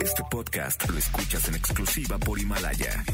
[0.00, 3.04] Este podcast lo escuchas en exclusiva por Himalaya.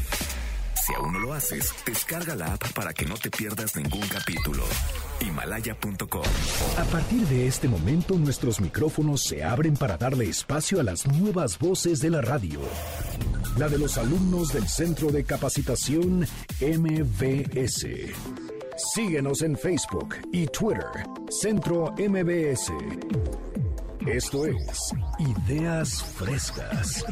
[0.75, 4.63] Si aún no lo haces, descarga la app para que no te pierdas ningún capítulo.
[5.19, 6.23] Himalaya.com.
[6.77, 11.57] A partir de este momento nuestros micrófonos se abren para darle espacio a las nuevas
[11.59, 12.59] voces de la radio.
[13.57, 16.27] La de los alumnos del Centro de Capacitación
[16.59, 17.87] MBS.
[18.93, 20.85] Síguenos en Facebook y Twitter,
[21.29, 22.71] Centro MBS.
[24.07, 27.05] Esto es Ideas Frescas.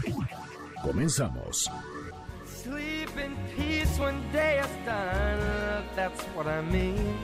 [0.82, 1.70] Comenzamos.
[2.64, 5.86] Sleep in peace when day is done.
[5.96, 7.16] That's what I mean.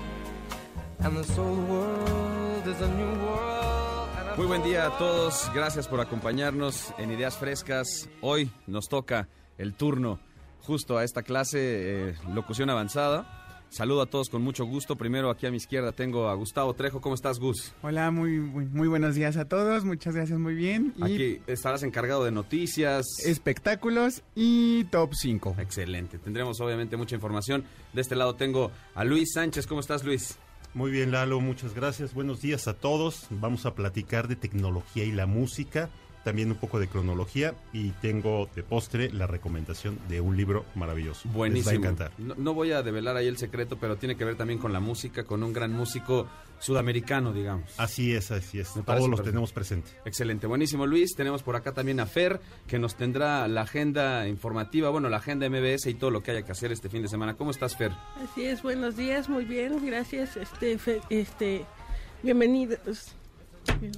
[0.99, 4.09] And this old world is a new world.
[4.19, 8.07] and a Muy buen día a todos, gracias por acompañarnos en Ideas Frescas.
[8.21, 10.19] Hoy nos toca el turno
[10.61, 13.44] justo a esta clase, eh, locución avanzada.
[13.69, 14.95] Saludo a todos con mucho gusto.
[14.95, 17.01] Primero aquí a mi izquierda tengo a Gustavo Trejo.
[17.01, 17.73] ¿Cómo estás, Gus?
[17.81, 19.83] Hola, muy, muy, muy buenos días a todos.
[19.83, 20.93] Muchas gracias, muy bien.
[20.97, 23.05] Y Aquí estarás encargado de noticias.
[23.25, 25.55] espectáculos y top 5.
[25.59, 26.17] Excelente.
[26.19, 27.65] Tendremos obviamente mucha información.
[27.93, 29.67] De este lado tengo a Luis Sánchez.
[29.67, 30.37] ¿Cómo estás, Luis?
[30.73, 32.13] Muy bien, Lalo, muchas gracias.
[32.13, 33.27] Buenos días a todos.
[33.29, 35.89] Vamos a platicar de tecnología y la música,
[36.25, 41.29] también un poco de cronología y tengo de postre la recomendación de un libro maravilloso.
[41.29, 41.71] Buenísimo.
[41.71, 42.11] Les va a encantar.
[42.17, 44.79] No, no voy a develar ahí el secreto, pero tiene que ver también con la
[44.81, 46.27] música, con un gran músico
[46.59, 47.73] sudamericano, digamos.
[47.77, 48.75] Así es, así es.
[48.75, 49.29] Me Todos los perfecto.
[49.29, 49.91] tenemos presente.
[50.03, 51.15] Excelente, buenísimo Luis.
[51.15, 55.47] Tenemos por acá también a Fer, que nos tendrá la agenda informativa, bueno, la agenda
[55.47, 57.35] MBS y todo lo que haya que hacer este fin de semana.
[57.35, 57.91] ¿Cómo estás, Fer?
[58.23, 61.65] Así es, buenos días, muy bien, gracias, este, fe- este,
[62.23, 63.15] bienvenidos.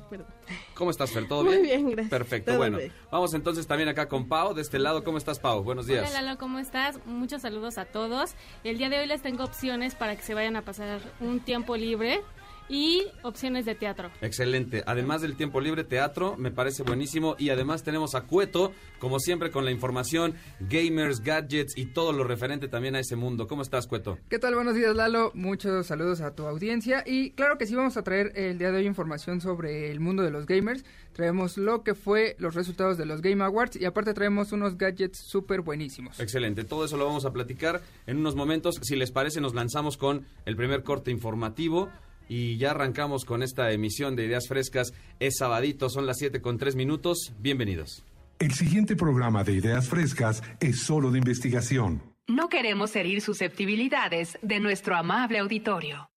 [0.09, 0.27] Perdón.
[0.73, 1.27] ¿Cómo estás, Fer?
[1.27, 1.63] ¿Todo Muy bien?
[1.63, 2.09] bien, gracias.
[2.09, 2.77] Perfecto, Todo bueno.
[2.77, 2.91] bien.
[3.11, 5.03] Vamos entonces también acá con Pau, de este lado.
[5.03, 5.63] ¿Cómo estás, Pau?
[5.63, 6.09] Buenos días.
[6.09, 6.99] Hola Lalo, ¿cómo estás?
[7.05, 8.35] Muchos saludos a todos.
[8.63, 11.75] El día de hoy les tengo opciones para que se vayan a pasar un tiempo
[11.75, 12.21] libre
[12.69, 14.11] y opciones de teatro.
[14.21, 14.83] Excelente.
[14.85, 17.35] Además del tiempo libre, teatro, me parece buenísimo.
[17.37, 22.23] Y además tenemos a Cueto, como siempre, con la información, gamers, gadgets y todo lo
[22.23, 23.47] referente también a ese mundo.
[23.47, 24.17] ¿Cómo estás, Cueto?
[24.29, 24.55] ¿Qué tal?
[24.55, 25.31] Buenos días, Lalo.
[25.33, 27.03] Muchos saludos a tu audiencia.
[27.05, 30.23] Y claro que sí, vamos a traer el día de hoy información sobre el mundo
[30.23, 30.83] de los gamers.
[31.13, 35.17] Traemos lo que fue los resultados de los Game Awards y aparte traemos unos gadgets
[35.17, 36.19] súper buenísimos.
[36.19, 38.75] Excelente, todo eso lo vamos a platicar en unos momentos.
[38.83, 41.89] Si les parece, nos lanzamos con el primer corte informativo
[42.27, 44.93] y ya arrancamos con esta emisión de Ideas Frescas.
[45.19, 47.33] Es sabadito, son las 7 con 3 minutos.
[47.39, 48.03] Bienvenidos.
[48.39, 52.01] El siguiente programa de Ideas Frescas es solo de investigación.
[52.27, 56.09] No queremos herir susceptibilidades de nuestro amable auditorio.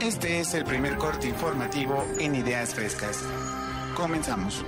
[0.00, 3.22] Este es el primer corte informativo en Ideas Frescas.
[3.94, 4.64] Comenzamos.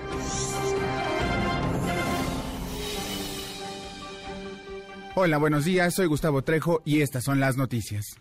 [5.15, 8.17] Hola, buenos días, soy Gustavo Trejo y estas son las noticias.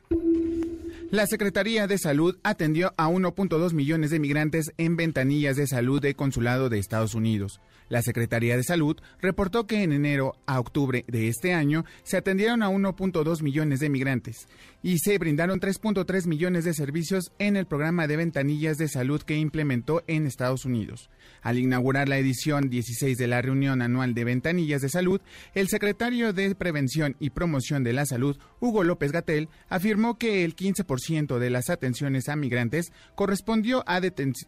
[1.09, 6.15] La Secretaría de Salud atendió a 1.2 millones de migrantes en ventanillas de salud de
[6.15, 7.61] consulado de Estados Unidos.
[7.87, 12.61] La Secretaría de Salud reportó que en enero a octubre de este año se atendieron
[12.61, 14.49] a 1.2 millones de migrantes
[14.83, 19.37] y se brindaron 3.3 millones de servicios en el programa de ventanillas de salud que
[19.37, 21.09] implementó en Estados Unidos.
[21.41, 25.21] Al inaugurar la edición 16 de la reunión anual de ventanillas de salud,
[25.53, 30.55] el secretario de Prevención y Promoción de la Salud, Hugo López Gatel, afirmó que el
[30.55, 34.01] 15% de las atenciones a migrantes correspondió a,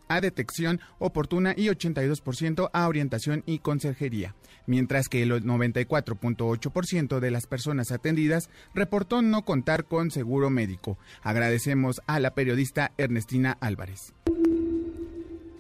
[0.08, 7.48] a detección oportuna y 82% a orientación y consejería, mientras que el 94.8% de las
[7.48, 10.98] personas atendidas reportó no contar con seguro médico.
[11.22, 14.14] Agradecemos a la periodista Ernestina Álvarez.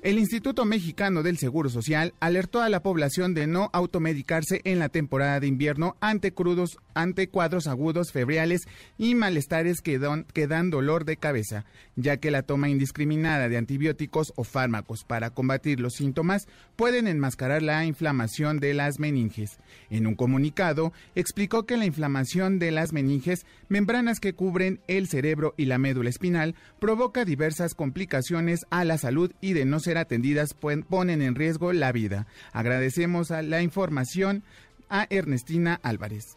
[0.03, 4.89] El Instituto Mexicano del Seguro Social alertó a la población de no automedicarse en la
[4.89, 10.01] temporada de invierno ante crudos, ante cuadros agudos febriales y malestares que,
[10.33, 11.63] que dan dolor de cabeza,
[11.95, 17.61] ya que la toma indiscriminada de antibióticos o fármacos para combatir los síntomas pueden enmascarar
[17.61, 19.57] la inflamación de las meninges.
[19.89, 25.53] En un comunicado, explicó que la inflamación de las meninges, membranas que cubren el cerebro
[25.55, 30.53] y la médula espinal, provoca diversas complicaciones a la salud y de no ser atendidas
[30.53, 32.27] ponen en riesgo la vida.
[32.51, 34.43] Agradecemos la información
[34.89, 36.35] a Ernestina Álvarez.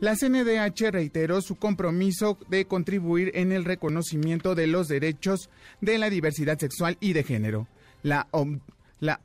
[0.00, 5.48] La CNDH reiteró su compromiso de contribuir en el reconocimiento de los derechos
[5.80, 7.68] de la diversidad sexual y de género.
[8.02, 8.60] La, om-
[9.00, 9.18] la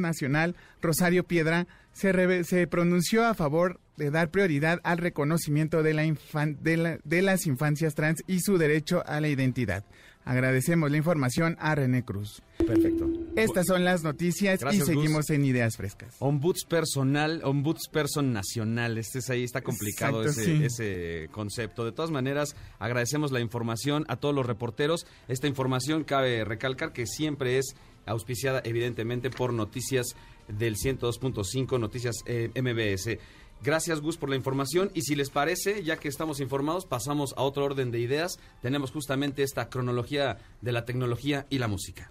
[0.00, 7.94] Nacional Rosario Piedra se, pronunció a favor de dar prioridad al reconocimiento de las infancias
[7.94, 9.84] trans y su derecho a la identidad.
[10.24, 12.42] Agradecemos la información a René Cruz.
[12.58, 13.10] Perfecto.
[13.36, 16.14] Estas son las noticias Gracias, y seguimos en Ideas Frescas.
[16.18, 18.98] Ombuds personal, ombuds person nacional.
[18.98, 20.64] Este es ahí, está complicado Exacto, ese, sí.
[20.64, 21.84] ese concepto.
[21.84, 25.06] De todas maneras, agradecemos la información a todos los reporteros.
[25.26, 27.74] Esta información cabe recalcar que siempre es
[28.06, 30.14] auspiciada evidentemente por noticias
[30.48, 33.18] del 102.5, noticias eh, MBS.
[33.62, 37.42] Gracias Gus por la información y si les parece, ya que estamos informados, pasamos a
[37.42, 38.38] otro orden de ideas.
[38.62, 42.10] Tenemos justamente esta cronología de la tecnología y la música.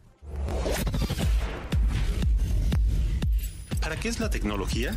[3.82, 4.96] ¿Para qué es la tecnología?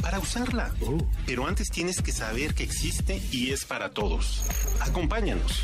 [0.00, 0.72] Para usarla.
[1.26, 4.46] Pero antes tienes que saber que existe y es para todos.
[4.80, 5.62] Acompáñanos.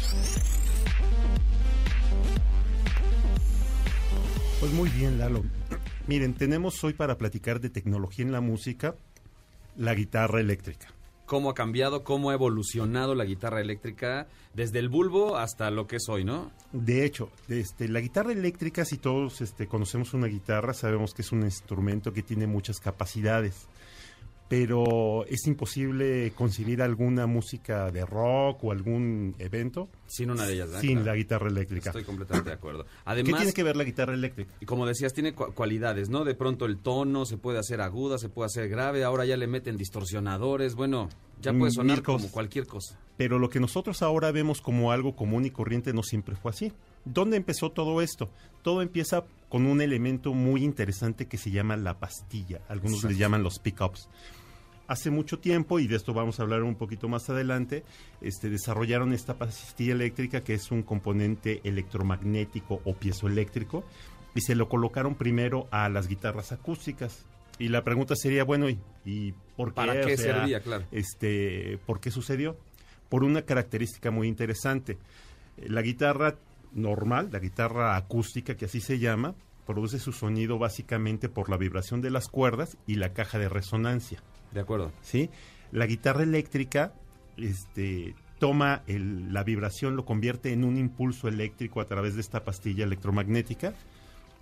[4.61, 5.43] Pues muy bien, Lalo.
[6.07, 8.97] Miren, tenemos hoy para platicar de tecnología en la música
[9.77, 10.89] la guitarra eléctrica.
[11.27, 15.97] cómo ha cambiado, cómo ha evolucionado la guitarra eléctrica desde el bulbo hasta lo que
[15.97, 16.51] es hoy, ¿no?
[16.73, 21.33] De hecho, este, la guitarra eléctrica, si todos este, conocemos una guitarra, sabemos que es
[21.33, 23.67] un instrumento que tiene muchas capacidades.
[24.57, 30.67] Pero es imposible concebir alguna música de rock o algún evento Sin una de ellas,
[30.67, 30.81] ¿verdad?
[30.83, 31.07] sin Claro.
[31.07, 31.89] la guitarra eléctrica.
[31.89, 32.85] Estoy completamente de acuerdo.
[32.85, 34.53] ¿Qué Además, tiene que ver la guitarra eléctrica?
[34.61, 36.25] y como decías, tiene cua- cualidades, ¿no?
[36.25, 39.47] De pronto el tono se puede hacer aguda, se puede hacer grave, ahora ya le
[39.47, 41.09] meten distorsionadores, bueno,
[41.41, 42.99] ya puede Mm, sonar mil como cualquier cosa.
[43.17, 46.75] Pero lo que nosotros ahora vemos como algo común y corriente no siempre fue así.
[47.07, 48.29] ¿Dónde empezó todo esto?
[48.61, 52.61] Todo empieza con un elemento muy interesante que se llama la pastilla.
[52.69, 53.09] Algunos Exacto.
[53.09, 54.11] les llaman los pickups.
[54.93, 57.83] Hace mucho tiempo, y de esto vamos a hablar un poquito más adelante,
[58.21, 63.85] este, desarrollaron esta pastilla eléctrica que es un componente electromagnético o piezoeléctrico
[64.35, 67.25] y se lo colocaron primero a las guitarras acústicas.
[67.59, 69.77] Y la pregunta sería, bueno, ¿y, y por qué?
[69.77, 70.61] ¿Para O qué sea, servía?
[70.61, 70.85] Claro.
[70.93, 72.59] este, ¿Por qué sucedió?
[73.09, 74.99] Por una característica muy interesante.
[75.57, 76.37] La guitarra
[76.73, 79.35] normal, la guitarra acústica, que así se llama,
[79.67, 84.23] produce su sonido básicamente por la vibración de las cuerdas y la caja de resonancia.
[84.53, 84.93] De acuerdo.
[85.03, 85.31] ¿sí?
[85.71, 86.93] La guitarra eléctrica
[87.37, 92.45] este, toma el- la vibración, lo convierte en un impulso eléctrico a través de esta
[92.45, 93.75] pastilla electromagnética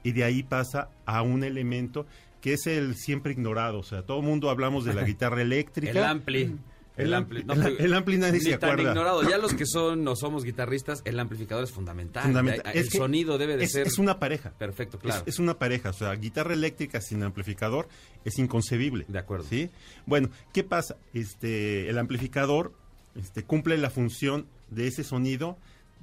[0.02, 2.06] y de ahí pasa a un elemento
[2.40, 3.78] que es el siempre ignorado.
[3.78, 5.92] O sea, todo el mundo hablamos de la guitarra eléctrica.
[5.92, 6.56] El ampli.
[7.02, 7.44] El ampli.
[7.48, 8.90] El- el ampli nadie se tan acuerda.
[8.92, 9.28] ignorado.
[9.28, 12.22] Ya los que son no somos guitarristas, el amplificador es fundamental.
[12.24, 12.72] Fundamental.
[12.74, 13.86] El Es sonido debe de es, ser...
[13.86, 14.50] es una pareja.
[14.58, 15.22] Perfecto, Es- claro.
[15.26, 17.88] Es, una pareja, o sea, guitarra eléctrica sin amplificador
[18.24, 19.04] es inconcebible.
[19.08, 19.46] De acuerdo.
[19.48, 19.70] ¿Sí?
[20.06, 20.96] Bueno, ¿qué pasa?
[21.14, 22.72] Este, el amplificador
[23.16, 25.56] este, cumple la función de ese sonido,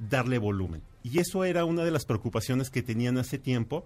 [0.10, 0.82] darle volumen.
[1.04, 3.86] Y eso era una de las preocupaciones que tenían hace tiempo.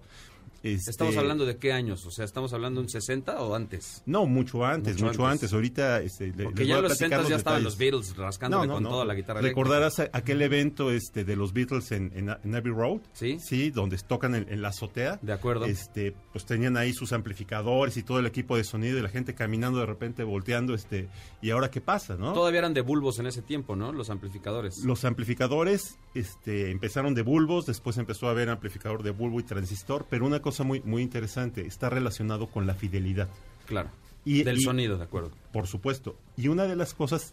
[0.62, 4.02] Este, Estamos hablando de qué años, o sea, estamos hablando de un 60 o antes.
[4.06, 5.42] No, mucho antes, Mucho mucho, antes.
[5.42, 5.52] antes.
[5.54, 7.76] Ahorita, este, Porque ya en los platicar 60 ya estaban los.
[7.76, 12.28] Beatles rascándole con toda la guitarra Recordarás aquel evento este, de los Beatles en, en,
[12.44, 13.38] en Abbey Road, Sí.
[13.40, 15.18] sí, donde tocan en, en la azotea.
[15.20, 15.64] De acuerdo.
[15.64, 19.34] Este, pues tenían ahí sus amplificadores y todo el equipo de sonido y la gente
[19.34, 21.08] caminando de repente volteando, este,
[21.40, 22.32] y ahora qué pasa, ¿no?
[22.34, 23.92] Todavía eran de bulbos en ese tiempo, ¿no?
[23.92, 24.84] Los amplificadores.
[24.84, 30.06] Los amplificadores este, empezaron de bulbos, después empezó a haber amplificador de bulbo y transistor,
[30.08, 33.28] pero una cosa muy, muy interesante, está relacionado con la fidelidad.
[33.66, 33.90] Claro.
[34.24, 35.32] Y- Del y- sonido, de acuerdo.
[35.52, 36.16] Por supuesto.
[36.36, 37.32] Y una de las cosas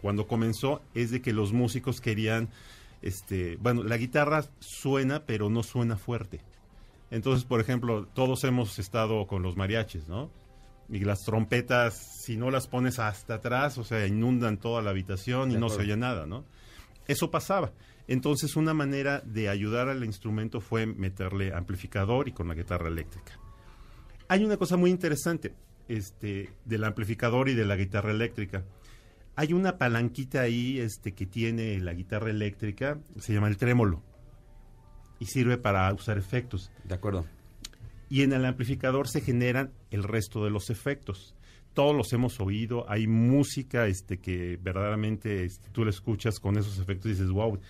[0.00, 2.48] cuando comenzó es de que los músicos querían,
[3.02, 6.40] este, bueno, la guitarra suena, pero no suena fuerte.
[7.10, 10.30] Entonces, por ejemplo, todos hemos estado con los mariachis, ¿no?
[10.88, 15.50] Y las trompetas, si no las pones hasta atrás, o sea, inundan toda la habitación
[15.52, 16.44] y no se oye nada, ¿no?
[17.06, 17.72] Eso pasaba.
[18.10, 23.38] Entonces, una manera de ayudar al instrumento fue meterle amplificador y con la guitarra eléctrica.
[24.26, 25.54] Hay una cosa muy interesante
[25.86, 28.64] este, del amplificador y de la guitarra eléctrica.
[29.36, 34.02] Hay una palanquita ahí este, que tiene la guitarra eléctrica, se llama el trémolo,
[35.20, 36.72] y sirve para usar efectos.
[36.82, 37.26] De acuerdo.
[38.08, 41.36] Y en el amplificador se generan el resto de los efectos.
[41.74, 46.80] Todos los hemos oído, hay música este, que verdaderamente este, tú la escuchas con esos
[46.80, 47.60] efectos y dices, wow,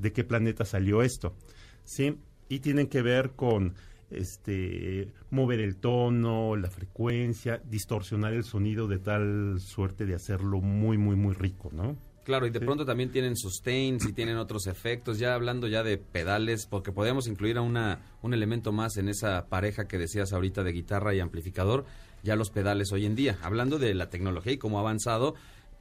[0.00, 1.34] ¿de qué planeta salió esto?
[1.84, 2.16] ¿Sí?
[2.48, 3.74] Y tienen que ver con
[4.10, 10.98] este mover el tono, la frecuencia, distorsionar el sonido de tal suerte de hacerlo muy,
[10.98, 11.96] muy, muy rico, ¿no?
[12.24, 15.96] Claro, y de pronto también tienen sustains y tienen otros efectos, ya hablando ya de
[15.96, 20.62] pedales, porque podemos incluir a una, un elemento más en esa pareja que decías ahorita
[20.62, 21.86] de guitarra y amplificador,
[22.22, 23.38] ya los pedales hoy en día.
[23.42, 25.34] Hablando de la tecnología y cómo ha avanzado,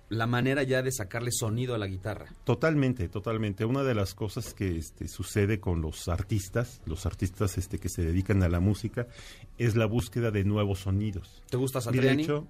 [0.09, 2.33] la manera ya de sacarle sonido a la guitarra.
[2.43, 3.65] Totalmente, totalmente.
[3.65, 8.03] Una de las cosas que este, sucede con los artistas, los artistas este, que se
[8.03, 9.07] dedican a la música,
[9.57, 11.41] es la búsqueda de nuevos sonidos.
[11.49, 12.23] ¿Te gusta Y de Satriani?
[12.23, 12.47] hecho,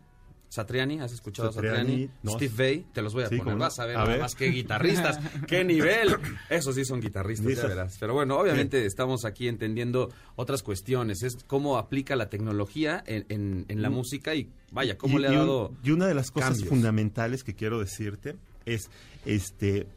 [0.50, 2.10] Satriani, ¿has escuchado a Satriani, Satriani?
[2.24, 2.32] no.
[2.32, 3.56] Steve Vai, te los voy a Sí, poner.
[3.58, 4.22] Vas a ver A nada ver.
[4.22, 5.20] más que guitarristas.
[5.48, 6.16] ¡Qué nivel!
[6.50, 7.98] Esos sí son guitarristas, ya verás.
[8.00, 11.22] Pero bueno, obviamente estamos aquí entendiendo otras cuestiones.
[11.24, 13.94] Es cómo aplica la tecnología en, en- en la Mm.
[13.94, 16.70] música y vaya, cómo Y- le ha dado y una de las cosas cambios.
[16.70, 18.90] fundamentales que quiero decirte es,
[19.26, 19.88] este,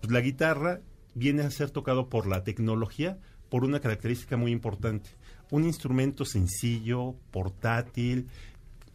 [0.00, 0.80] pues, la guitarra
[1.14, 5.10] viene a ser tocado por la tecnología por una característica muy importante.
[5.50, 8.26] Un instrumento sencillo, portátil,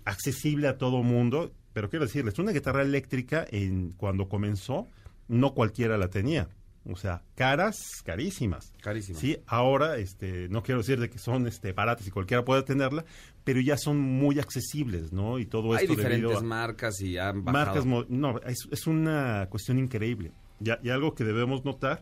[0.05, 4.88] accesible a todo mundo, pero quiero decirles, una guitarra eléctrica en, cuando comenzó,
[5.27, 6.50] no cualquiera la tenía.
[6.89, 8.74] O sea, caras, carísimas.
[8.81, 9.22] Carísimas.
[9.22, 13.05] Sí, ahora, este, no quiero decir de que son este, baratas y cualquiera puede tenerla,
[13.43, 15.38] pero ya son muy accesibles, ¿no?
[15.38, 17.65] Y todo Hay esto diferentes a- marcas y han bajado.
[17.65, 22.01] marcas no es, es una cuestión increíble y, y algo que debemos notar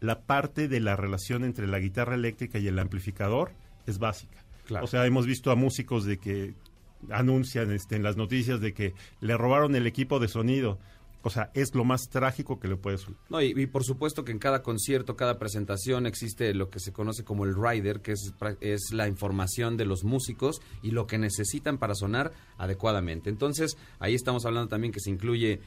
[0.00, 3.52] la parte de la relación entre la guitarra eléctrica y el amplificador
[3.86, 4.84] es básica Claro.
[4.84, 6.54] o sea hemos visto a músicos de que
[7.10, 10.78] anuncian este, en las noticias de que le robaron el equipo de sonido
[11.22, 14.24] o sea es lo más trágico que le puede su- No, y, y por supuesto
[14.24, 18.12] que en cada concierto, cada presentación existe lo que se conoce como el rider, que
[18.12, 23.28] es, es la información de los músicos y lo que necesitan para sonar adecuadamente.
[23.28, 25.60] Entonces, ahí estamos hablando también que se incluye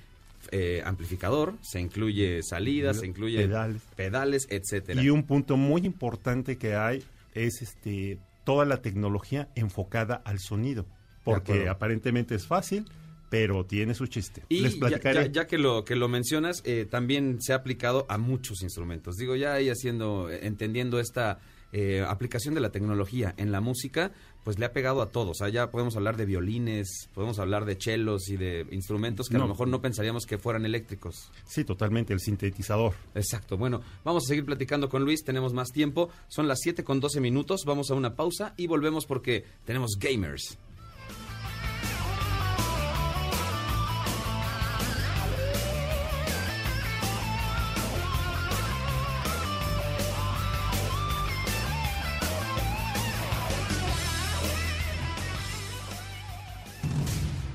[0.51, 3.81] eh, amplificador, se incluye salidas, se incluye Pedales.
[3.95, 5.01] pedales, etcétera.
[5.03, 10.85] y un punto muy importante que hay es este toda la tecnología enfocada al sonido
[11.23, 12.85] porque aparentemente es fácil
[13.29, 16.61] pero tiene su chiste Y les ya, platicaré ya- ya que lo que lo mencionas,
[16.65, 19.15] eh, también se ha aplicado a muchos instrumentos.
[19.15, 21.39] Digo, ya ahí haciendo, eh, entendiendo esta
[21.75, 24.11] eh, aplicación de la tecnología en la música,
[24.43, 25.31] pues le ha pegado a todos.
[25.31, 29.37] O sea, ya podemos hablar de violines, podemos hablar de chelos y de instrumentos que
[29.37, 31.31] a lo mejor no pensaríamos que fueran eléctricos.
[31.47, 32.93] Sí, totalmente, el sintetizador.
[33.15, 33.57] Exacto.
[33.57, 36.11] Bueno, vamos a seguir platicando con Luis, tenemos más tiempo.
[36.27, 40.59] Son las 7 con 12 minutos, vamos a una pausa y volvemos porque tenemos gamers.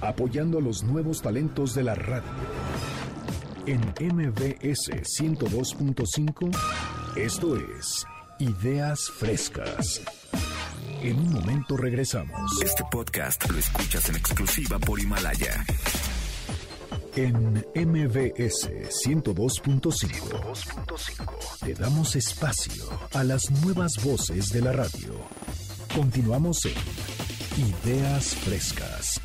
[0.08, 2.32] Apoyando a los nuevos talentos de la radio.
[3.66, 6.50] En MBS 102.5,
[7.16, 8.06] esto es
[8.38, 10.00] Ideas Frescas.
[11.02, 12.50] En un momento regresamos.
[12.64, 15.62] Este podcast lo escuchas en exclusiva por Himalaya.
[17.14, 18.70] En MBS
[19.06, 25.12] 102.5 te damos espacio a las nuevas voces de la radio.
[25.94, 26.72] Continuamos en
[27.58, 29.20] Ideas Frescas.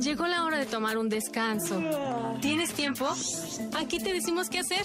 [0.00, 1.80] Llegó la hora de tomar un descanso.
[2.40, 3.06] ¿Tienes tiempo?
[3.76, 4.82] Aquí te decimos qué hacer.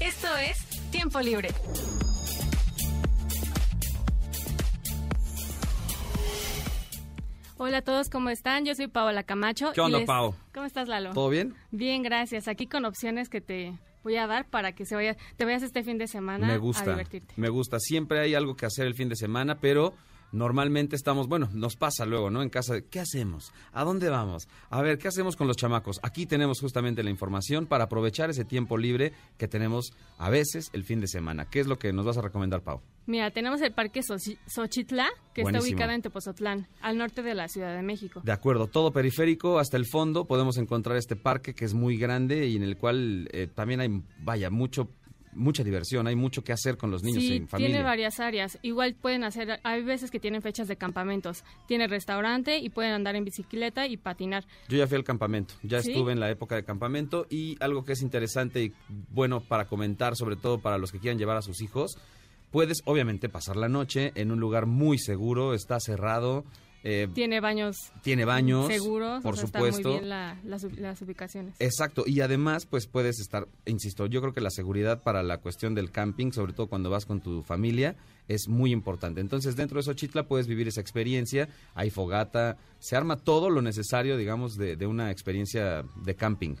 [0.00, 0.56] Esto es
[0.90, 1.48] Tiempo Libre.
[7.56, 8.64] Hola a todos, ¿cómo están?
[8.64, 9.72] Yo soy Paola Camacho.
[9.72, 10.34] ¿Qué onda, les- Pao?
[10.52, 11.12] ¿Cómo estás, Lalo?
[11.12, 11.54] ¿Todo bien?
[11.70, 12.48] Bien, gracias.
[12.48, 15.82] Aquí con opciones que te voy a dar para que se vaya, te vayas este
[15.84, 17.34] fin de semana Me a gusta, divertirte.
[17.36, 17.78] me gusta.
[17.78, 19.94] Siempre hay algo que hacer el fin de semana, pero
[20.34, 22.42] normalmente estamos, bueno, nos pasa luego, ¿no?
[22.42, 23.52] En casa, ¿qué hacemos?
[23.72, 24.48] ¿A dónde vamos?
[24.68, 26.00] A ver, ¿qué hacemos con los chamacos?
[26.02, 30.84] Aquí tenemos justamente la información para aprovechar ese tiempo libre que tenemos a veces el
[30.84, 31.46] fin de semana.
[31.48, 32.80] ¿Qué es lo que nos vas a recomendar, Pau?
[33.06, 35.64] Mira, tenemos el Parque Xochi- Xochitla, que Buenísimo.
[35.66, 38.20] está ubicado en Tepozotlán, al norte de la Ciudad de México.
[38.24, 42.46] De acuerdo, todo periférico hasta el fondo podemos encontrar este parque que es muy grande
[42.46, 44.88] y en el cual eh, también hay, vaya, mucho
[45.34, 47.70] mucha diversión, hay mucho que hacer con los niños sí, en familia.
[47.70, 48.58] tiene varias áreas.
[48.62, 51.44] Igual pueden hacer, hay veces que tienen fechas de campamentos.
[51.66, 54.44] Tiene restaurante y pueden andar en bicicleta y patinar.
[54.68, 55.90] Yo ya fui al campamento, ya ¿Sí?
[55.90, 58.72] estuve en la época de campamento y algo que es interesante y
[59.10, 61.98] bueno para comentar, sobre todo para los que quieran llevar a sus hijos,
[62.50, 66.44] puedes obviamente pasar la noche en un lugar muy seguro, está cerrado,
[66.84, 69.78] eh, Tiene baños tiene baños, seguros, por o sea, supuesto.
[69.78, 71.54] Está muy bien la- las, las ubicaciones.
[71.58, 75.74] Exacto, y además pues puedes estar, insisto, yo creo que la seguridad para la cuestión
[75.74, 77.96] del camping, sobre todo cuando vas con tu familia,
[78.28, 79.20] es muy importante.
[79.20, 84.16] Entonces dentro de Xochitla puedes vivir esa experiencia, hay fogata, se arma todo lo necesario,
[84.16, 86.54] digamos, de, de una experiencia de camping.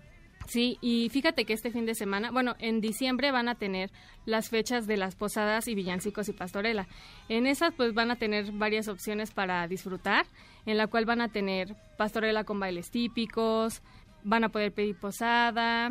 [0.46, 3.90] Sí, y fíjate que este fin de semana, bueno, en diciembre van a tener
[4.26, 6.86] las fechas de las posadas y villancicos y pastorela.
[7.30, 10.26] En esas pues van a tener varias opciones para disfrutar,
[10.66, 13.80] en la cual van a tener pastorela con bailes típicos,
[14.22, 15.90] van a poder pedir posada,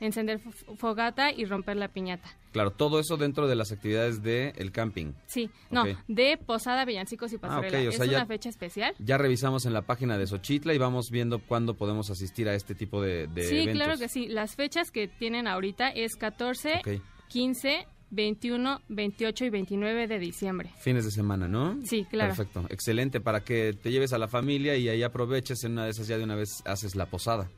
[0.00, 2.28] encender fo- fogata y romper la piñata.
[2.52, 5.12] Claro, todo eso dentro de las actividades del el camping.
[5.26, 7.78] Sí, no, de posada, villancicos y pastorela.
[7.80, 8.94] ok, o sea, es ya- una fecha especial.
[8.98, 12.74] Ya revisamos en la página de Xochitla y vamos viendo cuándo podemos asistir a este
[12.74, 13.74] tipo de, de sí, eventos.
[13.74, 14.26] claro que sí.
[14.28, 17.02] Las fechas que tienen ahorita es 14, Ok.
[17.28, 20.70] 15, 21, 28 y 29 de diciembre.
[20.80, 21.78] Fines de semana, ¿no?
[21.84, 22.34] Sí, claro.
[22.34, 25.90] Perfecto, excelente, para que te lleves a la familia y ahí aproveches en una de
[25.92, 27.48] esas ya de una vez haces la posada.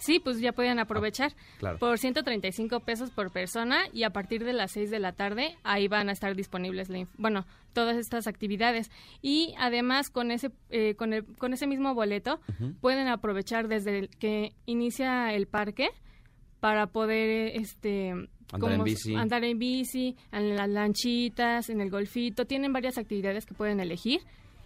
[0.00, 1.32] Sí, pues ya pueden aprovechar.
[1.58, 1.78] claro.
[1.78, 5.86] Por 135 pesos por persona y a partir de las 6 de la tarde ahí
[5.88, 8.90] van a estar disponibles, la bueno, todas estas actividades.
[9.22, 12.40] Y además con ese, eh, con, el- con ese mismo boleto
[12.80, 15.90] pueden aprovechar desde el que inicia el parque
[16.60, 18.10] para poder este
[18.52, 19.14] Andar en bici.
[19.14, 22.46] andar en bici, en las lanchitas, en el golfito.
[22.46, 24.20] Tienen varias actividades que pueden elegir.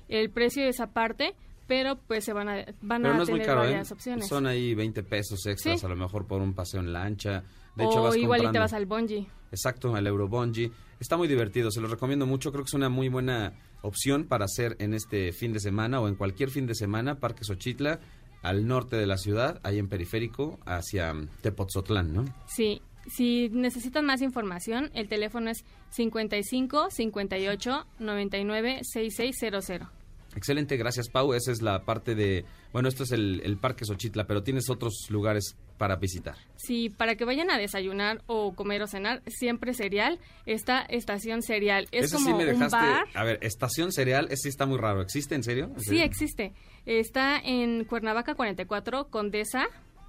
[0.08, 1.34] El precio es aparte,
[1.66, 3.68] pero pues se van a, van Pero a no tener caro, ¿eh?
[3.68, 4.28] varias opciones.
[4.28, 5.86] Son ahí 20 pesos extras Sí.
[5.86, 7.42] a lo mejor por un paseo en lancha.
[7.74, 9.26] De o hecho, vas igual y te vas al bungee.
[9.50, 10.70] Exacto, al Eurobungee.
[11.00, 12.50] Está muy divertido, se los recomiendo mucho.
[12.52, 13.52] Creo que es una muy buena
[13.82, 17.18] opción para hacer en este fin de semana o en cualquier fin de semana.
[17.18, 18.00] Parque Xochitla,
[18.42, 22.24] al norte de la ciudad, ahí en periférico, hacia Tepotzotlán, ¿no?
[22.46, 29.88] Sí, si necesitan más información, el teléfono es 55 58 99 6600.
[30.36, 31.32] Excelente, gracias Pau.
[31.34, 32.44] Esa es la parte de...
[32.72, 36.36] Bueno, esto es el, el Parque Xochitla, pero tienes otros lugares para visitar.
[36.56, 41.86] Si para que vayan a desayunar o comer o cenar, siempre cereal, está Estación Cereal.
[41.92, 42.64] Es como sí me dejaste...
[42.76, 43.04] un bar.
[43.14, 45.00] A ver, Estación Cereal, ese sí está muy raro.
[45.02, 45.66] ¿Existe en serio?
[45.74, 46.04] ¿En Sí, serio?
[46.04, 46.52] existe.
[46.86, 49.66] Está en Cuernavaca 44, Condesa,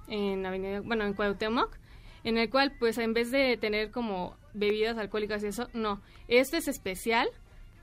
[0.08, 1.76] en Avenida, bueno, en Cuauhtémoc,
[2.24, 6.02] en el cual, pues, en vez de tener como bebidas alcohólicas y eso, no.
[6.28, 7.28] Este es especial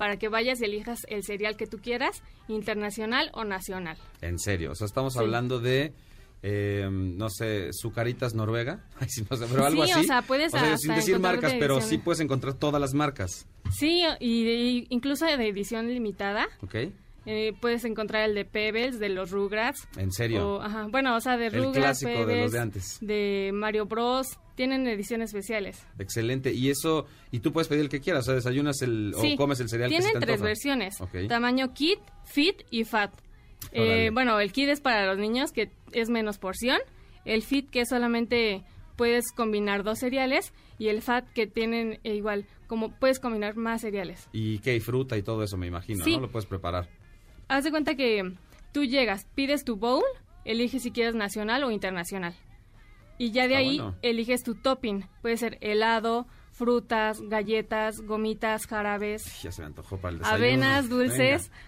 [0.03, 3.95] para que vayas y elijas el cereal que tú quieras, internacional o nacional.
[4.19, 5.19] En serio, o sea, estamos Sí.
[5.19, 5.93] hablando de,
[6.41, 8.83] eh, no sé, Zucaritas Noruega,
[9.29, 10.01] no sé, pero algo Sí, así.
[10.01, 12.81] o sea, puedes O sea, hasta sin decir marcas, de pero sí puedes encontrar todas
[12.81, 16.47] las marcas, Sí, y, y incluso de edición limitada.
[16.61, 16.75] ¿ok?
[17.25, 19.87] eh, puedes encontrar el de Pebbles, de los Rugrats.
[19.95, 20.55] En serio.
[20.55, 22.97] O, ajá, bueno, o sea, de El Rugrats, de los de antes.
[22.99, 24.37] de Mario Bros.
[24.55, 25.85] Tienen ediciones especiales.
[25.97, 26.53] Excelente.
[26.53, 29.37] Y eso, y tú puedes pedir el que quieras, o sea, desayunas el, Sí, o
[29.37, 30.97] comes el cereal que Tienen se te tres versiones.
[31.27, 33.11] Tamaño kit, fit y fat.
[33.71, 36.77] Eh, bueno, el kit es para los niños, que es menos porción.
[37.25, 38.63] El fit, que solamente
[38.95, 40.53] puedes combinar dos cereales.
[40.77, 44.27] Y el fat, que tienen eh, igual, como puedes combinar más cereales.
[44.33, 46.15] Y que hay fruta y todo eso, me imagino, Sí.
[46.15, 46.21] ¿no?
[46.23, 46.89] Lo puedes preparar.
[47.47, 48.33] Haz de cuenta que
[48.71, 50.03] tú llegas, pides tu bowl,
[50.45, 52.35] eliges si quieres nacional o internacional.
[53.17, 53.95] Y ya de ahí bueno.
[54.01, 55.03] eliges tu topping.
[55.21, 60.43] Puede ser helado, frutas, galletas, gomitas, jarabes, Ya se me antojó para el desayuno.
[60.43, 61.49] avenas, dulces.
[61.49, 61.63] Venga.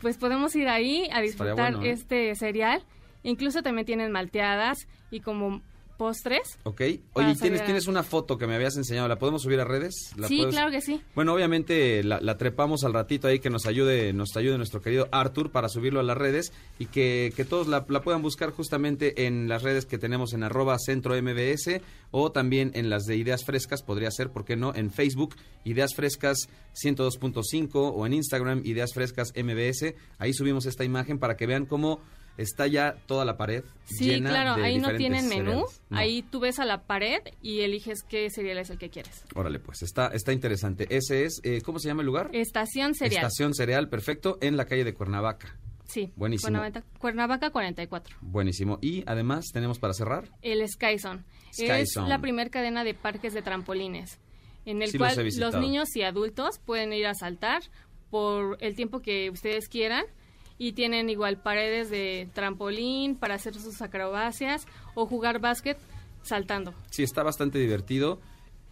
[0.00, 1.90] Pues podemos ir ahí a disfrutar bueno, ¿eh?
[1.92, 2.84] este cereal.
[3.22, 5.62] Incluso también tienen malteadas y como
[5.96, 6.58] postres.
[6.64, 6.80] Ok.
[7.14, 10.12] Oye, tienes, a- tienes una foto que me habías enseñado, ¿la podemos subir a redes?
[10.16, 11.00] ¿La Sí, puedes- claro que sí.
[11.14, 15.08] Bueno, obviamente la, la trepamos al ratito ahí que nos ayude, nos ayude nuestro querido
[15.12, 19.26] Arthur para subirlo a las redes y que, que todos la, la puedan buscar justamente
[19.26, 21.80] en las redes que tenemos en arroba centro MBS
[22.10, 24.74] o también en las de Ideas Frescas, podría ser, ¿por qué no?
[24.74, 29.94] En Facebook, Ideas Frescas 102.5 o en Instagram, Ideas Frescas MBS.
[30.18, 32.00] Ahí subimos esta imagen para que vean cómo
[32.36, 35.64] está ya toda la pared Sí, llena claro, de ahí no tienen menú.
[35.90, 35.98] No.
[35.98, 39.24] Ahí tú ves a la pared y eliges qué cereal es el que quieres.
[39.34, 40.86] Órale, pues está, está interesante.
[40.88, 42.30] Ese es, eh, ¿cómo se llama el lugar?
[42.32, 43.24] Estación cereal.
[43.24, 45.58] Estación Cereal, perfecto, en la calle de Cuernavaca.
[45.86, 46.12] Sí.
[46.16, 46.58] Buenísimo.
[46.58, 48.16] Cuernavaca, Cuernavaca 44.
[48.22, 48.78] Buenísimo.
[48.80, 50.30] Y además tenemos para cerrar.
[50.40, 51.22] El Sky Zone.
[51.52, 52.08] Sky es Zone.
[52.08, 54.18] la primer cadena de parques de trampolines,
[54.64, 57.62] en el Sí cual los niños y adultos pueden ir a saltar
[58.10, 60.04] por el tiempo que ustedes quieran
[60.58, 65.78] y tienen igual paredes de trampolín para hacer sus acrobacias o jugar básquet
[66.22, 66.74] saltando.
[66.90, 68.20] Sí, está bastante divertido.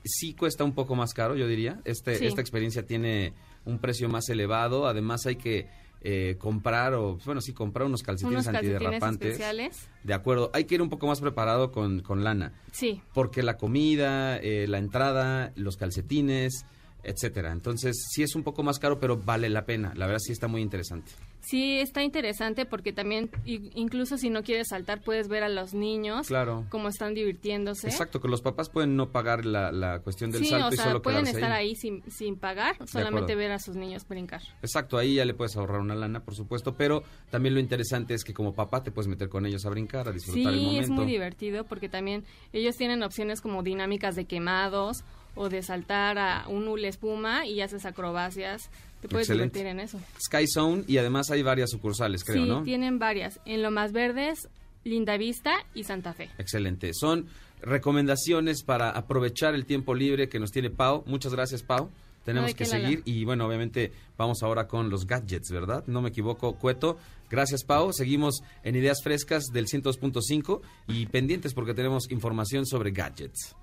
[0.04, 1.80] Sí cuesta un poco más caro, yo diría.
[1.84, 2.26] Este, Sí.
[2.26, 4.86] Esta experiencia tiene un precio más elevado.
[4.86, 5.68] Además hay que
[6.04, 9.28] eh, comprar, o bueno, sí, comprar unos calcetines Unos antiderrapantes.
[9.32, 9.88] especiales.
[10.02, 10.50] De acuerdo.
[10.52, 12.52] Hay que ir un poco más preparado con, con lana.
[12.72, 13.00] Sí.
[13.14, 16.66] Porque la comida, eh, la entrada, los calcetines,
[17.04, 17.52] etcétera.
[17.52, 19.92] Entonces, sí es un poco más caro, pero vale la pena.
[19.96, 21.12] La verdad sí está muy interesante.
[21.40, 26.28] Sí, está interesante porque también, incluso si no quieres saltar, puedes ver a los niños
[26.28, 26.64] Claro.
[26.68, 27.88] cómo están divirtiéndose.
[27.88, 30.76] Exacto, que los papás pueden no pagar la, la cuestión del Sí, salto o y
[30.76, 34.40] sea, solo pueden estar ahí, sin, sin pagar, solamente ver a sus niños brincar.
[34.62, 38.22] Exacto, ahí ya le puedes ahorrar una lana, por supuesto, pero también lo interesante es
[38.22, 40.82] que como papá te puedes meter con ellos a brincar, a disfrutar el Sí, momento.
[40.84, 45.02] es muy divertido porque también ellos tienen opciones como dinámicas de quemados
[45.34, 48.70] o de saltar a un hula espuma y haces acrobacias.
[49.00, 49.58] Te puedes Excelente.
[49.58, 50.00] divertir en eso.
[50.24, 52.62] Sky Zone y además hay varias sucursales, creo, sí, ¿no?
[52.62, 53.40] tienen varias.
[53.44, 54.48] En Lo Más Verdes,
[54.84, 56.30] Linda Vista y Santa Fe.
[56.38, 56.92] Excelente.
[56.94, 57.26] Son
[57.62, 61.02] recomendaciones para aprovechar el tiempo libre que nos tiene Pau.
[61.06, 61.90] Muchas gracias, Pau.
[62.24, 65.82] Tenemos que seguir y bueno, obviamente vamos ahora con los gadgets, ¿verdad?
[65.88, 66.96] No me equivoco, Cueto.
[67.28, 67.92] Gracias, Pau.
[67.92, 73.56] Seguimos en Ideas Frescas del 102.5 y pendientes porque tenemos información sobre gadgets.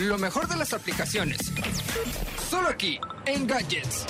[0.00, 1.38] Lo mejor de las aplicaciones.
[2.48, 4.06] Solo aquí, en Gadgets.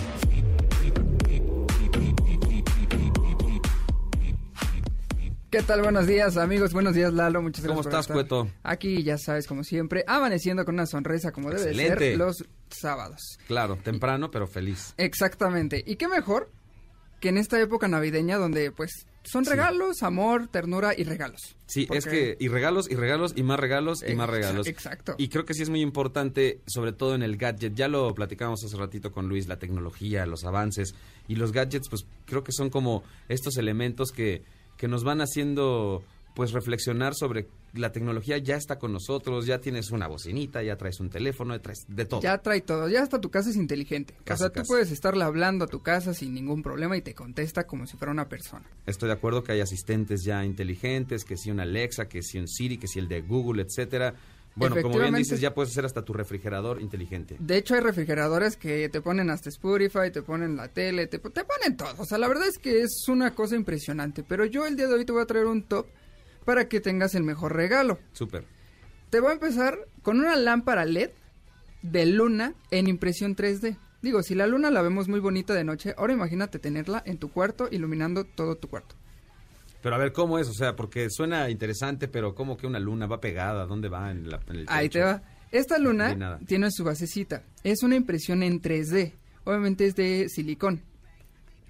[5.51, 5.83] ¿Qué tal?
[5.83, 6.73] Buenos días, amigos.
[6.73, 7.43] Buenos días, Lalo.
[7.43, 7.69] Muchas gracias.
[7.71, 8.49] ¿Cómo por estás, estar Cueto?
[8.63, 12.11] Aquí, ya sabes, como siempre, amaneciendo con una sonrisa como debe de Excelente.
[12.11, 13.39] ser los sábados.
[13.49, 14.95] Claro, temprano, pero feliz.
[14.97, 15.83] Exactamente.
[15.85, 16.53] ¿Y qué mejor
[17.21, 21.57] que en esta época navideña donde, pues, son regalos, amor, ternura y regalos?
[21.67, 24.67] Sí, es que y regalos y regalos y más regalos y más regalos.
[24.67, 25.15] exacto.
[25.19, 27.75] Y creo que sí es muy importante, sobre todo en el gadget.
[27.75, 30.95] Ya lo platicábamos hace ratito con Luis, la tecnología, los avances
[31.29, 34.43] y los gadgets, pues creo que son como estos elementos que,
[34.77, 36.03] que nos van haciendo
[36.35, 41.01] pues reflexionar sobre la tecnología ya está con nosotros, ya tienes una bocinita, ya traes
[41.01, 42.21] un teléfono, ya traes de todo.
[42.21, 44.15] Ya trae todo, ya hasta tu casa es inteligente.
[44.25, 47.15] Casi, o sea, tú puedes estarle hablando a tu casa sin ningún problema y te
[47.15, 48.65] contesta como si fuera una persona.
[48.87, 52.49] Estoy de acuerdo que hay asistentes ya inteligentes, que si un Alexa, que si un
[52.49, 54.15] Siri, que si el de Google, etcétera.
[54.57, 57.37] Bueno, como bien dices, ya puedes hacer hasta tu refrigerador inteligente.
[57.39, 61.45] De hecho, hay refrigeradores que te ponen hasta Spotify, te ponen la tele, te, te
[61.45, 61.95] ponen todo.
[61.99, 64.25] O sea, la verdad es que es una cosa impresionante.
[64.25, 65.87] Pero yo el día de hoy te voy a traer un top
[66.45, 67.99] para que tengas el mejor regalo.
[68.13, 68.45] Súper.
[69.11, 71.11] Te voy a empezar con una lámpara LED
[71.83, 73.77] de luna en impresión 3D.
[74.03, 77.31] Digo, si la luna la vemos muy bonita de noche, ahora imagínate tenerla en tu
[77.31, 78.95] cuarto iluminando todo tu cuarto.
[79.83, 80.49] Pero a ver, ¿cómo es?
[80.49, 83.67] O sea, porque suena interesante, pero ¿cómo que una luna va pegada?
[83.67, 84.11] ¿Dónde va?
[84.11, 85.23] En, la- en el Ahí te va.
[85.51, 87.43] Esta luna tiene su basecita.
[87.65, 89.13] Es una impresión en 3D.
[89.45, 90.83] Obviamente es de silicón.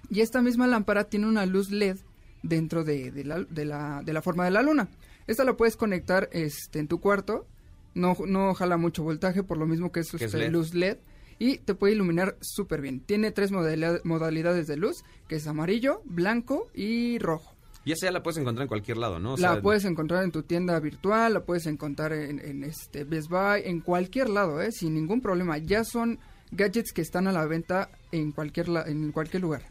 [0.09, 1.97] Y esta misma lámpara tiene una luz LED
[2.43, 4.89] dentro de, de la, de la- de la forma de la luna.
[5.27, 7.45] Esta la puedes conectar este, en tu cuarto.
[7.93, 10.51] No, no jala mucho voltaje, por lo mismo que es, es este, LED.
[10.51, 10.97] luz LED.
[11.39, 12.99] Y te puede iluminar súper bien.
[12.99, 17.55] Tiene tres modalidad- modalidades de luz, que es amarillo, blanco y rojo.
[17.83, 19.33] Y esa ya la puedes encontrar en cualquier lado, ¿no?
[19.33, 23.05] O la sea, puedes encontrar en tu tienda virtual, la puedes encontrar en, en, este
[23.05, 24.71] Best Buy, en cualquier lado, ¿eh?
[24.71, 25.57] sin ningún problema.
[25.57, 26.19] Ya son
[26.51, 29.63] gadgets que están a la venta en cualquier, la- en cualquier lugar.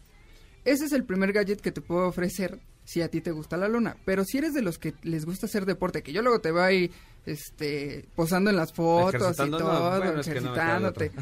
[0.64, 3.68] Ese es el primer gadget que te puedo ofrecer si a ti te gusta la
[3.68, 3.96] luna.
[4.04, 6.60] Pero si eres de los que les gusta hacer deporte, que yo luego te voy
[6.62, 6.90] ahí,
[7.26, 11.12] este, posando en las fotos y todo, bueno, es que no me queda de ejercitándote,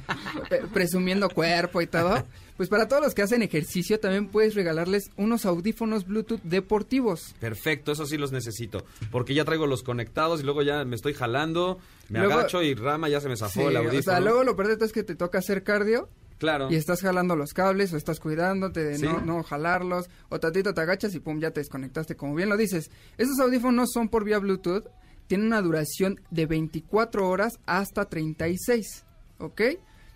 [0.72, 2.24] presumiendo cuerpo y todo.
[2.57, 7.35] Pues para todos los que hacen ejercicio también puedes regalarles unos audífonos Bluetooth deportivos.
[7.38, 8.85] Perfecto, eso sí los necesito.
[9.12, 12.74] Porque ya traigo los conectados y luego ya me estoy jalando, me Luego- agacho y
[12.74, 14.03] rama ya se me zafó Sí, el o audífono.
[14.03, 16.68] sea, luego lo peor de todo es que te toca hacer cardio Claro.
[16.70, 19.05] y estás jalando los cables o estás cuidándote de Sí.
[19.05, 22.57] no, no jalarlos o tantito te agachas y pum, ya te desconectaste, como bien lo
[22.57, 22.90] dices.
[23.16, 24.87] Esos audífonos son por vía Bluetooth,
[25.27, 29.05] tienen una duración de 24 horas hasta 36,
[29.38, 29.61] ¿ok?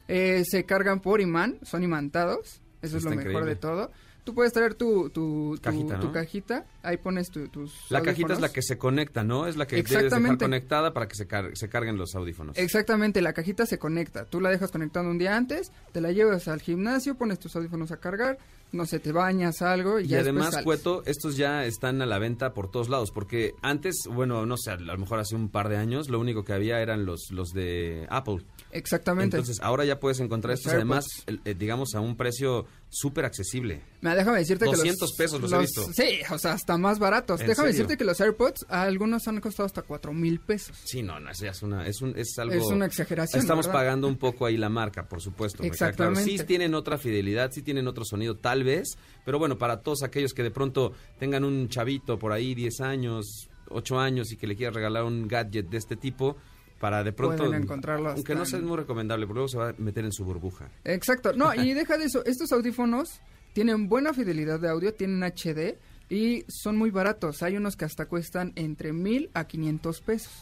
[0.08, 3.50] Eh, se cargan por imán, son imantados, eso es lo mejor increíble.
[3.50, 3.90] de todo.
[4.24, 6.12] Tú puedes traer tu, tu, tu- Cajita, tu ¿no?
[6.12, 9.46] cajita, ahí pones tu- tus La cajita es la que se conecta, ¿no?
[9.48, 12.56] Es la que debes dejar conectada para que se, car- se carguen los audífonos.
[12.56, 14.24] Exactamente, la cajita se conecta.
[14.26, 17.90] Tú la dejas conectando un día antes, te la llevas al gimnasio, pones tus audífonos
[17.90, 18.38] a cargar,
[18.70, 20.56] no sé, te bañas algo y, Y ya además.
[20.62, 24.70] Cueto, estos ya están a la venta por todos lados, porque antes, bueno, no sé,
[24.70, 27.48] a lo mejor hace un par de años, lo único que había eran los, los
[27.50, 28.38] de Apple.
[28.70, 29.36] Exactamente.
[29.36, 31.04] Entonces, ahora ya puedes encontrar Los estos, además,
[31.44, 33.80] eh, digamos, a un precio súper accesible.
[34.02, 35.90] Mira, déjame decirte que 200 los, pesos los he visto.
[35.94, 37.40] Sí, o sea, hasta más baratos.
[37.40, 37.84] ¿En Déjame serio?
[37.84, 40.76] decirte que los AirPods, a algunos han costado hasta cuatro mil pesos.
[40.84, 42.54] Sí, no, no, eso ya es, una, es, un, es algo...
[42.54, 43.80] Es una exageración, Estamos ¿verdad?
[43.80, 45.62] pagando un poco ahí la marca, por supuesto.
[45.62, 46.12] me queda claro.
[46.12, 46.38] Exactamente.
[46.38, 50.34] Sí tienen otra fidelidad, sí tienen otro sonido, tal vez, pero bueno, para todos aquellos
[50.34, 54.54] que de pronto tengan un chavito por ahí, 10 años, 8 años y que le
[54.54, 56.36] quiera regalar un gadget de este tipo,
[56.82, 57.54] para de pronto...
[57.54, 60.68] Encontrarlo Aunque no sea muy recomendable, porque luego se va a meter en su burbuja.
[60.82, 61.32] Exacto.
[61.32, 62.24] No, y deja de eso.
[62.24, 63.20] Estos audífonos
[63.52, 65.78] tienen buena fidelidad de audio, tienen HD
[66.10, 67.40] y son muy baratos.
[67.44, 70.32] Hay unos que hasta cuestan entre mil a 500 pesos.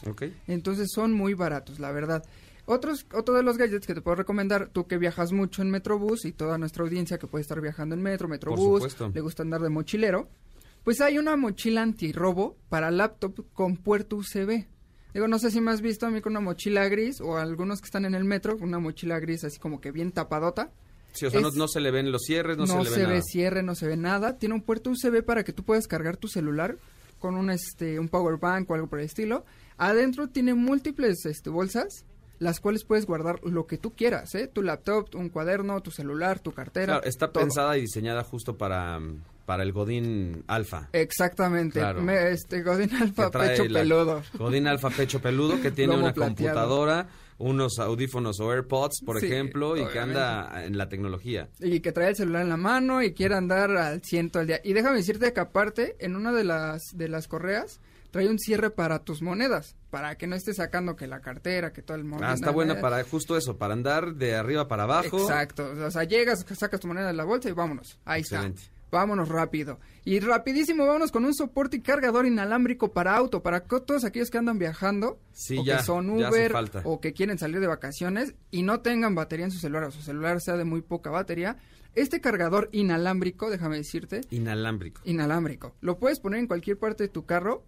[0.47, 2.23] Entonces son muy baratos, la verdad.
[2.65, 6.25] Otros, otro de los gadgets que te puedo recomendar, tú que viajas mucho en Metrobús
[6.25, 9.69] y toda nuestra audiencia que puede estar viajando en Metro, Metrobús, le gusta andar de
[9.69, 10.27] mochilero,
[10.83, 14.65] pues hay una mochila antirrobo para laptop con puerto USB.
[15.13, 17.81] Digo, no sé si me has visto a mí con una mochila gris o algunos
[17.81, 20.71] que están en el metro, una mochila gris así como que bien tapadota.
[21.13, 22.95] Sí, o sea, no, Es- no se le ven los cierres, no, No, se le
[22.95, 23.21] se, ve ve nada.
[23.23, 24.37] cierre, no se ve nada.
[24.37, 26.77] Tiene un puerto USB para que tú puedas cargar tu celular
[27.19, 29.43] con un este un power bank o algo por el estilo.
[29.77, 32.05] Adentro tiene múltiples este, bolsas
[32.39, 34.47] las cuales puedes guardar lo que tú quieras, ¿eh?
[34.47, 36.93] Tu laptop, un cuaderno, tu celular, tu cartera.
[36.93, 37.43] Claro, está todo.
[37.43, 38.99] pensada y diseñada justo para,
[39.51, 40.87] para el Godín Alfa.
[40.93, 41.79] Exactamente.
[41.79, 42.01] Claro.
[42.01, 44.23] Me- este Godín Alfa pecho la- peludo.
[44.35, 46.35] Godín Alfa Pecho Peludo, que tiene Lomo una plateado.
[46.37, 51.49] computadora, unos audífonos o AirPods, por Sí, ejemplo, y que anda en la tecnología.
[51.59, 54.61] Y que trae el celular en la mano y quiere andar al ciento al día.
[54.63, 58.69] Y déjame decirte que aparte, en una de las, de las correas, trae un cierre
[58.69, 62.25] para tus monedas, para que no estés sacando que la cartera, que todo el mundo.
[62.25, 65.19] Ah, está buena para justo eso, para andar de arriba para abajo.
[65.19, 68.61] Exacto, o sea, llegas, sacas tu moneda de la bolsa y vámonos, ahí Excelente.
[68.61, 68.80] está.
[68.91, 69.79] Vámonos rápido.
[70.03, 74.37] Y rapidísimo, vámonos con un soporte y cargador inalámbrico para auto, para todos aquellos que
[74.37, 78.63] andan viajando, Sí, o ya, que son Uber, o que quieren salir de vacaciones y
[78.63, 81.55] no tengan batería en su celular, o su celular sea de muy poca batería.
[81.95, 85.01] Este cargador inalámbrico, déjame decirte, Inalámbrico.
[85.05, 85.75] inalámbrico.
[85.81, 87.63] Lo puedes poner en cualquier parte de tu carro.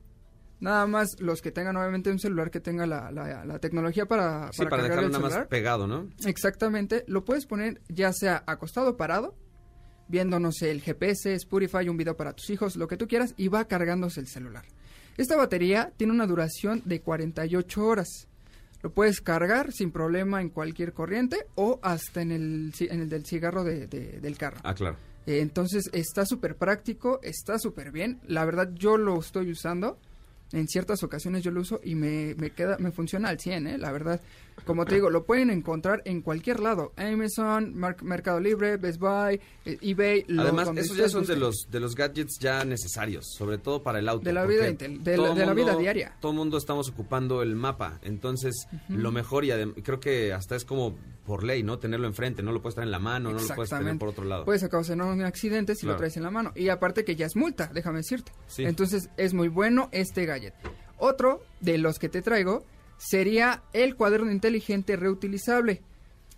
[0.59, 4.49] Nada más los que tengan obviamente un celular que tenga la, la- la tecnología para,
[4.53, 6.07] Sí, para cargar dejarlo el nada más pegado, ¿no?
[6.25, 7.03] Exactamente.
[7.07, 9.35] Lo puedes poner ya sea acostado o parado,
[10.13, 13.33] viendo, no sé, el GPS, Spotify, un video para tus hijos, lo que tú quieras,
[13.35, 14.63] y va cargándose el celular.
[15.17, 18.27] Esta batería tiene una duración de 48 horas.
[18.83, 23.09] Lo puedes cargar sin problema en cualquier corriente o hasta en el, ci- en el
[23.09, 24.57] del cigarro de- de- del carro.
[24.63, 24.97] Ah, claro.
[25.25, 28.19] Eh, entonces está súper práctico, está súper bien.
[28.27, 29.97] La verdad yo lo estoy usando.
[30.51, 33.77] En ciertas ocasiones yo lo uso y me, me queda, me funciona al 100, ¿eh?
[33.79, 34.21] la verdad.
[34.65, 36.93] Como te digo, lo pueden encontrar en cualquier lado.
[36.95, 40.25] Amazon, Mercado Libre, Best Buy, eh, eBay.
[40.37, 44.07] Además, esos ya son de los, de los gadgets ya necesarios, sobre todo para el
[44.07, 44.23] auto.
[44.23, 46.15] De la vida de la- todo de la vida diaria.
[46.21, 49.49] Todo el mundo estamos ocupando el mapa, entonces lo mejor y
[49.83, 51.79] creo que hasta es como por ley, ¿no?
[51.79, 54.23] Tenerlo enfrente, no lo puedes tener en la mano, no lo puedes tener por otro
[54.23, 54.45] lado.
[54.45, 55.93] Puedes ocasionar un accidente si Claro.
[55.95, 56.51] lo traes en la mano.
[56.55, 58.31] Y aparte que ya es multa, déjame decirte.
[58.47, 58.63] Sí.
[58.65, 60.53] Entonces es muy bueno este gadget.
[60.97, 62.63] Otro de los que te traigo
[63.03, 65.81] sería el cuaderno inteligente reutilizable.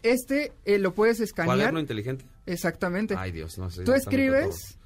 [0.04, 1.58] Este eh, lo puedes escanear.
[1.58, 2.25] ¿Cuaderno inteligente?
[2.45, 3.15] Exactamente.
[3.17, 3.84] Ay, Dios, no sé.
[3.84, 4.78] Tú escribes,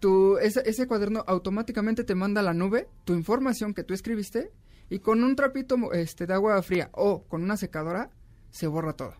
[0.00, 4.50] tu, ese, ese cuaderno automáticamente te manda a la nube tu información que tú escribiste
[4.90, 8.10] y con un trapito este, de agua fría o con una secadora
[8.50, 9.14] se borra todo.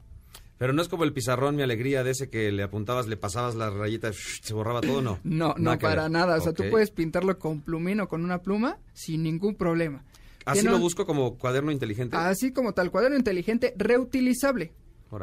[0.57, 3.55] Pero no es como el pizarrón, mi alegría, de ese que le apuntabas, le pasabas
[3.55, 5.21] la rayita, shh, se borraba todo, ¿no?
[5.23, 6.37] No, no para nada.
[6.37, 10.05] O sea, tú puedes pintarlo con plumín o con una pluma sin ningún problema.
[10.51, 12.17] Así lo busco como cuaderno inteligente.
[12.17, 14.73] Así como tal, cuaderno inteligente reutilizable.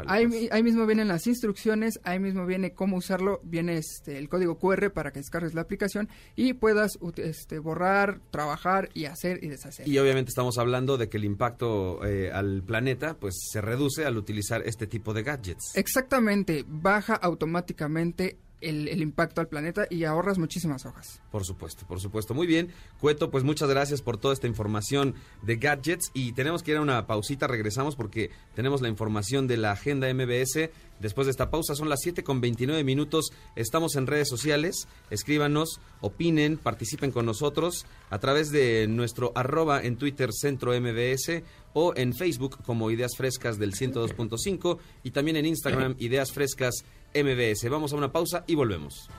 [0.08, 0.52] Ahí, pues.
[0.52, 4.92] ahí mismo vienen las instrucciones, ahí mismo viene cómo usarlo, viene este, el código QR
[4.92, 9.88] para que descargues la aplicación y puedas este, borrar, trabajar y hacer y deshacer.
[9.88, 14.18] Y obviamente estamos hablando de que el impacto eh, al planeta pues se reduce al
[14.18, 15.76] utilizar este tipo de gadgets.
[15.76, 21.22] Exactamente, baja automáticamente el, el impacto al planeta y ahorras muchísimas hojas.
[21.32, 22.34] Por supuesto, por supuesto.
[22.34, 22.72] Muy bien.
[23.00, 26.82] Cueto, pues muchas gracias por toda esta información de gadgets y tenemos que ir a
[26.82, 30.70] una pausita, regresamos porque tenemos la información de la agenda MBS.
[31.00, 33.32] Después de esta pausa son las 7 con 29 minutos.
[33.56, 34.88] Estamos en redes sociales.
[35.10, 41.94] Escríbanos, opinen, participen con nosotros a través de nuestro arroba en Twitter Centro MBS o
[41.96, 47.70] en Facebook como Ideas Frescas del 102.5 y también en Instagram Ideas Frescas MBS.
[47.70, 49.10] Vamos a una pausa y volvemos.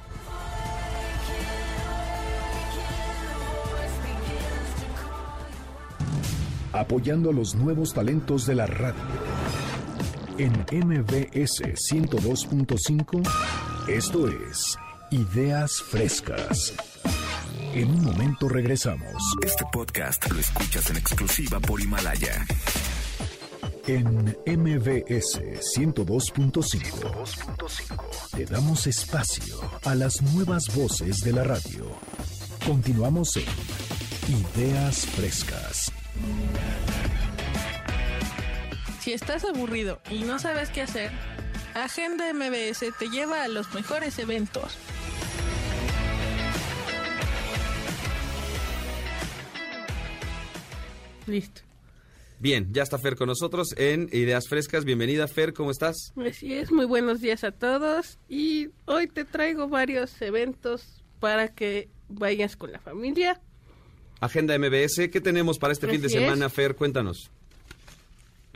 [6.79, 9.01] apoyando a los nuevos talentos de la radio.
[10.39, 13.23] En MBS 102.5,
[13.89, 14.77] esto es
[15.11, 16.75] Ideas Frescas.
[17.73, 19.23] En un momento regresamos.
[19.43, 22.45] Este podcast lo escuchas en exclusiva por Himalaya.
[23.89, 25.41] En MBS
[25.77, 31.93] 102.5 te damos espacio a las nuevas voces de la radio.
[32.67, 33.45] Continuamos en
[34.57, 35.93] Ideas Frescas.
[39.01, 41.13] Si estás aburrido y no sabes qué hacer,
[41.75, 44.77] Agenda MBS te lleva a los mejores eventos.
[51.29, 51.66] Listo.
[52.39, 54.85] Bien, ya está Fer con nosotros en Ideas Frescas.
[54.85, 56.13] Bienvenida, Fer, ¿cómo estás?
[56.17, 61.89] Así es, muy buenos días a todos y hoy te traigo varios eventos para que
[62.09, 63.41] vayas con la familia.
[64.21, 66.13] Agenda MBS, ¿qué tenemos para este fin de es.
[66.13, 66.75] semana, Fer?
[66.75, 67.31] Cuéntanos.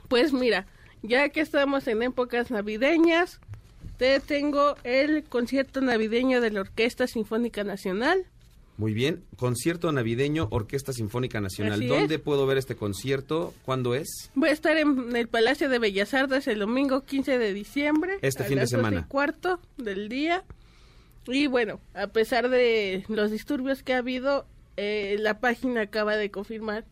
[0.09, 0.67] Pues mira,
[1.03, 3.41] ya que estamos en épocas navideñas,
[3.97, 8.27] te tengo el concierto navideño de la Orquesta Sinfónica Nacional.
[8.81, 11.75] Muy bien, concierto navideño Orquesta Sinfónica Nacional.
[11.75, 12.21] Así ¿Dónde es.
[12.23, 13.53] puedo ver este concierto?
[13.63, 14.31] ¿Cuándo es?
[14.35, 18.15] Voy a estar en el Palacio de Bellas Artes el domingo 15 de diciembre.
[18.23, 19.07] Este a fin de las 12 y semana.
[19.07, 20.45] cuarto del día.
[21.27, 24.47] Y bueno, a pesar de los disturbios que ha habido,
[24.79, 26.87] eh, la página acaba de confirmar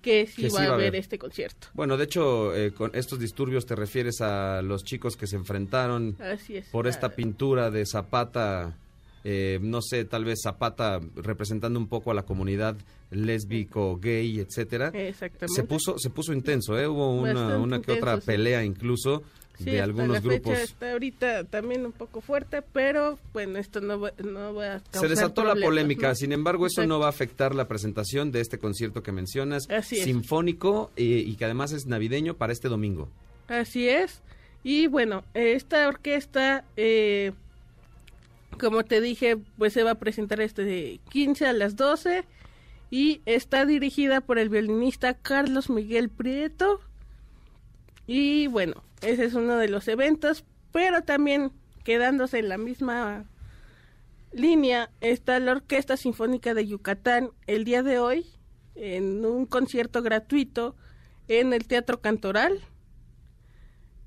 [0.00, 0.96] que sí, Que sí va, a haber haber.
[0.96, 1.66] este concierto.
[1.74, 6.16] Bueno, de hecho, eh, con estos disturbios te refieres a los chicos que se enfrentaron
[6.20, 6.66] Así es.
[6.68, 8.78] por esta Ah, pintura de Zapata,
[9.24, 12.76] eh, no sé, tal vez Zapata representando un poco a la comunidad
[13.10, 14.88] lésbico, gay, etcétera.
[14.88, 15.48] Exactamente.
[15.54, 16.86] Se puso, se puso intenso, ¿eh?
[16.86, 18.26] Hubo una, una que otra sí.
[18.26, 19.22] pelea incluso
[19.56, 20.58] Sí, de algunos la fecha grupos.
[20.58, 25.02] está ahorita también un poco fuerte, pero bueno, esto no va, no va a causar
[25.02, 26.14] Se desató la polémica, ¿no?
[26.16, 26.88] sin embargo eso Exacto.
[26.88, 31.36] no va a afectar la presentación de este concierto que mencionas, Así sinfónico eh, y
[31.36, 33.08] que además es navideño para este domingo.
[33.46, 34.22] Así es.
[34.64, 37.30] Y bueno, esta orquesta, eh,
[38.58, 42.24] como te dije, pues se va a presentar este de 15 a las 12
[42.90, 46.80] y está dirigida por el violinista Carlos Miguel Prieto.
[48.06, 51.52] Y bueno, ese es uno de los eventos, pero también
[51.84, 53.24] quedándose en la misma
[54.32, 58.26] línea está la Orquesta Sinfónica de Yucatán el día de hoy
[58.74, 60.74] en un concierto gratuito
[61.28, 62.60] en el Teatro Cantoral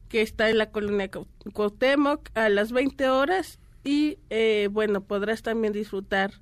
[0.10, 1.10] que está en la colonia
[1.54, 6.34] Cuauhtémoc a las 20 horas y eh, bueno podrás también disfrutar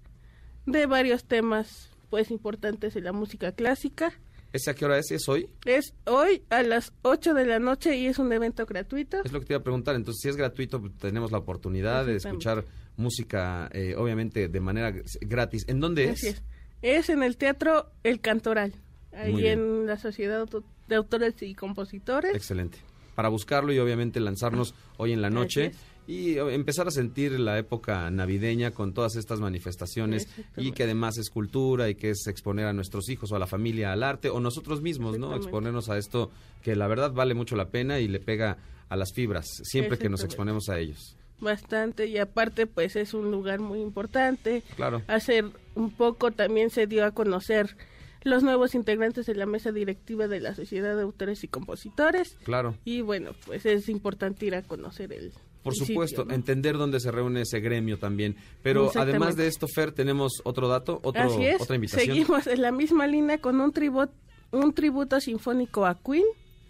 [0.66, 4.14] de varios temas pues importantes de la música clásica
[4.52, 5.12] ¿Ese a qué hora es?
[5.12, 5.50] ¿Es hoy?
[5.66, 9.42] es hoy a las 8 de la noche y es un evento gratuito Es lo
[9.42, 9.96] que te iba a preguntar.
[9.96, 12.64] Entonces, si es gratuito, pues, tenemos la oportunidad de escuchar
[12.96, 15.66] música, eh, obviamente, de manera gratis.
[15.68, 16.36] ¿En dónde Así es?
[16.36, 16.44] es.
[16.82, 18.74] Es en el Teatro El Cantoral,
[19.12, 20.48] ahí en la Sociedad
[20.88, 22.34] de Autores y Compositores.
[22.34, 22.78] Excelente.
[23.14, 27.58] Para buscarlo y obviamente lanzarnos hoy en la noche Así y empezar a sentir la
[27.58, 32.68] época navideña con todas estas manifestaciones y que además es cultura y que es exponer
[32.68, 35.36] a nuestros hijos o a la familia al arte o nosotros mismos, ¿no?
[35.36, 36.32] Exponernos a esto
[36.64, 38.58] que la verdad vale mucho la pena y le pega
[38.90, 41.16] a las fibras siempre que nos exponemos a ellos.
[41.40, 44.64] Bastante y aparte pues es un lugar muy importante.
[44.76, 45.02] Claro.
[45.08, 47.76] Hacer un poco también se dio a conocer
[48.24, 52.38] los nuevos integrantes de la mesa directiva de la Sociedad de Autores y Compositores.
[52.44, 52.76] Claro.
[52.84, 55.32] Y bueno, pues es importante ir a conocer el
[55.66, 56.34] Por sitio, supuesto, ¿no?
[56.34, 58.38] entender dónde se reúne ese gremio también.
[58.64, 61.60] Pero además de esto, Fer, tenemos otro dato, otro, Así es.
[61.62, 62.08] otra invitación.
[62.16, 64.14] Seguimos en la misma línea con un tributo,
[64.52, 66.24] un tributo sinfónico a Queen.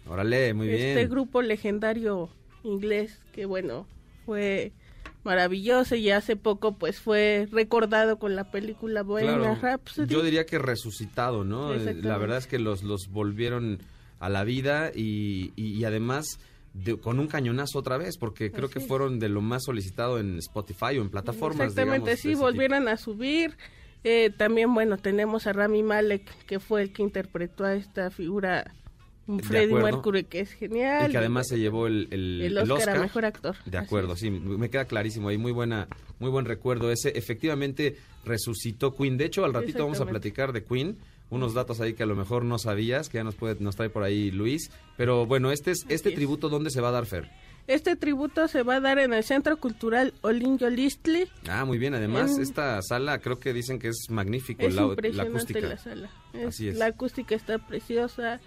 [0.08, 0.80] Órale, muy bien.
[0.98, 2.28] Este grupo legendario
[2.64, 3.86] inglés que bueno,
[4.24, 4.72] fue
[5.24, 10.06] maravilloso y hace poco pues fue recordado con la película Bohemian Claro, Rhapsody.
[10.08, 11.74] Yo diría que resucitado, ¿no?
[11.74, 13.78] La verdad es que los, los volvieron
[14.20, 16.38] a la vida y, y- y además
[16.84, 20.18] de- con un cañonazo otra vez, porque creo que Así fueron de lo más solicitado
[20.18, 21.68] en Spotify o en plataformas.
[21.68, 22.40] Exactamente, digamos, sí, ese tipo.
[22.42, 23.56] volvieron a subir.
[24.04, 28.72] Eh, también, bueno, tenemos a Rami Malek, que fue el que interpretó a esta figura,
[29.42, 29.74] Freddie.
[29.74, 31.08] Mercury, que es genial.
[31.08, 33.56] Y que además se llevó el, el, el el Oscar, a Mejor Actor.
[33.64, 35.88] De acuerdo, sí, me queda clarísimo ahí, muy buena,
[36.20, 37.08] muy buen recuerdo ese.
[37.18, 39.16] Efectivamente resucitó Queen.
[39.16, 40.96] De hecho, al ratito vamos a platicar de Queen,
[41.30, 43.88] unos datos ahí que a lo mejor no sabías, que ya nos puede, nos trae
[43.90, 44.70] por ahí Luis.
[44.96, 46.14] Pero bueno, este es, este es.
[46.14, 47.30] tributo, ¿dónde se va a dar Fer?
[47.66, 51.26] Este tributo se va a dar en el Centro Cultural Olinjo Listli.
[51.48, 51.94] Ah, muy bien.
[51.94, 55.60] Además, En- esta sala creo que dicen que es magnífico, Es la, la acústica.
[55.60, 56.10] la sala.
[56.32, 56.76] Es- Así es.
[56.76, 58.40] La acústica está preciosa,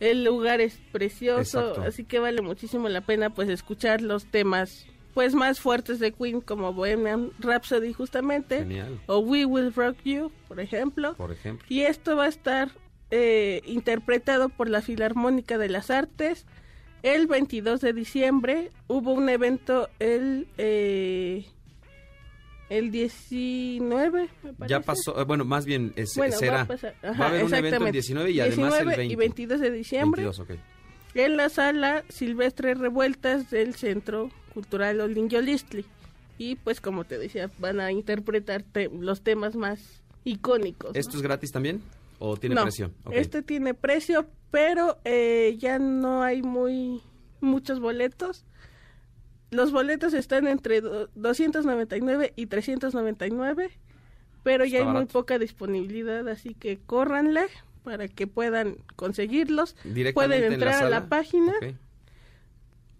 [0.00, 1.82] el lugar es precioso, Exacto.
[1.82, 6.40] así que vale muchísimo la pena pues escuchar los temas pues más fuertes de Queen
[6.40, 9.00] como Bohemian Rhapsody justamente Genial.
[9.06, 11.14] o We Will Rock You, por ejemplo.
[11.14, 11.64] Por ejemplo.
[11.70, 12.70] Y esto va a estar
[13.10, 16.46] eh, interpretado por la Filarmónica de las Artes
[17.02, 18.70] el 22 de diciembre.
[18.88, 21.44] Hubo un evento el eh,
[22.70, 24.70] el 19, me parece.
[24.70, 26.60] Ya pasó, eh, bueno, más bien es- Bueno, va será.
[26.62, 26.94] a pasar.
[27.04, 27.92] Va, Ajá, a haber un evento el exactamente.
[27.98, 29.12] 19 y además el 19 20.
[29.12, 30.60] y 22 de diciembre 22, ok.
[31.14, 35.84] En la sala Silvestre Revueltas del Centro Cultural Olinjo Listli.
[36.38, 40.92] Y pues como te decía, van a interpretar te- los temas más icónicos.
[40.94, 40.98] ¿no?
[41.00, 41.82] ¿Esto es gratis también?
[42.18, 42.90] ¿O tiene No, precio?
[43.04, 43.12] Ok.
[43.14, 47.02] Este tiene precio, pero eh, ya no hay muy
[47.40, 48.44] muchos boletos.
[49.50, 53.70] Los boletos están entre do- 299 y 399,
[54.42, 57.42] pero ya hay muy poca disponibilidad, así que córranle
[57.84, 59.76] para que puedan conseguirlos.
[60.14, 61.52] Pueden en la entrar a la página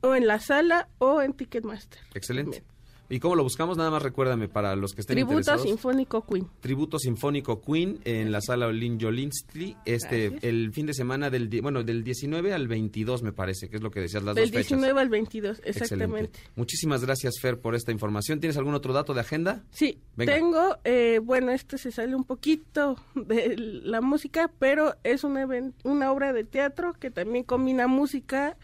[0.03, 2.01] o en la sala o en Ticketmaster.
[2.15, 2.63] Excelente.
[3.09, 3.77] ¿Y cómo lo buscamos?
[3.77, 5.63] Nada más recuérdame para los que estén Tributo interesados.
[5.63, 6.49] Sinfónico Queen.
[6.61, 11.83] Tributo Sinfónico Queen en la sala Olin Jolinstli, este, el fin de semana del, bueno,
[11.83, 14.69] del 19 al 22 me parece, que es lo que decías, las Del dos fechas.
[14.79, 15.81] 19 al 22, Excelente.
[15.85, 16.41] exactamente.
[16.57, 18.41] Muchísimas gracias, Fer, por esta información.
[18.41, 19.63] ¿Tienes algún otro dato de agenda?
[19.71, 20.35] Sí, Venga.
[20.35, 25.47] tengo, eh, bueno, este se sale un poquito de la música, pero es una,
[25.83, 28.57] una obra de teatro que también combina música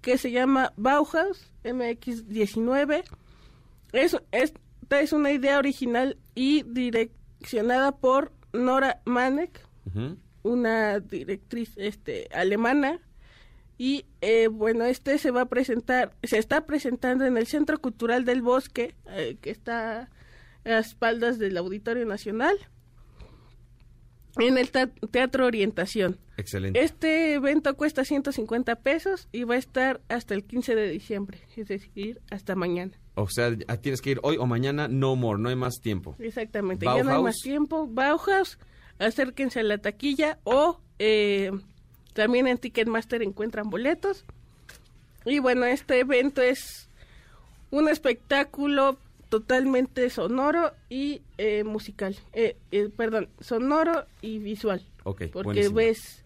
[0.00, 3.04] que se llama Bauhaus MX19.
[3.92, 9.66] Es, esta es una idea original y direccionada por Nora Manek,
[10.42, 13.00] una directriz este alemana
[13.78, 18.24] y eh, bueno este se va a presentar se está presentando en el Centro Cultural
[18.24, 20.10] del Bosque eh, que está
[20.64, 22.56] a espaldas del Auditorio Nacional
[24.38, 26.18] en el Teatro Orientación.
[26.36, 26.80] Excelente.
[26.82, 31.66] Este evento cuesta 150 pesos y va a estar hasta el 15 de diciembre, es
[31.66, 32.92] decir, hasta mañana.
[33.18, 36.14] O sea, tienes que ir hoy o mañana, no more, no hay más tiempo.
[36.18, 37.86] Exactamente, ya no hay más tiempo.
[37.86, 38.58] Bauhaus,
[38.98, 41.50] acérquense a la taquilla o eh,
[42.12, 44.24] también en Ticketmaster encuentran boletos.
[45.24, 46.88] Y bueno, este evento es
[47.70, 48.98] un espectáculo
[49.28, 52.16] totalmente sonoro y eh, musical.
[52.32, 54.82] Eh, eh, perdón, sonoro y visual.
[55.02, 55.76] Porque buenísimo.
[55.76, 56.24] ves,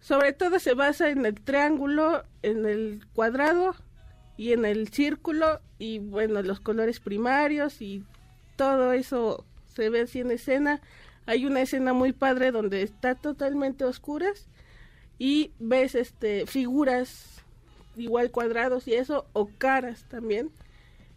[0.00, 3.74] sobre todo se basa en el triángulo, en el cuadrado
[4.36, 8.02] y en el círculo y bueno, los colores primarios y
[8.56, 10.80] todo eso se ve así en escena.
[11.26, 14.48] Hay una escena muy padre donde está totalmente oscuras
[15.18, 17.42] y ves este figuras
[17.96, 20.50] igual cuadrados y eso o caras también.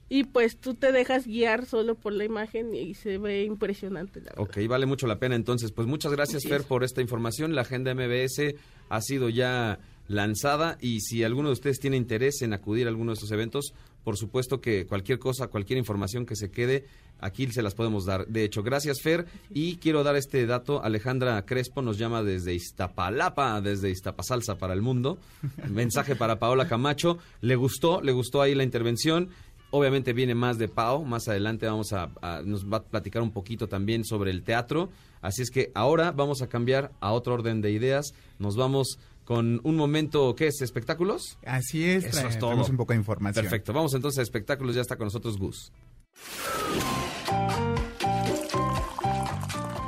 [0.10, 4.32] Y pues tú te dejas guiar solo por la imagen y se ve impresionante la
[4.32, 4.44] verdad.
[4.44, 5.74] Ok, vale mucho la pena entonces.
[5.74, 7.56] Pues muchas gracias, Fer, por esta información.
[7.56, 8.56] La agenda MBS
[8.88, 13.12] ha sido ya lanzada y si alguno de ustedes tiene interés en acudir a alguno
[13.12, 16.86] de estos eventos, por supuesto que cualquier cosa, cualquier información que se quede,
[17.20, 18.26] aquí se las podemos dar.
[18.28, 19.26] De hecho, gracias, Fer.
[19.50, 20.82] Y quiero dar este dato.
[20.82, 25.18] Alejandra Crespo nos llama desde Iztapalapa, desde Iztapasalsa para el mundo.
[25.70, 27.18] Mensaje para Paola Camacho.
[27.42, 29.30] Le gustó, le gustó ahí la intervención.
[29.72, 33.32] Obviamente viene más de Pau, más adelante vamos a, a- nos va a platicar un
[33.32, 34.90] poquito también sobre el teatro,
[35.22, 38.98] así es que ahora vamos a cambiar a otro orden de ideas, nos vamos
[39.28, 40.62] con un momento, ¿qué es?
[40.62, 41.38] ¿Espectáculos?
[41.46, 42.52] Así es, Eso trae- es todo.
[42.52, 43.44] traemos un poco de información.
[43.44, 45.74] Perfecto, vamos entonces a espectáculos, ya está con nosotros Gus.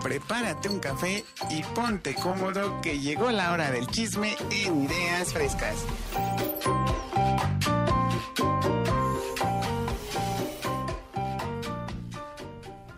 [0.04, 5.76] Prepárate un café y ponte cómodo que llegó la hora del chisme en Ideas Frescas.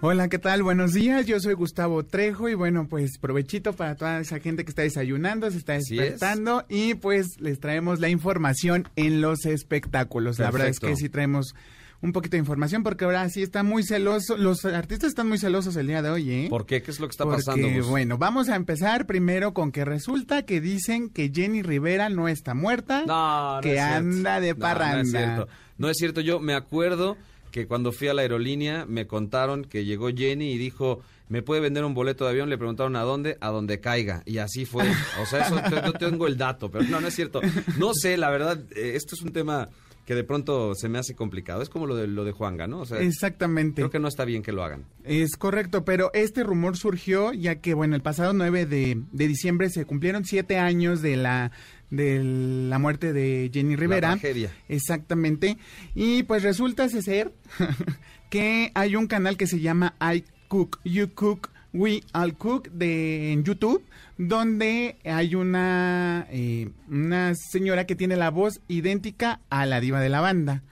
[0.04, 0.64] Hola, ¿qué tal?
[0.64, 4.72] Buenos días, yo soy Gustavo Trejo y bueno, pues provechito para toda esa gente que
[4.72, 5.86] está desayunando, se está es.
[5.90, 10.40] despertando y pues les traemos la información en los espectáculos.
[10.40, 11.54] La verdad es que sí traemos
[12.02, 15.76] un poquito de información porque ahora sí está muy celoso, los artistas están muy celosos
[15.76, 16.48] el día de hoy, ¿eh?
[16.50, 16.82] ¿Por qué?
[16.82, 17.70] ¿Qué es lo que está Porque, pasando?
[17.70, 17.86] Gus?
[17.88, 22.56] bueno, vamos a empezar primero con que resulta que dicen que Jenny Rivera no está
[22.56, 23.94] muerta, No, no que cierto.
[23.98, 24.96] anda de No, parranda.
[24.98, 25.48] No, es cierto.
[25.78, 26.22] No es cierto.
[26.22, 27.18] Yo me acuerdo
[27.52, 31.62] que cuando fui a la aerolínea me contaron que llegó Jenny y dijo, ¿me puede
[31.62, 32.50] vender un boleto de avión?
[32.50, 34.24] Le preguntaron a dónde, a donde caiga.
[34.26, 34.86] Y así fue.
[35.22, 37.42] O sea, eso yo tengo el dato, pero no, no es cierto.
[37.78, 39.70] No sé, la verdad, eh, esto es un tema
[40.06, 41.62] que de pronto se me hace complicado.
[41.62, 42.82] Es como lo de, lo de Juanga, ¿no?
[42.82, 43.82] O sea, Exactamente.
[43.82, 44.86] creo que no está bien que lo hagan.
[45.04, 49.70] Es correcto, pero este rumor surgió ya que, bueno, el pasado 9 de, de diciembre
[49.70, 51.52] se cumplieron siete años de la
[51.92, 54.10] de la muerte de Jenny Rivera.
[54.10, 54.52] La tragedia.
[54.68, 55.58] Exactamente.
[55.94, 57.32] Y pues resulta ser
[58.32, 63.32] que hay un canal que se llama I Cook, You Cook, We All Cook de,
[63.32, 63.84] en YouTube,
[64.18, 70.10] donde hay una, eh, una señora que tiene la voz idéntica a la diva de
[70.10, 70.64] la banda.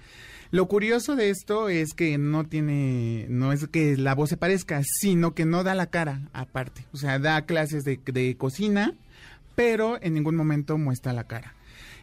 [0.52, 4.82] Lo curioso de esto es que no tiene, no es que la voz se parezca,
[4.84, 6.86] sino que no da la cara aparte.
[6.92, 8.96] O sea, da clases de, de cocina,
[9.60, 11.54] pero en ningún momento muestra la cara.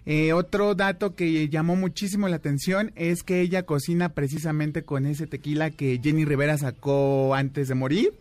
[0.05, 5.27] Eh, otro dato que llamó muchísimo la atención es que ella cocina precisamente con ese
[5.27, 8.13] tequila que Jenny Rivera sacó antes de morir.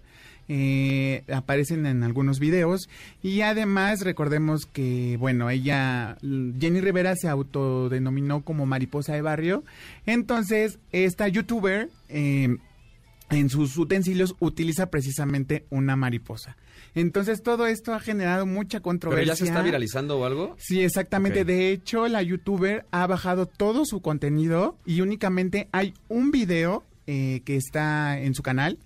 [0.47, 2.88] Eh, aparecen en algunos videos
[3.21, 9.63] y además recordemos que bueno ella Jenny Rivera se autodenominó como mariposa de barrio
[10.05, 12.57] entonces esta youtuber eh,
[13.31, 16.55] en sus utensilios utiliza precisamente una mariposa.
[16.96, 19.34] Entonces todo esto ha generado mucha ¿Pero controversia.
[19.34, 20.56] ya se está viralizando o algo?
[20.58, 21.43] Sí, exactamente.
[21.43, 27.41] De hecho, la youtuber ha bajado todo su contenido y únicamente hay un video eh,
[27.46, 28.80] que está en su canal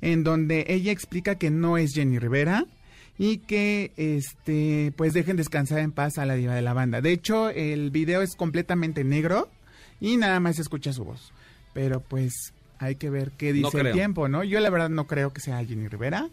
[0.00, 2.66] en donde ella explica que no es Jenny Rivera
[3.16, 7.00] y que este pues dejen descansar en paz a la diva de la banda.
[7.00, 9.48] De hecho, el video es completamente negro
[10.00, 11.32] y nada más se escucha su voz.
[11.72, 14.42] Pero pues hay que ver qué No dice el tiempo, ¿no?
[14.42, 16.28] Yo la verdad no creo que sea Jenny Rivera,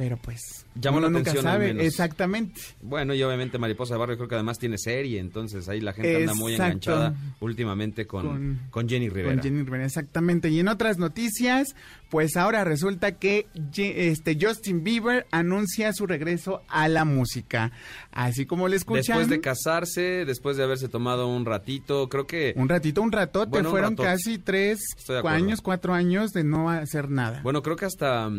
[0.00, 1.66] pero pues Llamó uno la nunca atención al sabe.
[1.74, 1.84] menos.
[1.84, 2.58] Exactamente.
[2.80, 6.16] Bueno, y obviamente Mariposa de Barrio creo que además tiene serie, entonces ahí la gente
[6.16, 9.34] anda muy enganchada últimamente con, Con- con Jenny Rivera.
[9.34, 10.48] Con Jenny Rivera, exactamente.
[10.48, 11.76] Y en otras noticias,
[12.10, 13.46] pues ahora resulta que
[13.76, 17.72] este Justin Bieber anuncia su regreso a la música.
[18.10, 19.18] Así como le escuchan.
[19.18, 22.52] Después de casarse, después de haberse tomado un ratito, creo que...
[22.56, 24.08] un ratito, un ratote, Bueno, un fueron ratote.
[24.08, 24.80] casi tres
[25.24, 27.40] años, cuatro años de no hacer nada.
[27.42, 28.30] Bueno, creo que hasta,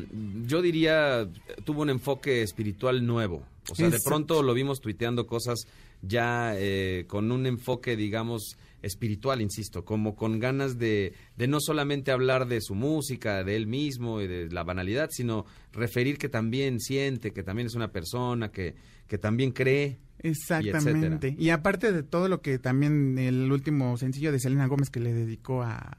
[0.45, 1.28] yo diría,
[1.63, 3.43] tuvo un enfoque espiritual nuevo.
[3.72, 5.65] O sea, de pronto lo vimos tuiteando cosas
[6.01, 12.11] ya eh, con un enfoque, digamos, espiritual, insisto, como con ganas de, de no solamente
[12.11, 16.79] hablar de su música, de él mismo y de la banalidad, sino referir que también
[16.79, 18.75] siente, que también es una persona, que,
[19.07, 19.99] que también cree.
[20.19, 21.36] Exactamente.
[21.38, 25.13] Y, aparte de todo lo que también el último sencillo de Selena Gómez que le
[25.13, 25.97] dedicó a,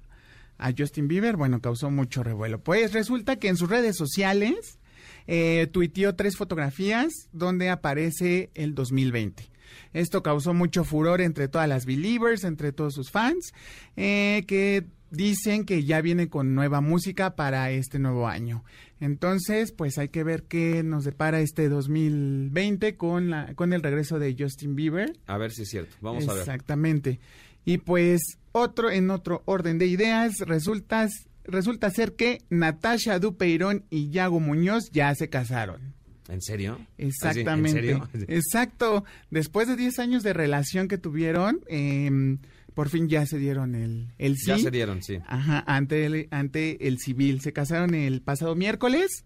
[0.59, 2.63] a Justin Bieber, bueno, causó mucho revuelo.
[2.63, 4.79] Pues resulta que en sus redes sociales
[5.27, 9.52] eh, tuiteó tres fotografías donde aparece el 2020.
[9.93, 13.53] Esto causó mucho furor entre todas las believers, entre todos sus fans,
[13.97, 18.65] eh, que dicen que ya viene con nueva música para este nuevo año.
[18.99, 24.19] Entonces, pues hay que ver qué nos depara este 2020 con la con el regreso
[24.19, 25.13] de Justin Bieber.
[25.27, 25.95] A ver si es cierto.
[26.01, 26.41] Vamos a ver.
[26.41, 27.21] Exactamente.
[27.65, 31.09] Y pues otro en otro orden de ideas, resulta
[31.45, 35.95] resulta ser que Natasha Dupeirón y Yago Muñoz ya se casaron.
[36.29, 36.79] ¿En serio?
[36.99, 37.99] Exactamente.
[38.29, 39.05] Exacto.
[39.31, 42.39] Después de 10 años de relación que tuvieron, eh,
[42.75, 44.49] por fin ya se dieron el, el sí.
[44.49, 45.19] Ya se dieron, sí.
[45.27, 47.41] Ajá, ante el, ante el civil.
[47.41, 49.25] Se casaron el pasado miércoles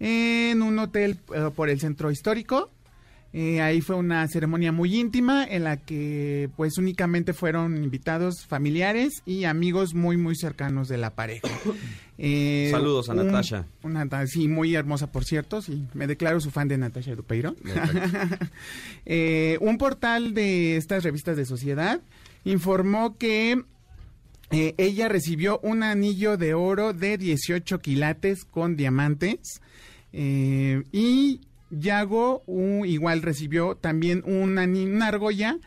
[0.00, 2.70] en un hotel eh, por el centro histórico.
[3.34, 9.22] Eh, ahí fue una ceremonia muy íntima en la que pues únicamente fueron invitados familiares
[9.24, 11.48] y amigos muy muy cercanos de la pareja.
[12.18, 13.66] Eh, Saludos a Natasha.
[13.82, 17.56] Una, sí, muy hermosa por cierto, sí, me declaro su fan de Natasha Dupeiro.
[19.06, 22.00] eh, un portal de estas revistas de sociedad
[22.44, 23.62] informó que
[24.50, 29.60] eh, ella recibió un anillo de oro de 18 quilates con diamantes
[30.12, 31.40] y
[31.70, 32.42] Yago
[32.84, 35.58] igual recibió también una, una argolla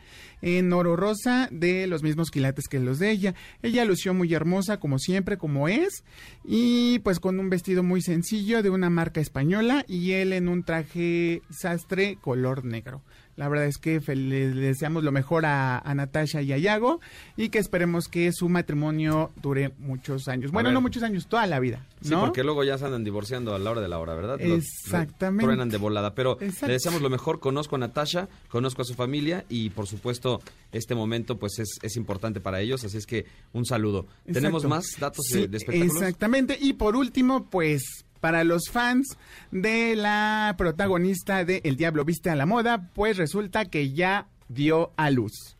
[0.42, 3.34] en oro rosa de los mismos quilates que los de ella.
[3.62, 6.04] Ella lució muy hermosa como siempre, como es,
[6.44, 10.64] y pues con un vestido muy sencillo de una marca española y él en un
[10.64, 13.02] traje sastre color negro.
[13.36, 17.00] La verdad es que le deseamos lo mejor a, Natasha y a Yago
[17.36, 20.50] y que esperemos que su matrimonio dure muchos años.
[20.50, 21.84] Bueno, no muchos años, toda la vida.
[22.00, 24.40] Sí, porque luego ya se andan divorciando a la hora de la hora, ¿verdad?
[24.40, 25.44] Exactamente.
[25.44, 26.14] truenan de volada.
[26.14, 27.40] Pero le deseamos lo mejor.
[27.40, 30.40] Conozco a Natasha, conozco a su familia y por supuesto
[30.72, 32.84] este momento pues es, es importante para ellos.
[32.84, 34.06] Así es que un saludo.
[34.32, 35.96] ¿Tenemos más datos de, de espectáculos?
[35.96, 36.56] Exactamente.
[36.58, 39.16] Y por último, pues para los fans
[39.50, 44.92] de la protagonista de El Diablo Viste a la Moda, pues resulta que ya dio
[44.96, 45.56] a luz.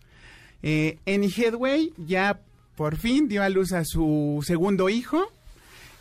[0.63, 2.41] Eh, Annie Headway ya
[2.77, 5.33] por fin dio a luz a su segundo hijo.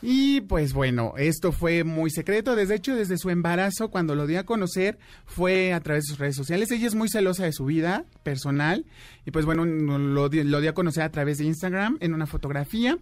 [0.02, 2.56] Y pues bueno, esto fue muy secreto.
[2.56, 6.20] Desde hecho, desde su embarazo, cuando lo dio a conocer, fue a través de sus
[6.20, 6.70] redes sociales.
[6.70, 8.86] Ella es muy celosa de su vida personal.
[9.26, 13.00] Y pues bueno, lo, lo dio a conocer a través de Instagram en una fotografía.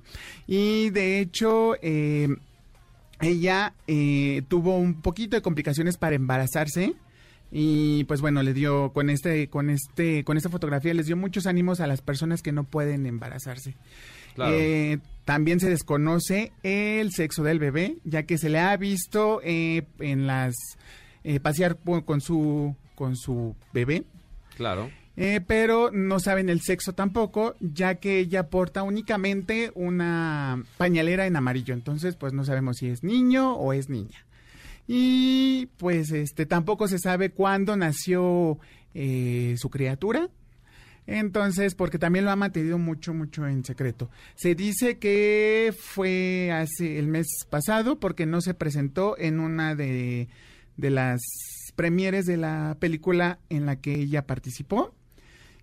[0.47, 2.29] Y de hecho, eh,
[3.23, 6.93] ella eh, tuvo un poquito de complicaciones para embarazarse
[7.51, 11.45] y pues bueno le dio con este con este con esta fotografía les dio muchos
[11.45, 13.75] ánimos a las personas que no pueden embarazarse.
[14.37, 19.83] Eh, también se desconoce el sexo del bebé ya que se le ha visto eh,
[19.99, 20.55] en las
[21.41, 24.03] pasear con su con su bebé.
[24.55, 31.27] Claro eh, pero no saben el sexo tampoco, ya que ella porta únicamente una pañalera
[31.27, 34.25] en amarillo, entonces pues no sabemos si es niño o es niña.
[34.87, 38.57] Y pues este tampoco se sabe cuándo nació
[38.93, 40.29] eh, su criatura,
[41.05, 44.09] entonces, porque también lo ha mantenido mucho, mucho en secreto.
[44.35, 50.29] Se dice que fue hace el mes pasado porque no se presentó en una de,
[50.77, 51.21] de las
[51.75, 54.93] premieres de la película en la que ella participó.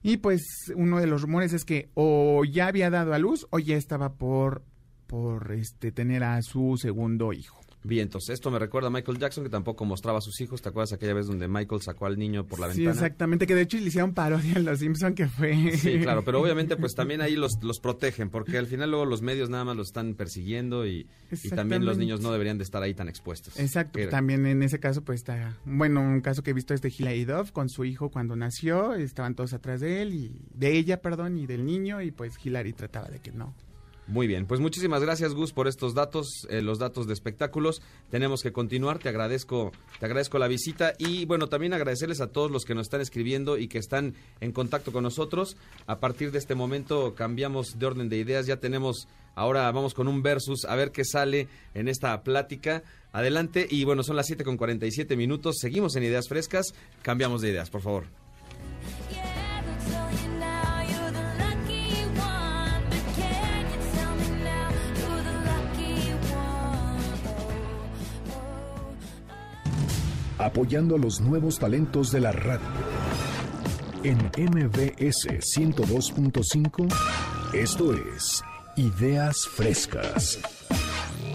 [0.03, 3.59] Y pues uno de los rumores es que o ya había dado a luz o
[3.59, 4.63] ya estaba por,
[5.07, 7.61] por este, tener a su segundo hijo.
[7.83, 10.61] Bien, entonces esto me recuerda a Michael Jackson que tampoco mostraba a sus hijos.
[10.61, 12.93] ¿Te acuerdas aquella vez donde Michael sacó al niño por la ventana?
[12.93, 15.77] Sí, exactamente, que de hecho le hicieron parodia en Los Simpson que fue...
[15.77, 19.23] Sí, claro, pero obviamente pues también ahí los, los protegen porque al final luego los
[19.23, 22.83] medios nada más los están persiguiendo y, y también los niños no deberían de estar
[22.83, 23.59] ahí tan expuestos.
[23.59, 25.57] Exacto, también en ese caso pues está...
[25.65, 28.95] Bueno, un caso que he visto es de Hilary Duff con su hijo cuando nació,
[28.95, 32.75] estaban todos atrás de él y de ella, perdón, y del niño y pues Hilary
[32.75, 33.55] trataba de que no
[34.11, 37.81] muy bien, pues muchísimas gracias Gus por estos datos, eh, los datos de espectáculos.
[38.11, 42.51] Tenemos que continuar, te agradezco, te agradezco la visita y bueno, también agradecerles a todos
[42.51, 45.57] los que nos están escribiendo y que están en contacto con nosotros.
[45.87, 49.07] A partir de este momento cambiamos de orden de ideas, ya tenemos,
[49.37, 52.83] ahora vamos con un versus, a ver qué sale en esta plática.
[53.13, 57.51] Adelante y bueno, son las 7 con 47 minutos, seguimos en Ideas Frescas, cambiamos de
[57.51, 58.07] ideas, por favor.
[70.51, 72.67] Apoyando a los nuevos talentos de la radio.
[74.03, 76.93] En MBS 102.5,
[77.55, 78.43] esto es
[78.75, 80.41] Ideas Frescas.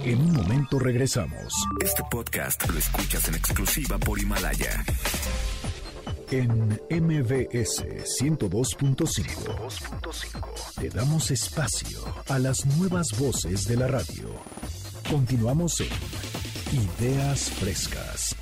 [0.04, 1.54] En un momento regresamos.
[1.82, 4.84] Este podcast lo escuchas en exclusiva por Himalaya.
[6.30, 7.86] En MBS
[8.20, 14.42] 102.5 te damos espacio a las nuevas voces de la radio.
[15.10, 15.88] Continuamos en
[16.74, 18.35] Ideas Frescas.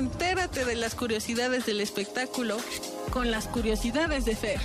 [0.00, 2.56] Entérate de las curiosidades del espectáculo
[3.12, 4.58] con las curiosidades de Fer.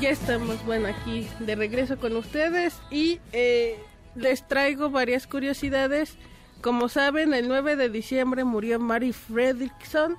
[0.00, 3.76] Ya estamos, bueno, aquí de regreso con ustedes y eh,
[4.14, 6.14] les traigo varias curiosidades.
[6.60, 10.16] Como saben, el 9 de diciembre murió Mary Fredrickson,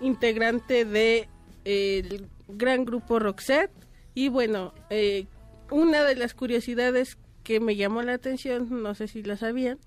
[0.00, 1.28] integrante de
[1.66, 3.85] eh, gran grupo Roxette.
[4.16, 5.26] Y bueno, eh,
[5.70, 9.78] una de las curiosidades que me llamó la atención, no sé si la sabían,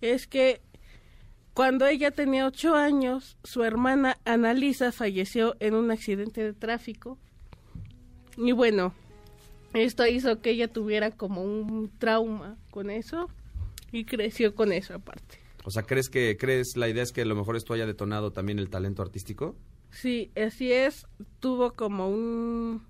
[0.00, 0.62] es que
[1.52, 7.18] cuando ella tenía ocho años, su hermana Annalisa falleció en un accidente de tráfico.
[8.38, 8.94] Y bueno,
[9.74, 13.28] esto hizo que ella tuviera como un trauma con eso
[13.92, 15.40] y creció con eso aparte.
[15.66, 18.32] O sea, ¿crees que crees la idea es que a lo mejor esto haya detonado
[18.32, 19.56] también el talento artístico?
[19.90, 21.06] Sí, así es.
[21.38, 22.82] Tuvo como un,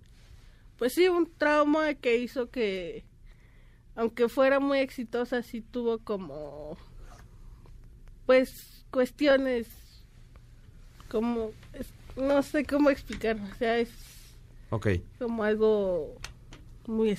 [0.79, 3.05] pues sí, un trauma que hizo que,
[3.95, 6.77] aunque fuera muy exitosa, sí tuvo como,
[8.27, 9.69] pues, cuestiones,
[11.11, 13.37] como, es- no sé cómo explicar.
[13.53, 13.91] O sea, es
[15.19, 16.17] como algo
[16.87, 17.17] muy,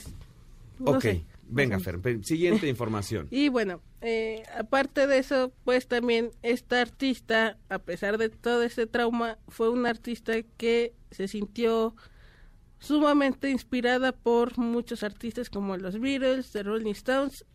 [0.80, 1.02] no ok.
[1.02, 1.24] sé.
[1.48, 1.80] Venga.
[1.80, 3.28] Fer, siguiente información.
[3.32, 8.88] Y bueno, eh, aparte de eso, pues también esta artista, a pesar de todo ese
[8.88, 11.96] trauma, fue una artista que se sintió
[12.86, 17.46] sumamente inspirada por muchos artistas como los Beatles, The Rolling Stones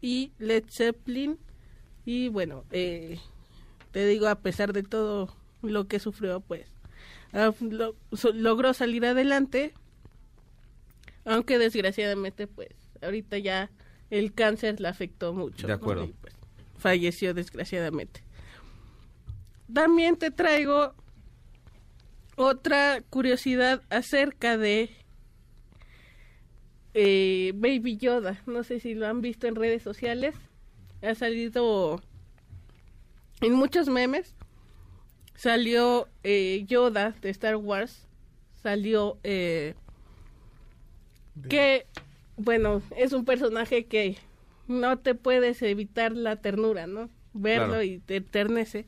[0.00, 1.38] y Led Zeppelin.
[2.04, 3.18] Y bueno, eh,
[3.92, 6.66] te digo, a pesar de todo lo que sufrió, pues
[7.32, 9.74] ah, lo- so- logró salir adelante,
[11.24, 12.70] aunque desgraciadamente, pues
[13.02, 13.70] ahorita ya
[14.10, 15.66] el cáncer la afectó mucho.
[15.66, 15.76] De ¿no?
[15.76, 16.04] acuerdo.
[16.04, 16.34] Y, pues,
[16.78, 18.24] falleció desgraciadamente.
[19.72, 20.94] También te traigo
[22.36, 24.90] otra curiosidad acerca de
[26.94, 28.40] eh, Baby Yoda.
[28.46, 30.34] No sé si lo han visto en redes sociales.
[31.02, 32.00] Ha salido
[33.40, 34.34] en muchos memes.
[35.34, 38.06] Salió eh, Yoda de Star Wars.
[38.62, 39.74] Salió eh,
[41.48, 41.86] que,
[42.36, 44.18] bueno, es un personaje que
[44.68, 47.08] no te puedes evitar la ternura, ¿no?
[47.32, 47.82] Verlo Claro.
[47.82, 48.86] y te eternece.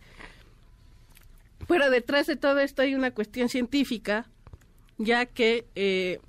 [1.68, 4.28] Pero detrás de todo esto hay una cuestión científica,
[4.98, 6.20] ya que eh,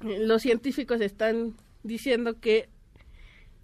[0.00, 2.68] los científicos están diciendo que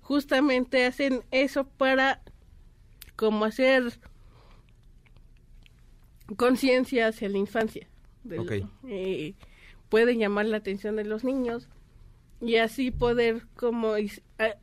[0.00, 2.20] justamente hacen eso para
[3.16, 3.98] como hacer
[6.36, 7.86] conciencia hacia la infancia.
[8.24, 8.52] del- Ok.
[8.88, 9.34] eh,
[9.88, 11.68] pueden llamar la atención de los niños
[12.40, 13.94] y así poder como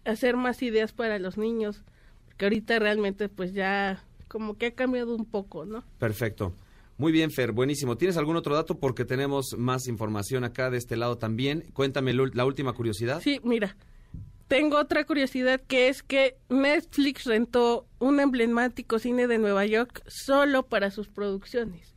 [0.06, 1.84] hacer más ideas para los niños
[2.26, 5.84] porque ahorita realmente pues ya como que ha cambiado un poco, ¿no?
[5.98, 6.54] Perfecto.
[6.98, 7.98] Muy bien, Fer, buenísimo.
[7.98, 8.78] ¿Tienes algún otro dato?
[8.78, 11.66] Porque tenemos más información acá de este lado también.
[11.74, 13.22] Cuéntame la última curiosidad.
[13.22, 13.76] Sí, mira,
[14.50, 20.64] tengo otra curiosidad que es que Netflix rentó un emblemático cine de Nueva York solo
[20.64, 21.96] para sus producciones.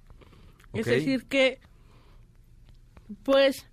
[0.72, 1.60] Es decir que,
[3.24, 3.66] pues,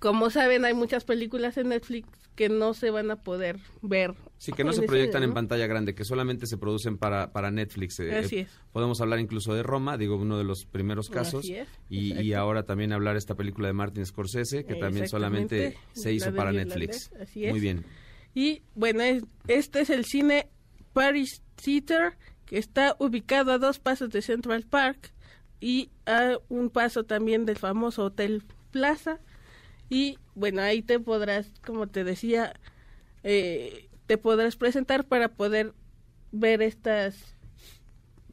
[0.00, 4.14] como saben, hay muchas películas en Netflix que no se van a poder ver.
[4.38, 7.50] Sí, que no en se proyectan en pantalla grande, que solamente se producen para, para
[7.50, 7.98] Netflix.
[8.00, 8.48] eh, Así eh, es.
[8.72, 11.40] Podemos hablar incluso de Roma, digo, uno de los primeros casos.
[11.44, 15.76] Así es, y, y ahora también hablar esta película de Martin Scorsese, que también solamente
[15.92, 17.10] se hizo para Netflix.
[17.20, 17.50] así es.
[17.50, 17.84] Muy bien.
[18.34, 20.48] Y bueno, es- este es el cine
[20.92, 22.16] Paris Theater,
[22.46, 25.12] que está ubicado a dos pasos de Central Park
[25.60, 29.18] y a un paso también del famoso Hotel Plaza.
[29.90, 32.54] Y bueno, ahí te podrás, como te decía,
[33.24, 35.74] eh, te podrás presentar para poder
[36.32, 37.14] ver estas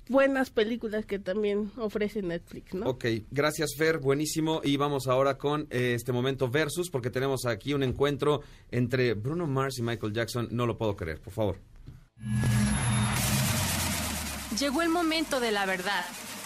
[0.07, 2.89] buenas películas que también ofrece Netflix, ¿no?
[2.89, 4.61] Ok, gracias Fer, buenísimo.
[4.63, 9.47] Y vamos ahora con eh, este momento versus, porque tenemos aquí un encuentro entre Bruno
[9.47, 10.47] Mars y Michael Jackson.
[10.51, 11.59] No lo puedo creer, por favor.
[14.57, 16.05] Llegó el momento de la verdad.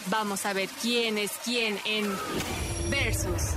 [0.10, 2.06] Vamos a ver quién es quién en
[2.90, 3.54] Versus.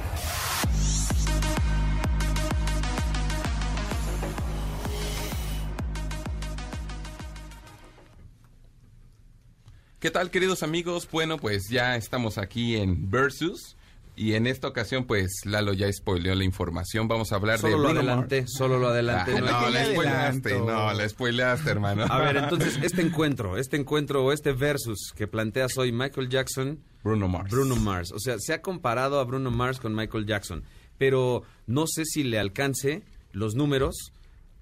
[10.03, 11.09] ¿Qué tal, queridos amigos?
[11.13, 13.77] Bueno, pues ya estamos aquí en Versus
[14.17, 17.07] Y en esta ocasión, pues Lalo ya spoileó la información.
[17.07, 18.53] Vamos a hablar Solo de lo Bruno adelanté, Mars.
[18.59, 19.37] solo lo adelanté.
[19.37, 22.07] Ah, No, la spoileaste, no, la spoileaste, hermano.
[22.11, 26.81] A ver, entonces, este encuentro, este encuentro o este versus que planteas hoy, Michael Jackson...
[27.05, 27.53] Bruno Mars.
[27.53, 28.11] Bruno Mars.
[28.11, 30.65] O sea, se ha comparado a Bruno Mars con Michael Jackson.
[30.99, 34.13] Pero no sé si le alcance los números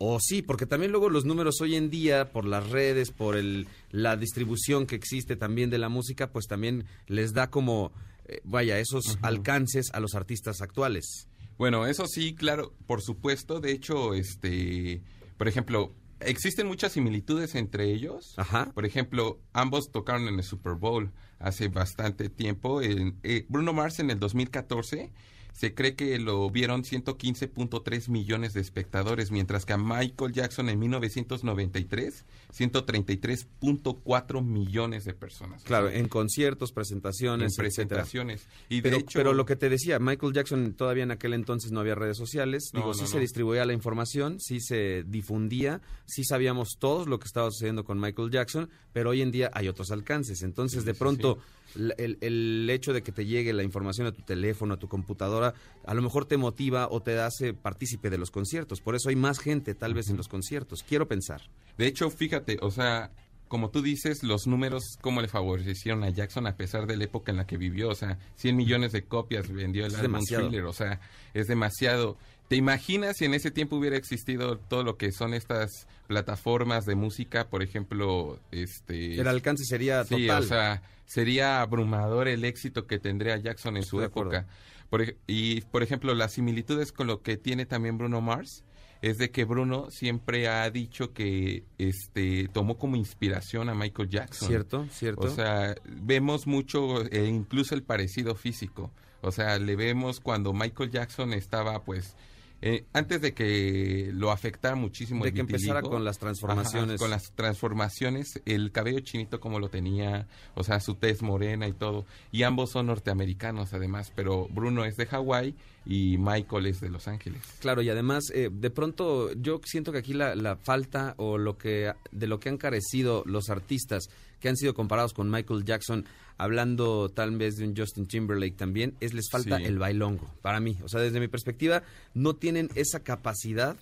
[0.03, 3.69] o sí, porque también luego los números hoy en día, por las redes, por el,
[3.91, 7.93] la distribución que existe también de la música, pues también les da como,
[8.25, 11.29] eh, vaya, esos alcances a los artistas actuales.
[11.59, 13.61] Bueno, eso sí, claro, por supuesto.
[13.61, 15.03] De hecho, este,
[15.37, 18.33] por ejemplo, existen muchas similitudes entre ellos.
[18.39, 18.71] Ajá.
[18.73, 22.81] Por ejemplo, ambos tocaron en el Super Bowl hace bastante tiempo.
[22.81, 25.13] En- eh, Bruno Mars en el 2014
[25.61, 30.79] se cree que lo vieron 115.3 millones de espectadores, mientras que a Michael Jackson en
[30.79, 35.63] 1993 133.4 millones de personas.
[35.65, 38.03] Claro, en conciertos, presentaciones, En etcétera.
[38.03, 38.47] presentaciones.
[38.69, 41.73] Y de pero, hecho- pero lo que te decía, Michael Jackson todavía en aquel entonces
[41.73, 42.71] no había redes sociales.
[42.73, 43.07] No, Digo, no, sí no.
[43.09, 47.99] se distribuía la información, sí se difundía, sí sabíamos todos lo que estaba sucediendo con
[48.01, 50.43] Michael Jackson, pero hoy en día hay otros alcances.
[50.43, 51.39] Entonces, de pronto,
[51.77, 55.55] El, el hecho de que te llegue la información a tu teléfono, a tu computadora,
[55.87, 58.81] a lo mejor te motiva o te hace partícipe de los conciertos.
[58.81, 60.83] Por eso hay más gente tal vez en los conciertos.
[60.83, 61.43] Quiero pensar.
[61.79, 63.11] De hecho, fíjate, o sea,
[63.51, 67.33] como tú dices, los números, cómo le favorecieron a Jackson a pesar de la época
[67.33, 67.89] en la que vivió.
[67.89, 70.45] O sea, 100 millones de copias vendió el Es álbum demasiado.
[70.47, 70.65] Thriller.
[70.67, 71.01] O sea,
[71.35, 72.17] es demasiado.
[72.47, 76.95] ¿Te imaginas si en ese tiempo hubiera existido todo lo que son estas plataformas de
[76.95, 77.49] música?
[77.49, 79.21] Por ejemplo, este...
[79.21, 80.43] El alcance sería Sí, total.
[80.43, 84.47] o sea, sería abrumador el éxito que tendría Jackson en su Estoy época.
[84.91, 88.65] Por y, por ejemplo, las similitudes con lo que tiene también Bruno Mars
[89.03, 94.49] es de que Bruno siempre ha dicho que este tomó como inspiración a Michael Jackson.
[94.49, 95.27] Cierto, cierto.
[95.27, 98.91] O sea, vemos mucho, eh, incluso el parecido físico.
[99.23, 102.15] O sea, le vemos cuando Michael Jackson estaba, pues,
[102.63, 106.91] eh, antes de que lo afectara muchísimo De el que empezara con las transformaciones.
[106.91, 111.67] ajá, con las transformaciones, el cabello chinito como lo tenía, o sea, su tez morena
[111.69, 112.05] y todo.
[112.33, 115.55] Y ambos son norteamericanos además, pero Bruno es de Hawái
[115.87, 117.41] y Michael es de Los Ángeles.
[117.61, 121.57] Claro, y además, eh, de pronto, yo siento que aquí la, la falta o lo
[121.57, 124.11] que de lo que han carecido los artistas
[124.41, 126.05] que han sido comparados con Michael Jackson,
[126.39, 129.65] hablando tal vez de un Justin Timberlake también, es les falta Sí.
[129.65, 130.79] el bailongo, para mí.
[130.83, 131.83] O sea, desde mi perspectiva,
[132.15, 133.77] no tienen esa capacidad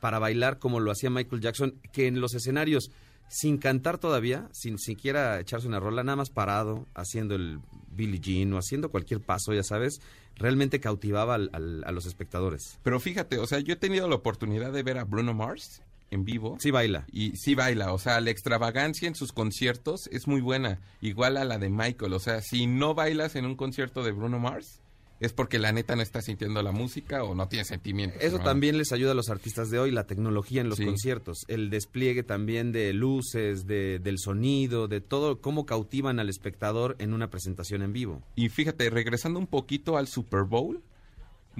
[0.00, 2.90] para bailar como lo hacía Michael Jackson, que en los escenarios,
[3.28, 8.52] sin cantar todavía, sin siquiera echarse una rola, nada más parado, haciendo el Billie Jean
[8.54, 10.00] o haciendo cualquier paso, ya sabes,
[10.36, 12.78] realmente cautivaba al- al- a los espectadores.
[12.82, 16.24] Pero fíjate, o sea, yo he tenido la oportunidad de ver a Bruno Mars en
[16.24, 16.56] vivo.
[16.60, 17.06] Sí baila.
[17.12, 21.44] Y sí baila, o sea, la extravagancia en sus conciertos es muy buena, igual a
[21.44, 24.80] la de Michael, o sea, si no bailas en un concierto de Bruno Mars,
[25.20, 28.22] es porque la neta no está sintiendo la música o no tiene sentimientos.
[28.22, 28.44] Eso ¿no?
[28.44, 30.86] también les ayuda a los artistas de hoy, la tecnología en los Sí.
[30.86, 36.96] conciertos, el despliegue también de luces, de, del sonido, de todo, cómo cautivan al espectador
[37.00, 38.22] en una presentación en vivo.
[38.34, 40.82] Y fíjate, regresando un poquito al Super Bowl,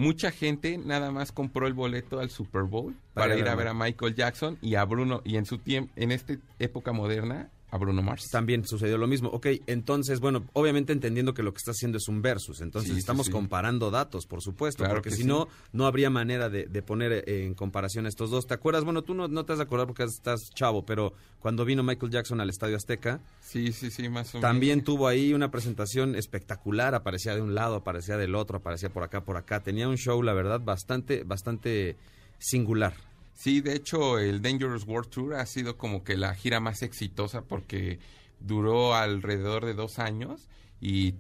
[0.01, 3.68] mucha gente nada más compró el boleto al Super Bowl Para para, ir a ver.
[3.68, 7.79] a Michael Jackson y a Bruno, y en su tiempo, en esta época moderna, a
[7.79, 8.29] Bruno Mars.
[8.31, 9.29] También sucedió lo mismo.
[9.31, 12.99] Ok, entonces, bueno, obviamente entendiendo que lo que está haciendo es un versus, entonces Sí,
[12.99, 13.33] estamos sí.
[13.33, 17.12] comparando datos, por supuesto, Claro porque que si no, no habría manera de, de poner
[17.12, 18.47] eh, en comparación a estos dos.
[18.47, 18.85] ¿Te acuerdas?
[18.85, 22.11] Bueno, tú no, no te has de acordar porque estás chavo, pero cuando vino Michael
[22.12, 24.49] Jackson al Estadio Azteca, Sí, sí, sí, más o menos.
[24.49, 29.03] También tuvo ahí una presentación espectacular, aparecía de un lado, aparecía del otro, aparecía por
[29.03, 29.61] acá, por acá.
[29.62, 31.97] Tenía un show, la verdad, bastante, bastante
[32.39, 32.95] singular.
[33.43, 37.41] Sí, de hecho, el Dangerous World Tour ha sido como que la gira más exitosa
[37.43, 37.99] porque
[38.38, 40.49] duró alrededor de dos años
[40.80, 41.14] y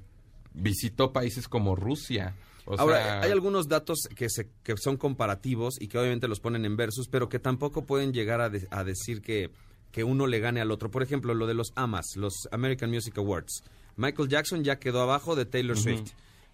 [0.52, 2.34] visitó países como Rusia.
[2.66, 6.40] O Ahora, sea, hay algunos datos que, se, que son comparativos y que obviamente los
[6.40, 9.50] ponen en versus, pero que tampoco pueden llegar a, de- a decir que,
[9.90, 10.90] que uno le gane al otro.
[10.90, 13.64] Por ejemplo, lo de los AMAs, los American Music Awards.
[13.96, 15.78] Michael Jackson ya quedó abajo de Taylor.
[15.78, 16.10] Swift.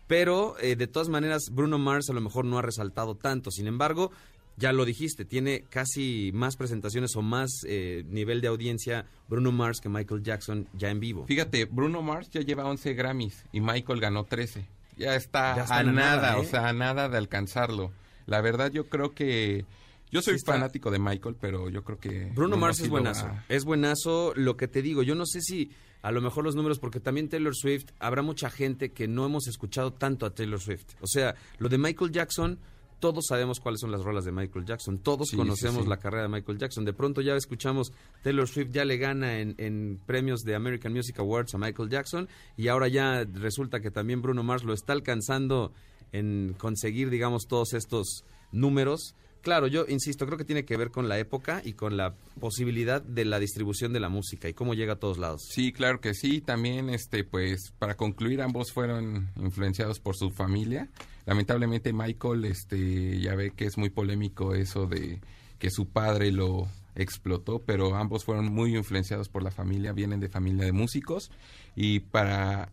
[0.06, 3.50] Pero, eh, de todas maneras, Bruno Mars a lo mejor no ha resaltado tanto.
[3.50, 4.12] Sin embargo,
[4.56, 9.80] ya lo dijiste, tiene casi más presentaciones o más eh, nivel de audiencia Bruno Mars
[9.80, 11.26] que Michael Jackson ya en vivo.
[11.26, 14.66] Fíjate, Bruno Mars ya lleva 11 Grammys y Michael ganó 13.
[14.96, 16.46] Ya está, Ya está a nada, o ¿eh?
[16.46, 17.92] sea, a nada de alcanzarlo.
[18.24, 19.64] La verdad, yo creo que...
[20.10, 22.30] Yo soy Sí fanático de Michael, pero yo creo que...
[22.34, 23.28] Bruno Mars es buenazo.
[23.48, 24.32] Es buenazo.
[24.36, 25.70] Lo que te digo, yo no sé si
[26.06, 29.48] a lo mejor los números, porque también Taylor Swift, habrá mucha gente que no hemos
[29.48, 30.94] escuchado tanto a Taylor Swift.
[31.00, 32.60] O sea, lo de Michael Jackson,
[32.98, 35.88] todos sabemos cuáles son las rolas de Michael Jackson, todos Sí, conocemos sí, sí.
[35.88, 36.84] la carrera de Michael Jackson.
[36.84, 37.92] De pronto ya escuchamos
[38.22, 42.28] Taylor Swift ya le gana en, en premios de American Music Awards a Michael Jackson
[42.56, 45.72] y ahora ya resulta que también Bruno Mars lo está alcanzando
[46.12, 49.14] en conseguir, digamos, todos estos números.
[49.42, 53.00] Claro, yo insisto, creo que tiene que ver con la época y con la posibilidad
[53.00, 55.42] de la distribución de la música y cómo llega a todos lados.
[55.50, 56.40] Sí, claro que sí.
[56.40, 60.88] También, este, pues, para concluir, ambos fueron influenciados por su familia.
[61.26, 65.20] Lamentablemente, Michael, este, ya ve que es muy polémico eso de
[65.58, 70.28] que su padre lo explotó, pero ambos fueron muy influenciados por la familia, vienen de
[70.28, 71.30] familia de músicos.
[71.74, 72.70] Y para,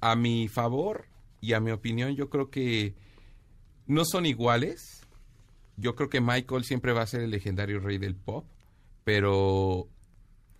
[0.00, 1.06] a mi favor
[1.40, 2.94] y a mi opinión, yo creo que
[3.86, 5.06] no son iguales.
[5.76, 8.44] Yo creo que Michael siempre va a ser el legendario rey del pop,
[9.04, 9.88] pero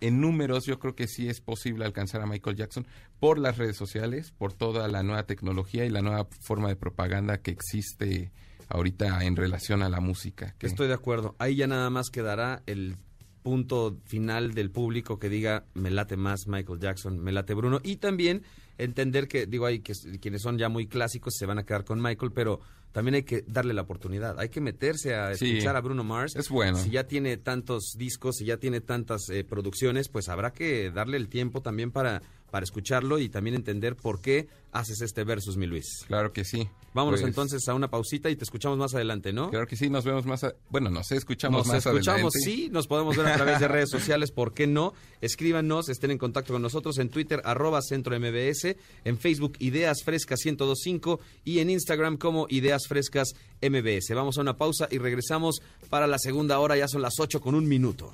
[0.01, 2.87] en números yo creo que sí es posible alcanzar a Michael Jackson
[3.19, 7.41] por las redes sociales, por toda la nueva tecnología y la nueva forma de propaganda
[7.41, 8.31] que existe
[8.69, 10.55] ahorita en relación a la música.
[10.57, 11.35] que- Estoy de acuerdo.
[11.39, 12.95] Ahí ya nada más quedará el
[13.41, 17.95] punto final del público que diga me late más Michael Jackson, me late Bruno y
[17.95, 18.43] también
[18.77, 22.01] entender que digo hay que quienes son ya muy clásicos se van a quedar con
[22.01, 22.59] Michael, pero
[22.91, 24.39] también hay que darle la oportunidad.
[24.39, 25.49] Hay que meterse a Sí.
[25.51, 26.35] escuchar a Bruno Mars.
[26.35, 26.77] Es bueno.
[26.77, 31.17] Si ya tiene tantos discos, si ya tiene tantas eh, producciones, pues habrá que darle
[31.17, 32.21] el tiempo también para
[32.51, 36.03] para escucharlo y también entender por qué haces este versus, mi Luis.
[36.07, 36.67] Claro que sí.
[36.93, 39.49] Vámonos Pues, entonces a una pausita y te escuchamos más adelante, ¿no?
[39.51, 40.43] Claro que sí, nos vemos más...
[40.43, 42.39] a- Bueno, nos escuchamos Nos más escuchamos, adelante.
[42.39, 44.93] sí, nos podemos ver a través de redes sociales, ¿por qué no?
[45.21, 48.75] Escríbanos, estén en contacto con nosotros en Twitter, arroba Centro MBS,
[49.05, 54.13] en Facebook Ideas Frescas 1025 y en Instagram como Ideas Frescas MBS.
[54.15, 57.55] Vamos a una pausa y regresamos para la segunda hora, ya son las 8 con
[57.55, 58.13] un minuto.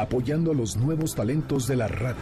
[0.00, 2.16] Apoyando a los nuevos talentos de la radio.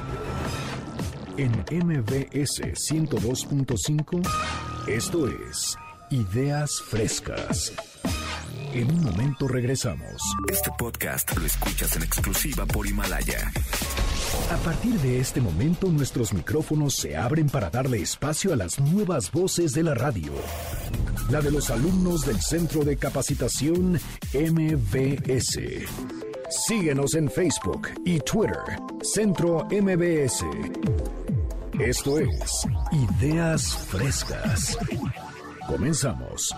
[1.37, 4.23] En MBS 102.5,
[4.87, 5.77] esto es
[6.11, 7.73] Ideas Frescas.
[8.73, 10.23] En un momento regresamos.
[10.51, 13.53] Este podcast lo escuchas en exclusiva por Himalaya.
[14.51, 19.31] A partir de este momento nuestros micrófonos se abren para darle espacio a las nuevas
[19.31, 20.33] voces de la radio.
[21.31, 23.99] La de los alumnos del Centro de Capacitación
[24.33, 26.34] MBS.
[26.57, 28.57] Síguenos en Facebook y Twitter,
[29.03, 30.45] Centro MBS.
[31.81, 34.79] Esto es Ideas Frescas.
[35.67, 36.55] Comenzamos.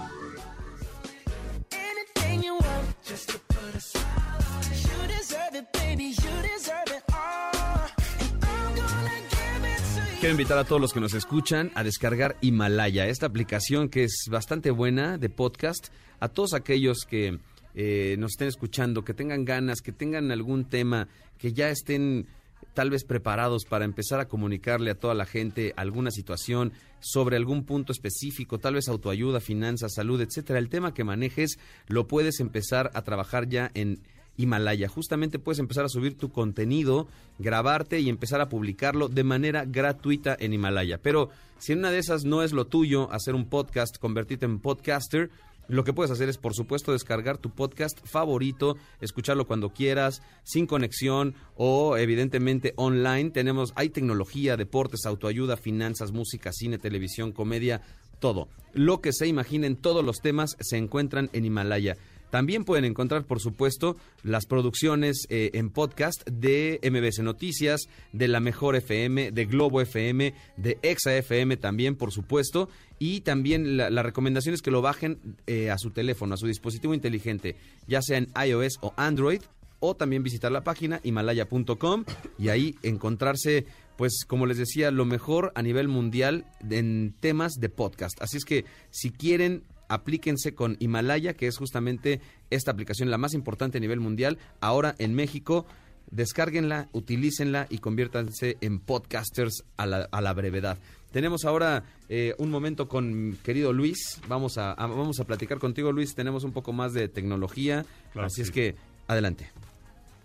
[10.21, 14.27] Quiero invitar a todos los que nos escuchan a descargar Himalaya, esta aplicación que es
[14.31, 15.89] bastante buena de podcast.
[16.21, 17.39] A todos aquellos que
[17.77, 21.09] eh, nos estén escuchando, que tengan ganas, que tengan algún tema,
[21.39, 22.27] que ya estén
[22.73, 27.65] tal vez preparados para empezar a comunicarle a toda la gente alguna situación sobre algún
[27.65, 30.59] punto específico, tal vez autoayuda, finanzas, salud, etcétera.
[30.59, 34.01] El tema que manejes lo puedes empezar a trabajar ya en
[34.37, 34.89] Himalaya.
[34.89, 37.09] Justamente puedes empezar a subir tu contenido,
[37.39, 40.99] grabarte y empezar a publicarlo de manera gratuita en Himalaya.
[40.99, 44.61] Pero si en una de esas no es lo tuyo hacer un podcast, convertirte en
[44.61, 45.31] podcaster,
[45.69, 50.67] lo que puedes hacer es, por supuesto, descargar tu podcast favorito, escucharlo cuando quieras, sin
[50.67, 53.31] conexión o, evidentemente, online.
[53.31, 57.83] Tenemos, hay tecnología, deportes, autoayuda, finanzas, música, cine, televisión, comedia,
[58.21, 58.49] todo.
[58.73, 61.97] Lo que se imaginen, todos los temas se encuentran en Himalaya.
[62.31, 68.41] También pueden encontrar, por supuesto, las producciones eh, en podcast de MBS Noticias, de La
[68.41, 72.69] Mejor FM, de Globo FM, de Exa FM también, por supuesto.
[72.99, 76.95] Y también la, recomendación es que lo bajen eh, a su teléfono, a su dispositivo
[76.95, 79.43] inteligente, ya sea en iOS o Android,
[79.81, 82.05] o también visitar la página himalaya.com
[82.39, 83.67] y ahí encontrarse,
[83.97, 88.21] pues como les decía, lo mejor a nivel mundial en temas de podcast.
[88.23, 92.21] Así es que si quieren aplíquense con Himalaya, que es justamente
[92.51, 95.67] esta aplicación la más importante a nivel mundial, ahora en México.
[96.11, 100.79] Descárguenla, utilícenla y conviértanse en podcasters a la, a la brevedad.
[101.17, 104.21] Tenemos ahora eh, un momento con querido Luis.
[104.29, 106.15] Vamos a, a- vamos a platicar contigo, Luis.
[106.15, 107.87] Tenemos un poco más de tecnología.
[108.13, 108.75] Claro, así es que,
[109.09, 109.51] adelante.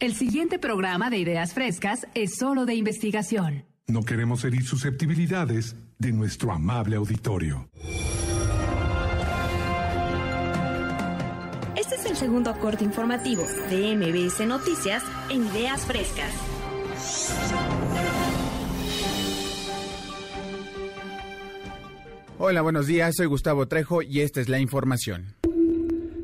[0.01, 3.63] El siguiente programa de Ideas Frescas es solo de investigación.
[3.87, 7.69] No queremos herir susceptibilidades de nuestro amable auditorio.
[11.77, 16.33] Este es el segundo corte informativo de MBS Noticias en Ideas Frescas.
[22.43, 25.35] Hola, buenos días, soy Gustavo Trejo y esta es la información.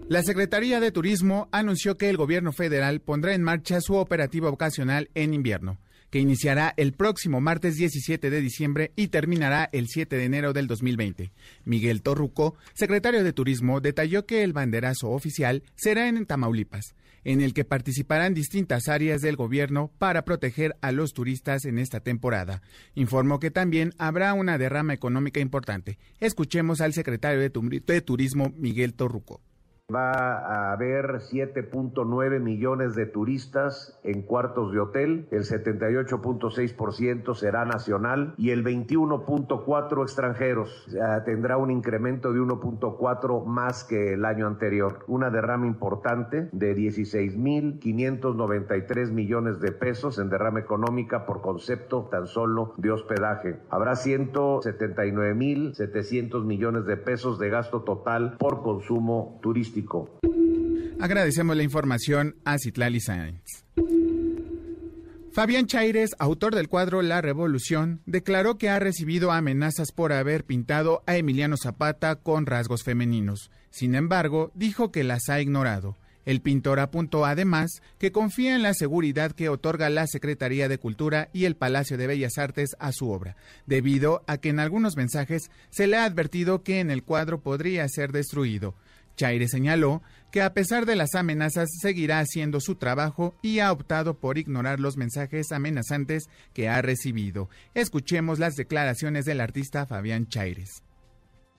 [0.10, 5.12] La Secretaría de Turismo anunció que el gobierno federal pondrá en marcha su operativa vocacional
[5.14, 5.78] en invierno,
[6.10, 10.66] que iniciará el próximo martes 17 de diciembre y terminará el 7 de enero del
[10.66, 11.32] 2020.
[11.66, 16.96] Miguel Torruco, secretario de Turismo, detalló que el banderazo oficial será en Tamaulipas,
[17.28, 22.00] en el que participarán distintas áreas del gobierno para proteger a los turistas en esta
[22.00, 22.62] temporada.
[22.96, 26.00] Informó que también habrá una derrama económica importante.
[26.22, 29.42] Escuchemos al secretario de, Turismo, Miguel Torruco.
[29.90, 38.34] Va a haber 7.9 millones de turistas en cuartos de hotel, el 78.6% será nacional
[38.38, 40.90] y el 21.4 extranjeros.
[41.24, 45.06] Tendrá un incremento de 1.4 más que el año anterior.
[45.08, 52.74] Una derrama importante de 16.593 millones de pesos en derrama económica por concepto tan solo
[52.76, 53.62] de hospedaje.
[53.70, 59.77] Habrá 179.700 millones de pesos de gasto total por consumo turístico.
[61.00, 63.66] Agradecemos la información a Citlali Sáenz.
[65.38, 71.04] Fabián Chaires, autor del cuadro La Revolución, declaró que ha recibido amenazas por haber pintado
[71.06, 73.52] a Emiliano Zapata con rasgos femeninos.
[73.70, 75.96] Sin embargo, dijo que las ha ignorado.
[76.26, 77.70] El pintor apuntó además
[78.00, 82.08] que confía en la seguridad que otorga la Secretaría de Cultura y el Palacio de
[82.08, 86.64] Bellas Artes a su obra, debido a que en algunos mensajes se le ha advertido
[86.64, 88.76] que en el cuadro podría ser destruido.
[89.18, 90.02] Chaire señaló
[90.32, 94.80] que a pesar de las amenazas seguirá haciendo su trabajo y ha optado por ignorar
[94.80, 97.50] los mensajes amenazantes que ha recibido.
[97.74, 100.84] Escuchemos las declaraciones del artista Fabián Chaires.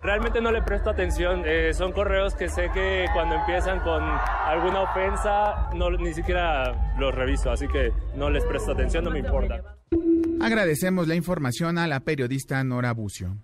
[0.01, 4.83] Realmente no le presto atención, eh, son correos que sé que cuando empiezan con alguna
[4.83, 9.77] ofensa no, ni siquiera los reviso, así que no les presto atención, no me importa.
[10.41, 13.39] Agradecemos la información a la periodista Nora Bucio.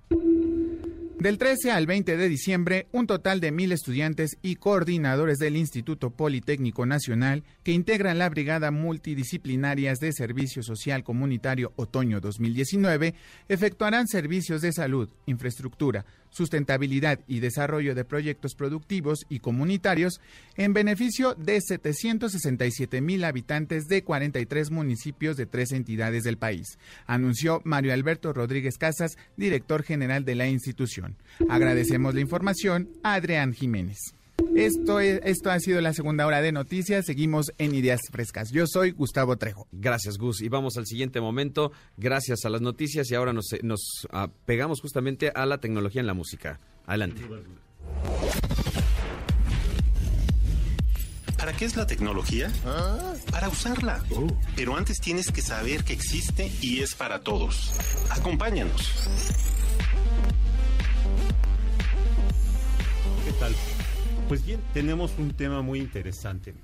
[1.24, 6.10] Del 13 al 20 de diciembre, un total de mil estudiantes y coordinadores del Instituto
[6.10, 13.14] Politécnico Nacional, que integran la Brigada Multidisciplinarias de Servicio Social Comunitario Otoño 2019,
[13.48, 16.04] efectuarán servicios de salud, infraestructura,
[16.35, 20.20] sustentabilidad y desarrollo de proyectos productivos y comunitarios
[20.57, 27.62] en beneficio de 767 mil habitantes de 43 municipios de tres entidades del país, anunció
[27.64, 31.16] Mario Alberto Rodríguez Casas, director general de la institución.
[31.49, 34.14] Agradecemos la información a Adrián Jiménez.
[34.55, 37.07] Esto, es, esto ha sido la segunda hora de noticias.
[37.07, 38.51] Seguimos en Ideas Frescas.
[38.51, 39.66] Yo soy Gustavo Trejo.
[39.72, 40.41] Gracias, Gus.
[40.43, 41.72] Y vamos al siguiente momento.
[41.97, 46.07] Gracias a las noticias y ahora nos, nos uh, pegamos justamente a la tecnología en
[46.07, 46.61] la música.
[46.87, 47.22] Adelante.
[51.37, 52.51] ¿Para qué es la tecnología?
[53.30, 54.03] Para usarla.
[54.57, 57.72] Pero antes tienes que saber que existe y es para todos.
[58.11, 58.93] Acompáñanos.
[63.26, 63.55] ¿Qué tal?
[64.28, 66.54] Pues bien, tenemos un tema muy interesante.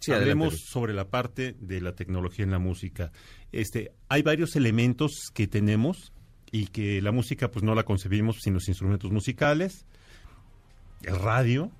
[0.00, 0.70] Sí, Hablemos adelante.
[0.70, 3.10] sobre la parte de la tecnología en la música.
[3.52, 6.12] Este, hay varios elementos que tenemos
[6.50, 9.86] y que la música pues no la concebimos sin los instrumentos musicales,
[11.04, 11.70] el radio,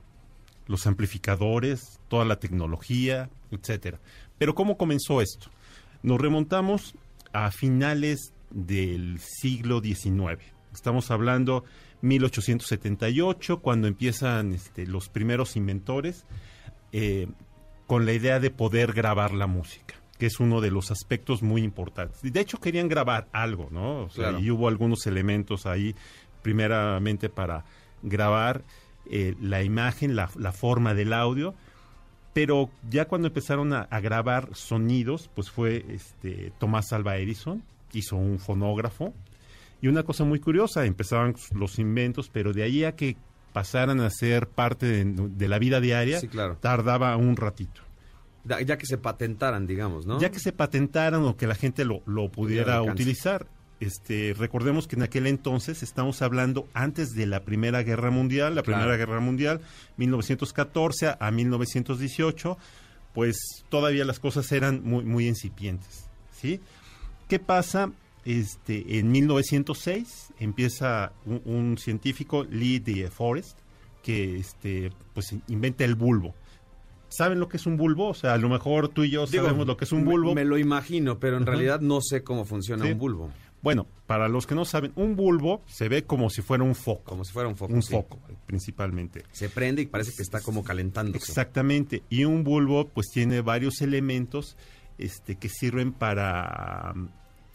[0.67, 4.01] los amplificadores, toda la tecnología, etcétera.
[4.39, 5.51] Pero ¿cómo comenzó esto?
[6.03, 6.95] Nos remontamos
[7.33, 10.43] a finales del siglo XIX.
[10.73, 11.65] Estamos hablando
[12.05, 16.27] 1878, cuando empiezan este, los primeros inventores
[16.93, 17.29] eh,
[17.87, 21.63] con la idea de poder grabar la música, que es uno de los aspectos muy
[21.63, 22.21] importantes.
[22.23, 24.03] De hecho querían grabar algo, ¿no?
[24.03, 24.41] O sea, Claro.
[24.41, 25.95] Y hubo algunos elementos ahí,
[26.43, 27.65] primeramente para
[28.03, 28.63] grabar
[29.11, 31.55] eh, la imagen, la, la forma del audio,
[32.35, 37.63] pero ya cuando empezaron a, a grabar sonidos, pues fue este, Tomás Alva Edison,
[37.95, 39.15] hizo un fonógrafo,
[39.85, 43.19] y una cosa muy curiosa, empezaban los inventos, pero de ahí a que
[43.53, 46.57] pasaran a ser parte de, de la vida diaria, Sí, claro.
[46.59, 47.83] tardaba un ratito.
[48.47, 50.19] Ya que se patentaran, digamos, ¿no?
[50.21, 53.47] Ya que se patentaran o que la gente lo, lo pudiera utilizar.
[53.81, 58.63] Este, recordemos que en aquel entonces estamos hablando antes de la Primera Guerra Mundial, la
[58.63, 58.79] Claro.
[58.81, 59.61] Primera Guerra Mundial,
[59.99, 62.57] 1914 a 1918,
[63.13, 63.37] pues
[63.69, 66.61] todavía las cosas eran muy, muy incipientes, ¿sí?
[67.29, 67.91] ¿Qué pasa?
[68.25, 73.59] Este, en 1906 empieza un, un científico, Lee de Forest,
[74.03, 76.35] que este, pues inventa el bulbo.
[77.09, 78.09] ¿Saben lo que es un bulbo?
[78.09, 80.35] O sea, a lo mejor tú y yo Digo, sabemos lo que es un bulbo.
[80.35, 82.93] Me, lo imagino, pero en realidad no sé cómo funciona Sí.
[82.93, 83.31] un bulbo.
[83.63, 87.05] Bueno, para los que no saben, un bulbo se ve como si fuera un foco.
[87.05, 87.73] Como si fuera un foco.
[87.73, 87.93] Un sí.
[87.93, 89.23] foco, principalmente.
[89.31, 91.19] Se prende y parece que está como calentándose.
[91.19, 92.03] Exactamente.
[92.11, 94.57] Y un bulbo, pues tiene varios elementos
[94.99, 96.95] este, que sirven para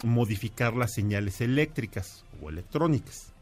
[0.03, 3.33] modificar las señales eléctricas o electrónicas.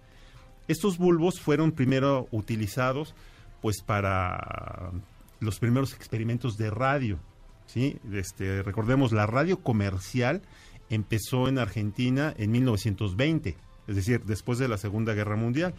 [0.68, 3.16] Estos bulbos fueron primero utilizados
[3.62, 4.92] pues para
[5.40, 7.20] los primeros experimentos de radio.
[7.68, 7.98] ¿sí?
[8.14, 10.42] Este, recordemos, la radio comercial
[10.90, 13.56] empezó en Argentina en 1920,
[13.88, 15.74] es decir, después de la Segunda Guerra Mundial.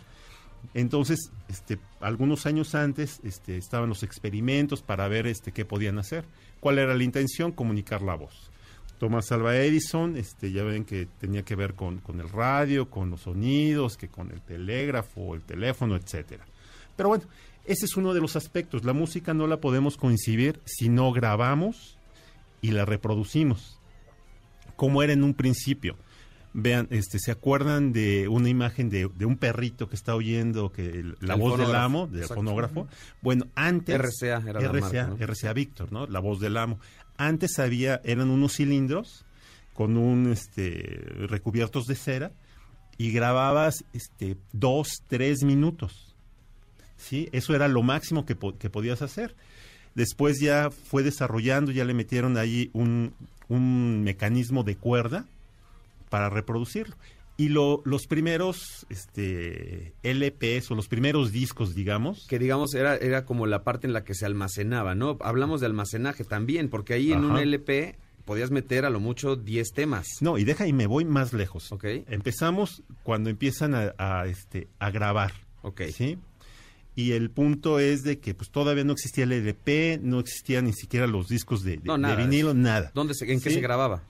[0.74, 6.24] Entonces, este, algunos años antes este, estaban los experimentos para ver este, qué podían hacer.
[6.60, 7.52] ¿Cuál era la intención?
[7.52, 8.50] Comunicar la voz.
[8.98, 13.10] Thomas Alva Edison, este, ya ven que tenía que ver con, con el radio, con
[13.10, 16.44] los sonidos, que con el telégrafo, el teléfono, etcétera.
[16.96, 17.24] Pero bueno,
[17.64, 18.84] ese es uno de los aspectos.
[18.84, 21.96] La música no la podemos coincidir si no grabamos
[22.60, 23.78] y la reproducimos,
[24.76, 25.96] como era en un principio.
[26.54, 30.86] Vean, este, ¿se acuerdan de una imagen de, de un perrito que está oyendo que
[30.86, 32.88] el- la El voz del amo, del fonógrafo?
[33.20, 33.94] Bueno, antes...
[33.96, 35.16] RCA era la RCA, marca, ¿no?
[35.26, 36.06] RCA Víctor, ¿no?
[36.06, 36.80] La voz del amo.
[37.18, 39.24] Antes había, eran unos cilindros
[39.74, 42.32] con un, este, recubiertos de cera
[42.96, 46.14] y grababas, este, dos, tres minutos.
[46.96, 47.28] ¿Sí?
[47.32, 49.36] Eso era lo máximo que, que podías hacer.
[49.94, 53.14] Después ya fue desarrollando, ya le metieron ahí un,
[53.48, 55.26] un mecanismo de cuerda
[56.08, 56.96] para reproducirlo.
[57.38, 62.26] Y lo- los primeros este, LPs o los primeros discos, digamos.
[62.28, 65.16] Que digamos era, era como la parte en la que se almacenaba, ¿no?
[65.20, 67.38] Hablamos de almacenaje también, porque ahí en un.
[67.38, 70.06] LP podías meter a lo mucho 10 temas.
[70.20, 71.70] No, y deja y me voy más lejos.
[71.72, 71.84] Ok.
[72.08, 75.32] Empezamos cuando empiezan a, a, este, a grabar.
[75.62, 75.82] Ok.
[75.94, 76.18] ¿Sí?
[76.96, 80.72] Y el punto es de que pues todavía no existía el LP, no existían ni
[80.72, 82.90] siquiera los discos de, de- No, de nada de vinilo, nada.
[82.94, 84.02] ¿Dónde se- ¿En qué se grababa?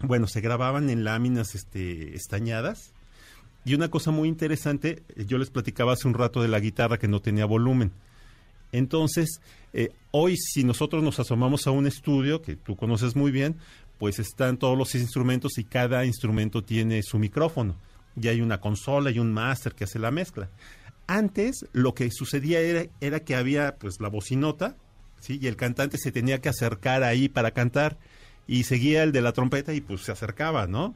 [0.00, 2.92] Bueno, se grababan en láminas este, estañadas.
[3.64, 6.98] Y una cosa muy interesante, eh, yo les platicaba hace un rato de la guitarra
[6.98, 7.92] que no tenía volumen.
[8.72, 9.40] Entonces,
[9.72, 13.56] eh, hoy si nosotros nos asomamos a un estudio, que tú conoces muy bien,
[13.98, 17.76] pues están todos los instrumentos y cada instrumento tiene su micrófono.
[18.20, 20.50] Y hay una consola y un máster que hace la mezcla.
[21.06, 24.76] Antes lo que sucedía era, era que había pues la bocinota,
[25.20, 25.38] ¿sí?
[25.40, 27.98] Y el cantante se tenía que acercar ahí para cantar
[28.46, 30.94] y seguía el de la trompeta y pues se acercaba, ¿no?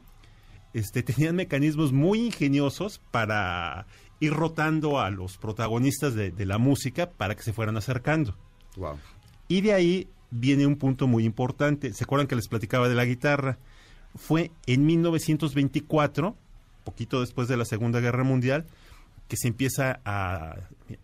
[0.73, 3.87] Este, tenían mecanismos muy ingeniosos para
[4.19, 8.37] ir rotando a los protagonistas de, de la música para que se fueran acercando.
[8.75, 8.97] Wow.
[9.47, 11.93] Y de ahí viene un punto muy importante.
[11.93, 13.57] ¿Se acuerdan que les platicaba de la guitarra?
[14.15, 16.35] Fue en 1924,
[16.83, 18.65] poquito después de la Segunda Guerra Mundial,
[19.27, 20.55] que se empieza a,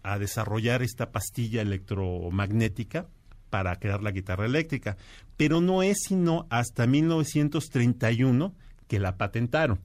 [0.04, 3.08] a desarrollar esta pastilla electromagnética
[3.50, 4.98] para crear la guitarra eléctrica.
[5.38, 8.54] Pero no es sino hasta 1931
[8.88, 9.80] que la patentaron.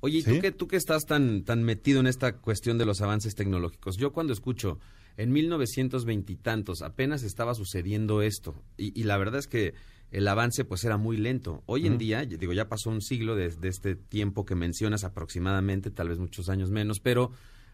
[0.00, 0.34] Oye, ¿y ¿Sí?
[0.34, 3.96] tú, que, tú que estás tan, tan metido en esta cuestión de los avances tecnológicos?
[3.96, 4.78] Yo cuando escucho
[5.16, 9.74] en 1920 y tantos apenas estaba sucediendo esto y, y la verdad es que
[10.12, 11.62] el avance pues era muy lento.
[11.66, 16.10] Hoy en día, digo, ya pasó un siglo desde este tiempo que mencionas aproximadamente, tal
[16.10, 17.32] vez muchos años menos, pero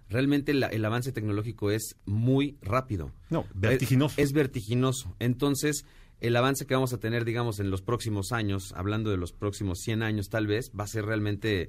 [0.09, 3.13] realmente la- el avance tecnológico es muy rápido.
[3.29, 4.15] No, vertiginoso.
[4.19, 5.15] Es, es vertiginoso.
[5.19, 5.85] Entonces,
[6.23, 9.81] el avance que vamos a tener, digamos, en los próximos años, hablando de los próximos
[9.81, 11.68] 100 años tal vez, va a ser realmente,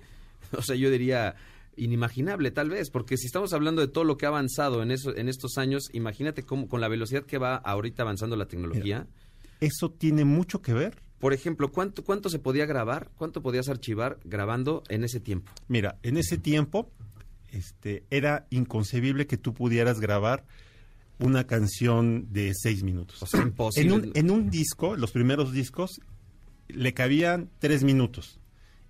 [0.57, 1.35] o sea, yo diría
[1.75, 5.15] inimaginable tal vez, porque si estamos hablando de todo lo que ha avanzado en, eso,
[5.15, 9.07] en estos años, imagínate cómo, con la velocidad que va ahorita avanzando la tecnología.
[9.59, 11.01] Eso tiene mucho que ver.
[11.17, 13.09] Por ejemplo, ¿cuánto, ¿cuánto se podía grabar?
[13.15, 15.51] ¿Cuánto podías archivar grabando en ese tiempo?
[15.67, 16.91] Mira, en ese tiempo
[17.51, 20.45] este, era inconcebible que tú pudieras grabar
[21.19, 23.21] una canción de seis minutos.
[23.21, 23.87] O sea, imposible.
[23.87, 26.01] En un, en un disco, los primeros discos,
[26.67, 28.39] le cabían tres minutos.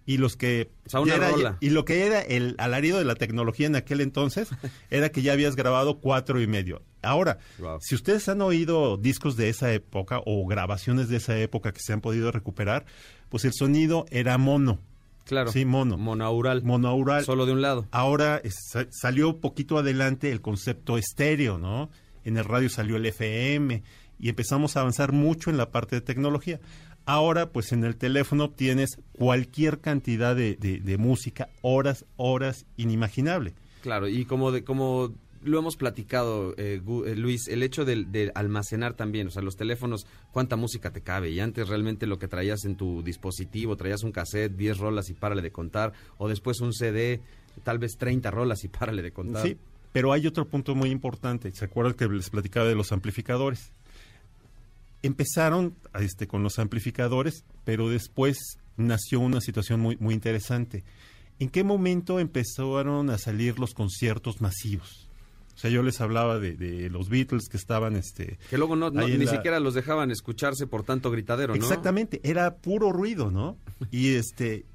[0.05, 1.57] Y los que O sea, una ya era- rola.
[1.61, 4.49] y lo que era el alarido de la tecnología en aquel entonces
[4.89, 6.81] era que ya habías grabado cuatro y medio.
[7.01, 7.77] Ahora, Wow.
[7.81, 11.93] si ustedes han oído discos de esa época o grabaciones de esa época que se
[11.93, 12.85] han podido recuperar,
[13.29, 14.79] pues el sonido era mono.
[15.25, 15.53] Claro.
[15.53, 15.97] Sí, mono.
[15.97, 16.63] Monaural.
[16.63, 17.23] Monaural.
[17.23, 17.87] Solo de un lado.
[17.91, 18.59] Ahora es-
[18.91, 21.89] salió poquito adelante el concepto estéreo, ¿no?
[22.25, 23.83] En el radio salió el FM
[24.19, 26.59] y empezamos a avanzar mucho en la parte de tecnología.
[27.05, 33.53] Ahora, pues en el teléfono tienes cualquier cantidad de, de- de música, horas, horas, inimaginable.
[33.81, 35.13] Claro, y como de, como
[35.43, 39.57] lo hemos platicado, eh, eh, Luis, el hecho de, de almacenar también, o sea, los
[39.57, 41.31] teléfonos, cuánta música te cabe.
[41.31, 45.13] Y antes realmente lo que traías en tu dispositivo, traías un cassette, 10 rolas y
[45.13, 47.19] párale de contar, o después un CD,
[47.65, 49.45] tal vez 30 rolas y párale de contar.
[49.45, 49.57] Sí,
[49.93, 51.49] pero hay otro punto muy importante.
[51.55, 53.71] ¿Se acuerdan que les platicaba de los amplificadores?
[55.01, 58.37] Empezaron este, con los amplificadores, pero después
[58.77, 60.83] nació una situación muy, muy interesante.
[61.39, 65.09] ¿En qué momento empezaron a salir los conciertos masivos?
[65.55, 67.95] O sea, yo les hablaba de, de los Beatles que estaban...
[67.95, 71.61] Este, Que luego no, ni la- siquiera los dejaban escucharse por tanto gritadero, ¿no?
[71.61, 73.57] Exactamente, era puro ruido, ¿no?
[73.91, 74.65] Y este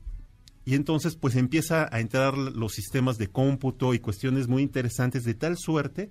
[0.68, 5.32] y entonces pues empieza a entrar los sistemas de cómputo y cuestiones muy interesantes de
[5.32, 6.10] tal suerte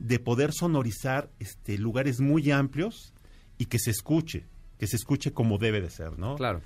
[0.00, 3.12] de poder sonorizar este, lugares muy amplios
[3.58, 4.44] y que se escuche,
[4.80, 6.34] que se escuche como debe de ser, ¿no?
[6.34, 6.62] Claro.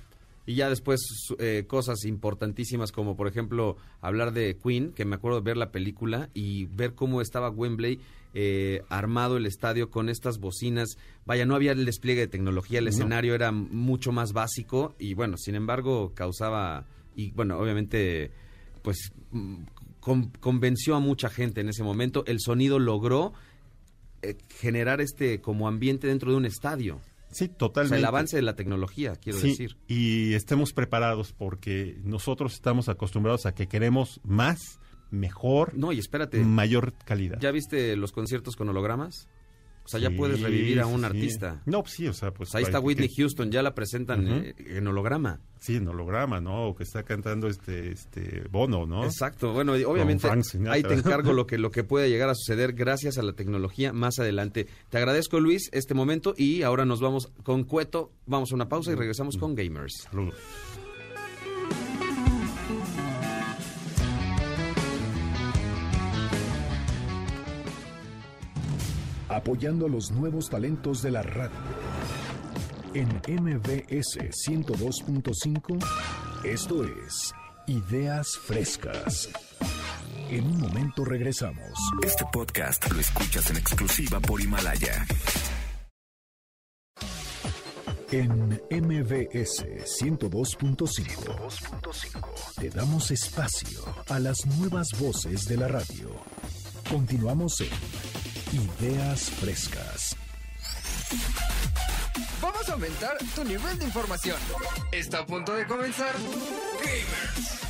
[0.47, 0.99] Y ya después
[1.37, 5.71] eh, cosas importantísimas como por ejemplo hablar de Queen, que me acuerdo de ver la
[5.71, 7.99] película y ver cómo estaba Wembley
[8.33, 10.97] eh, armado el estadio con estas bocinas.
[11.27, 12.89] Vaya, no había el despliegue de tecnología, el No.
[12.89, 16.85] escenario era mucho más básico y bueno, sin embargo causaba
[17.17, 18.31] y bueno, obviamente
[18.81, 19.63] pues mm,
[19.99, 22.23] con- convenció a mucha gente en ese momento.
[22.27, 23.33] El sonido logró
[24.21, 27.01] eh, generar este como ambiente dentro de un estadio.
[27.29, 27.97] Sí, O sea, totalmente.
[27.97, 29.75] el avance de la tecnología, quiero Sí, decir.
[29.87, 34.79] Y estemos preparados porque nosotros estamos acostumbrados a que queremos más,
[35.11, 37.37] mejor, no, y espérate, mayor calidad.
[37.41, 39.27] ¿Ya viste los conciertos con hologramas?
[39.87, 41.05] O sea, ya Sí, puedes revivir a un sí.
[41.05, 41.61] artista.
[41.65, 42.53] No, pues sí, o sea, pues...
[42.55, 45.39] ahí está Whitney que- Houston, ya la presentan eh, en holograma.
[45.61, 46.67] Sí, en holograma, ¿no?
[46.67, 49.05] O que está cantando este, este Bono, ¿no?
[49.05, 49.53] Exacto.
[49.53, 50.27] Bueno, obviamente
[50.69, 53.93] ahí te encargo lo que lo que puede llegar a suceder gracias a la tecnología
[53.93, 54.67] más adelante.
[54.89, 58.11] Te agradezco Luis este momento y ahora nos vamos con Cueto.
[58.25, 59.93] Vamos a una pausa y regresamos con Gamers.
[60.11, 60.35] Saludos.
[69.37, 71.55] Apoyando a los nuevos talentos de la radio.
[72.93, 75.79] En MBS 102.5,
[76.43, 77.33] esto es
[77.67, 79.29] Ideas Frescas.
[80.29, 81.71] En un momento regresamos.
[82.03, 85.05] Este podcast lo escuchas en exclusiva por Himalaya.
[88.11, 89.63] En MBS
[90.01, 96.09] 102.5 te damos espacio a las nuevas voces de la radio.
[96.89, 97.69] Continuamos en
[98.53, 100.15] Ideas Frescas.
[102.41, 104.37] Vamos a aumentar tu nivel de información.
[104.93, 106.13] Está a punto de comenzar
[106.79, 107.61] Gamers.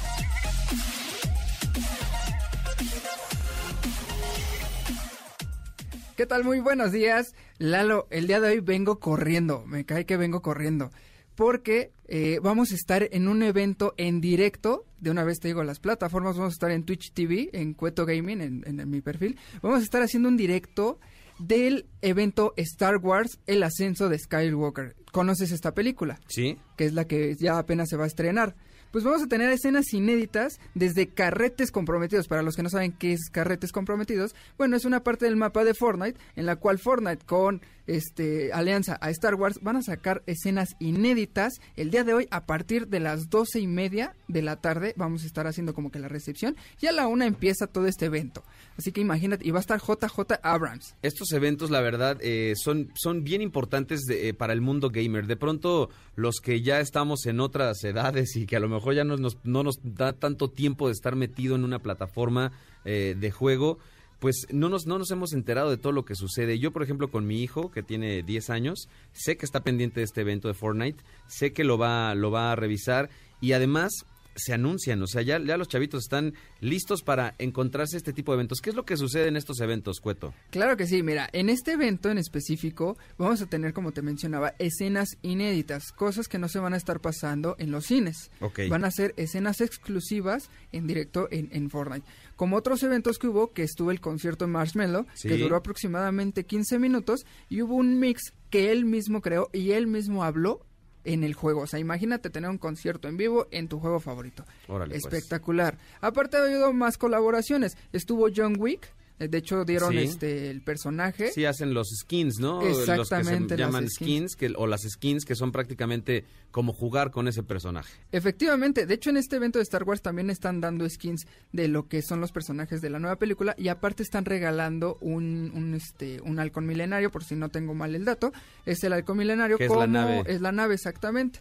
[6.16, 6.44] ¿Qué tal?
[6.44, 7.34] Muy buenos días.
[7.58, 9.64] Lalo, el día de hoy vengo corriendo.
[9.66, 10.92] Me cae que vengo corriendo.
[11.38, 14.86] Porque eh, vamos a estar en un evento en directo.
[15.00, 16.36] De una vez te digo, las plataformas.
[16.36, 19.38] Vamos a estar en Twitch TV, en Cueto Gaming, en, en- en mi perfil.
[19.62, 21.00] Vamos a estar haciendo un directo
[21.38, 24.96] del evento Star Wars, El Ascenso de Skywalker.
[25.12, 26.20] ¿Conoces esta película?
[26.28, 26.58] ¿Sí?
[26.76, 28.56] que es la que ya apenas se va a estrenar.
[28.92, 32.28] Pues vamos a tener escenas inéditas desde carretes comprometidos.
[32.28, 35.64] Para los que no saben qué es carretes comprometidos, bueno, es una parte del mapa
[35.64, 40.22] de Fortnite en la cual Fortnite con este alianza a Star Wars van a sacar
[40.28, 44.58] escenas inéditas el día de hoy a partir de las doce y media de la
[44.58, 44.94] tarde.
[44.98, 48.06] Vamos a estar haciendo como que la recepción y a la una empieza todo este
[48.06, 48.44] evento.
[48.78, 50.96] Así que imagínate, y va a estar JJ Abrams.
[51.02, 55.26] Estos eventos, la verdad, eh, son, son bien importantes de- eh, para el mundo gamer.
[55.28, 59.04] De pronto, los que ya estamos en otras edades y que a lo mejor ya
[59.04, 62.52] no nos, no nos da tanto tiempo de estar metido en una plataforma
[62.86, 63.80] eh, de juego,
[64.20, 66.60] pues no nos, no nos hemos enterado de todo lo que sucede.
[66.60, 70.06] Yo, por ejemplo, con mi hijo, que tiene 10 años, sé que está pendiente de
[70.06, 73.10] este evento de Fortnite, sé que lo va, lo va a revisar
[73.42, 74.06] y además
[74.38, 78.36] se anuncian, o sea, ya, ya los chavitos están listos para encontrarse este tipo de
[78.38, 78.62] eventos.
[78.62, 80.34] ¿Qué es lo que sucede en estos eventos, Cueto?
[80.52, 84.54] Claro que sí, mira, en este evento en específico vamos a tener, como te mencionaba,
[84.60, 88.32] escenas inéditas, cosas que no se van a estar pasando en los cines.
[88.70, 92.06] Van a ser escenas exclusivas en directo en, en Fortnite.
[92.36, 95.28] Como otros eventos que hubo, que estuvo el concierto de Marshmello, Sí.
[95.28, 99.88] que duró aproximadamente 15 minutos, y hubo un mix que él mismo creó y él
[99.88, 100.62] mismo habló
[101.08, 101.62] en el juego.
[101.62, 104.46] O sea, imagínate tener un concierto en vivo en tu juego favorito.
[104.68, 105.06] Órale, pues.
[105.06, 105.78] Espectacular.
[106.02, 107.78] Aparte ha habido más colaboraciones.
[107.94, 108.94] Estuvo John Wick.
[109.20, 109.98] Eh, De hecho, dieron Sí.
[110.00, 111.32] este el personaje.
[111.32, 112.62] Sí, hacen los skins, ¿no?
[112.62, 114.32] Exactamente, Los que se llaman skins.
[114.32, 117.92] skins, que, o las skins que son prácticamente como jugar con ese personaje.
[118.12, 121.88] Efectivamente, de hecho en este evento de Star Wars también están dando skins de lo
[121.88, 126.22] que son los personajes de la nueva película y aparte están regalando un, un, este
[126.22, 128.32] un halcón milenario, por si no tengo mal el dato,
[128.66, 130.24] es el halcón milenario Que es la como nave.
[130.28, 131.40] es la nave exactamente.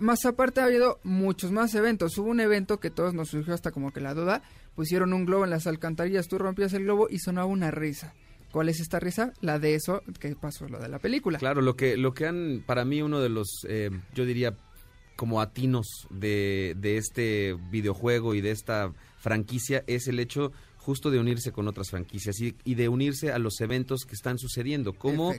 [0.00, 2.16] Más aparte ha habido muchos más eventos.
[2.18, 4.42] Hubo un evento que todos nos surgió hasta como que la duda.
[4.78, 8.14] Pusieron un globo en las alcantarillas, tú rompías el globo y sonaba una risa.
[8.52, 9.32] ¿Cuál es esta risa?
[9.40, 11.40] La de eso que pasó, lo de la película.
[11.40, 14.56] Claro, lo que, lo que han, para mí, uno de los, eh, yo diría,
[15.16, 21.18] como atinos de, de este videojuego y de esta franquicia es el hecho justo de
[21.18, 25.34] unirse con otras franquicias y, y de unirse a los eventos que están sucediendo, como.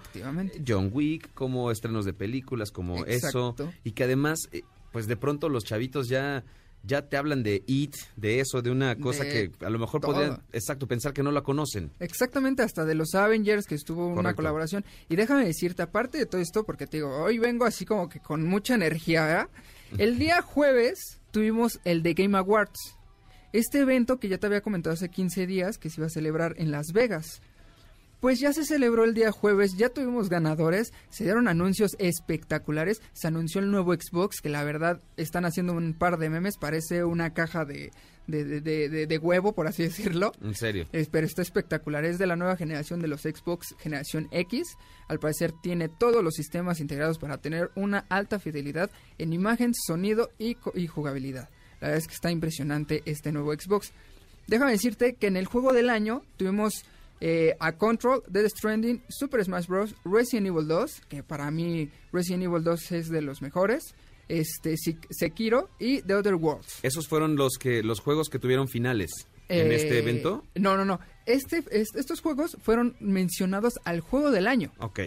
[0.68, 3.72] John Wick, como estrenos de películas, como eso, Exacto.
[3.86, 6.44] y que además, eh, pues de pronto los chavitos ya
[6.84, 10.02] ya te hablan de It, de eso, de una cosa De que a lo mejor
[10.02, 10.14] todo.
[10.14, 11.92] podrían, exacto, pensar que no la conocen.
[12.00, 14.86] Exactamente, hasta de los Avengers, que estuvo una colaboración.
[15.10, 18.20] Y déjame decirte, aparte de todo esto, porque te digo, hoy vengo así como que
[18.20, 19.50] con mucha energía, ¿verdad?
[19.98, 22.96] El día jueves tuvimos el The Game Awards.
[23.52, 26.54] Este evento que ya te había comentado hace 15 días, que se iba a celebrar
[26.58, 27.42] en Las Vegas.
[28.20, 33.28] Pues ya se celebró el día jueves, ya tuvimos ganadores, se dieron anuncios espectaculares, se
[33.28, 37.34] anunció el nuevo Xbox, que la verdad están haciendo un par de memes, parece una
[37.34, 37.92] caja de,
[38.28, 40.34] de, de- de- de huevo, por así decirlo.
[40.44, 40.86] En serio.
[40.92, 44.68] Es- pero está espectacular, es de la nueva generación de los Xbox generación X.
[45.08, 50.30] Al parecer tiene todos los sistemas integrados para tener una alta fidelidad en imagen, sonido
[50.38, 51.50] y, y jugabilidad.
[51.80, 53.92] La verdad es que está impresionante este nuevo Xbox.
[54.48, 56.84] Déjame decirte que en el juego del año tuvimos
[57.22, 62.44] eh, a Control, Dead Stranding, Super Smash Bros., Resident Evil 2, que para mí Resident
[62.44, 63.94] Evil 2 es de los mejores,
[64.28, 66.80] este Sek- Sekiro y The Other Worlds.
[66.84, 69.10] Esos fueron los que los juegos que tuvieron finales
[69.50, 70.44] en Eh, este evento.
[70.56, 71.00] No, no, no.
[71.26, 74.72] Este, es- estos juegos fueron mencionados al juego del año.
[74.80, 75.00] Ok.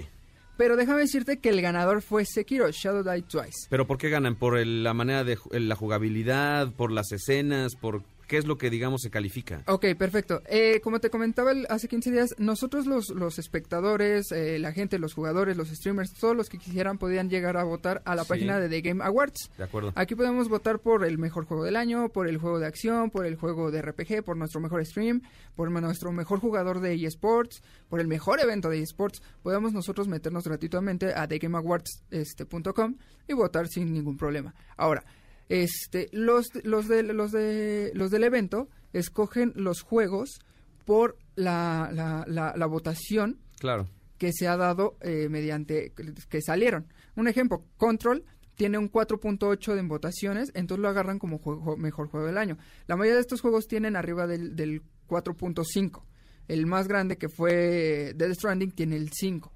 [0.58, 3.66] Pero déjame decirte que el ganador fue Sekiro Shadow Die Twice.
[3.70, 4.36] ¿Pero por qué ganan?
[4.36, 6.72] ¿Por el- la manera de la jugabilidad?
[6.72, 7.74] ¿Por las escenas?
[7.74, 8.02] ¿Por
[8.32, 9.62] qué es lo que, digamos, se califica?
[9.66, 10.40] Ok, perfecto.
[10.48, 14.98] Eh, como te comentaba el- hace 15 días, nosotros los, los espectadores, eh, la gente,
[14.98, 18.30] los jugadores, los streamers, todos los que quisieran podían llegar a votar a la Sí.
[18.30, 19.50] página de The Game Awards.
[19.58, 19.92] De acuerdo.
[19.96, 23.26] Aquí podemos votar por el mejor juego del año, por el juego de acción, por
[23.26, 25.20] el juego de RPG, por nuestro mejor stream,
[25.54, 29.20] por nuestro mejor jugador de eSports, por el mejor evento de eSports.
[29.42, 32.96] Podemos nosotros meternos gratuitamente a thegameawards.com
[33.28, 34.54] y votar sin ningún problema.
[34.78, 35.04] Ahora,
[35.52, 40.38] este, los, los, de, los, de, los del evento escogen los juegos
[40.84, 43.86] por la, la, la- la votación Claro.
[44.18, 45.92] que se ha dado eh, mediante
[46.28, 46.86] que salieron.
[47.16, 48.24] Un ejemplo, Control
[48.54, 52.58] tiene un 4.8 de votaciones, entonces lo agarran como juego, mejor juego del año.
[52.86, 56.02] La mayoría de estos juegos tienen arriba del, del 4.5.
[56.48, 59.52] El más grande que fue Dead Stranding tiene el 5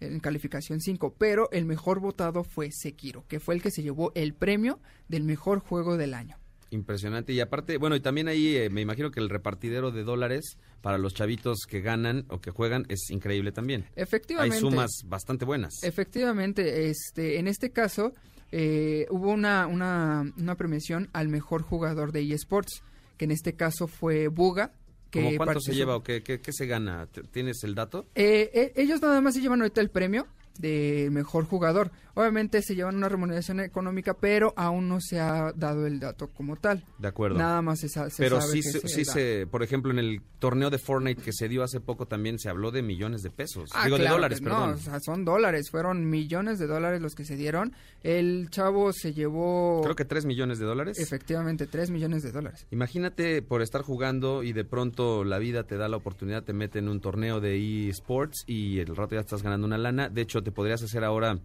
[0.00, 4.12] en calificación 5, pero el mejor votado fue Sekiro, que fue el que se llevó
[4.14, 6.36] el premio del mejor juego del año.
[6.70, 7.32] Impresionante.
[7.32, 10.98] Y aparte, bueno, y también ahí eh, me imagino que el repartidero de dólares para
[10.98, 13.86] los chavitos que ganan o que juegan es increíble también.
[13.94, 14.56] Efectivamente.
[14.56, 15.74] Hay sumas bastante buenas.
[15.82, 18.12] Efectivamente, este, en este caso
[18.50, 22.82] eh, hubo una, una, una premiación al mejor jugador de eSports,
[23.16, 24.72] que en este caso fue Buga.
[25.12, 27.06] ¿Cómo cuánto se lleva o qué, qué- qué se gana?
[27.06, 28.06] ¿T- ¿Tienes el dato?
[28.14, 30.26] Eh, eh, ellos nada más se llevan ahorita el premio
[30.58, 31.90] de mejor jugador.
[32.16, 36.56] Obviamente se llevan una remuneración económica, pero aún no se ha dado el dato como
[36.56, 36.82] tal.
[36.98, 37.36] De acuerdo.
[37.36, 40.22] Nada más se, se Pero sabe sí, que se, sí se, por ejemplo, en el
[40.38, 43.68] torneo de Fortnite que se dio hace poco también se habló de millones de pesos.
[43.74, 44.70] Ah, Digo, de dólares, no, perdón.
[44.70, 47.74] o sea, son dólares, fueron millones de dólares los que se dieron.
[48.02, 49.82] El chavo se llevó...
[49.82, 50.98] Creo que 3 millones de dólares.
[50.98, 52.66] Efectivamente, 3 millones de dólares.
[52.70, 56.78] Imagínate por estar jugando y de pronto la vida te da la oportunidad, te mete
[56.78, 60.08] en un torneo de eSports y el rato ya estás ganando una lana.
[60.08, 61.38] De hecho, te podrías hacer ahora,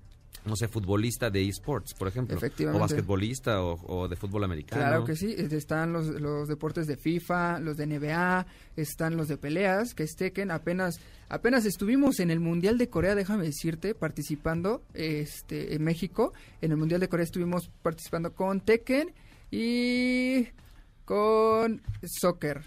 [0.46, 2.36] no sé, futbolista de eSports, por ejemplo.
[2.36, 2.78] Efectivamente.
[2.78, 4.82] O basquetbolista o, o de fútbol americano.
[4.82, 8.46] Claro que sí, están los, los deportes de FIFA, los de NBA,
[8.76, 11.00] están los de peleas, que es Tekken, apenas,
[11.30, 16.78] apenas estuvimos en el Mundial de Corea, déjame decirte, participando este, en México, en el
[16.78, 19.14] Mundial de Corea estuvimos participando con Tekken
[19.52, 20.48] y
[21.06, 22.62] con Soccer,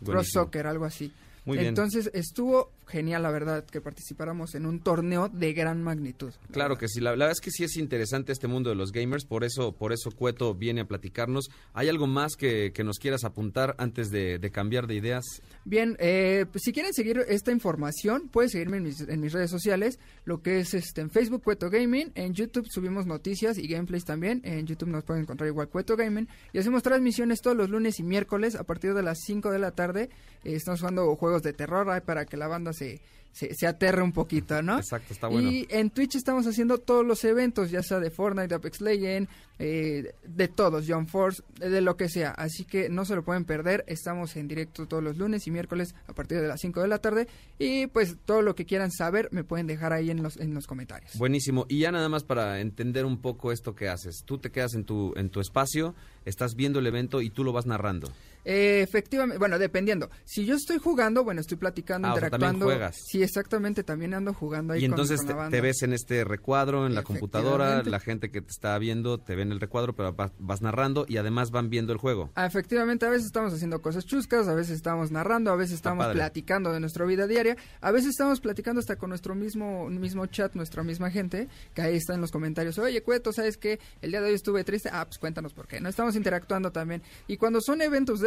[0.00, 0.44] Buenísimo.
[0.44, 1.12] Soccer, algo así.
[1.46, 1.68] Muy bien.
[1.68, 6.32] Entonces estuvo genial, la verdad, que participáramos en un torneo de gran magnitud.
[6.50, 8.92] Claro que sí, la, la verdad es que sí es interesante este mundo de los
[8.92, 11.48] gamers, por eso, por eso Cueto viene a platicarnos.
[11.74, 15.24] ¿Hay algo más que, que nos quieras apuntar antes de, de cambiar de ideas?
[15.64, 19.50] Bien, eh, pues, si quieren seguir esta información, pueden seguirme en mis, en mis redes
[19.50, 24.04] sociales, lo que es este en Facebook Cueto Gaming, en YouTube subimos noticias y gameplays
[24.04, 27.98] también, en YouTube nos pueden encontrar igual Cueto Gaming, y hacemos transmisiones todos los lunes
[27.98, 30.10] y miércoles a partir de las 5 de la tarde,
[30.44, 33.00] Eh, estamos jugando juegos de terror ahí para que la banda se,
[33.32, 34.78] se, se aterre un poquito, ¿no?
[34.78, 35.50] Exacto, está bueno.
[35.50, 39.30] Y en Twitch estamos haciendo todos los eventos, ya sea de Fortnite, de Apex Legends,
[39.58, 42.30] eh, de todos, John Force, de, de lo que sea.
[42.30, 43.84] Así que no se lo pueden perder.
[43.88, 46.98] Estamos en directo todos los lunes y miércoles a partir de las 5 de la
[46.98, 47.28] tarde.
[47.58, 50.66] Y pues todo lo que quieran saber me pueden dejar ahí en los, en los
[50.66, 51.12] comentarios.
[51.16, 51.66] Buenísimo.
[51.68, 54.22] Y ya nada más para entender un poco esto que haces.
[54.24, 55.94] Tú te quedas en tu, en tu espacio,
[56.24, 58.10] estás viendo el evento y tú lo vas narrando.
[58.48, 60.08] Eh, efectivamente, bueno, dependiendo.
[60.24, 62.66] Si yo estoy jugando, bueno, estoy platicando, Ah, o sea, interactuando.
[62.66, 62.96] juegas.
[63.04, 65.56] Sí, exactamente, también ando jugando ahí Y entonces con la te, banda.
[65.56, 69.34] te ves en este recuadro, en la computadora, la gente que te está viendo te
[69.34, 72.30] ve en el recuadro, pero vas, vas narrando y además van viendo el juego.
[72.36, 76.06] Ah, efectivamente, a veces estamos haciendo cosas chuscas, a veces estamos narrando, a veces estamos
[76.12, 80.54] platicando de nuestra vida diaria, a veces estamos platicando hasta con nuestro mismo mismo chat,
[80.54, 83.80] nuestra misma gente, que ahí está en los comentarios, oye, Cueto, ¿sabes qué?
[84.02, 87.02] El día de hoy estuve triste, ah, pues cuéntanos por qué, no estamos interactuando también,
[87.26, 88.20] y cuando son eventos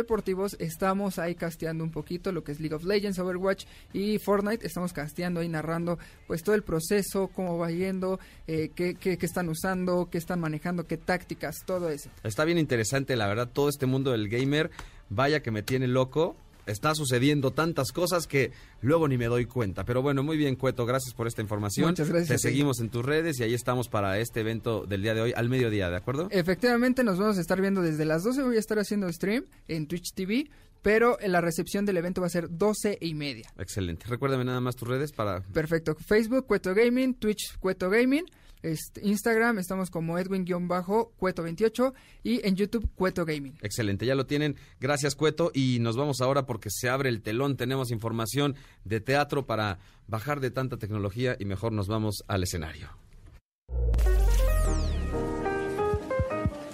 [0.60, 4.92] estamos ahí casteando un poquito lo que es League of Legends, Overwatch y Fortnite, estamos
[4.92, 9.50] casteando ahí, narrando, pues todo el proceso, cómo va yendo, eh, qué, qué, qué están
[9.50, 12.10] usando, qué están manejando, qué tácticas, todo eso.
[12.24, 14.72] Está bien interesante, la verdad, todo este mundo del gamer,
[15.10, 16.36] vaya que me tiene loco.
[16.72, 18.52] Está sucediendo tantas cosas que
[18.82, 19.84] luego ni me doy cuenta.
[19.84, 21.90] Pero bueno, muy bien, Cueto, gracias por esta información.
[21.90, 25.14] Muchas gracias Te seguimos en tus redes y ahí estamos para este evento del día
[25.14, 26.28] de hoy al mediodía, ¿de acuerdo?
[26.32, 28.44] Efectivamente, nos vamos a estar viendo desde las 12.
[28.44, 30.50] Voy a estar haciendo stream en Twitch TV,
[30.82, 33.50] pero la recepción del evento va a ser 12 y media.
[33.58, 34.06] Excelente.
[34.08, 35.42] Recuérdame nada más tus redes para...
[35.42, 35.96] Perfecto.
[35.96, 38.26] Facebook, Cueto Gaming, Twitch, Cueto Gaming.
[38.62, 43.58] Este, Instagram, estamos como Edwin-Cueto28 y en YouTube, Cueto Gaming.
[43.62, 44.56] Excelente, ya lo tienen.
[44.80, 45.52] Gracias, Cueto.
[45.54, 47.58] Y nos vamos ahora porque se abre el telón.
[47.58, 52.90] Tenemos información de teatro para bajar de tanta tecnología y mejor nos vamos al escenario.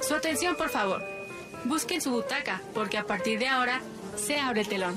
[0.02, 1.02] Su atención, por favor.
[1.66, 3.82] Busquen su butaca, porque a partir de ahora
[4.16, 4.96] se abre el telón.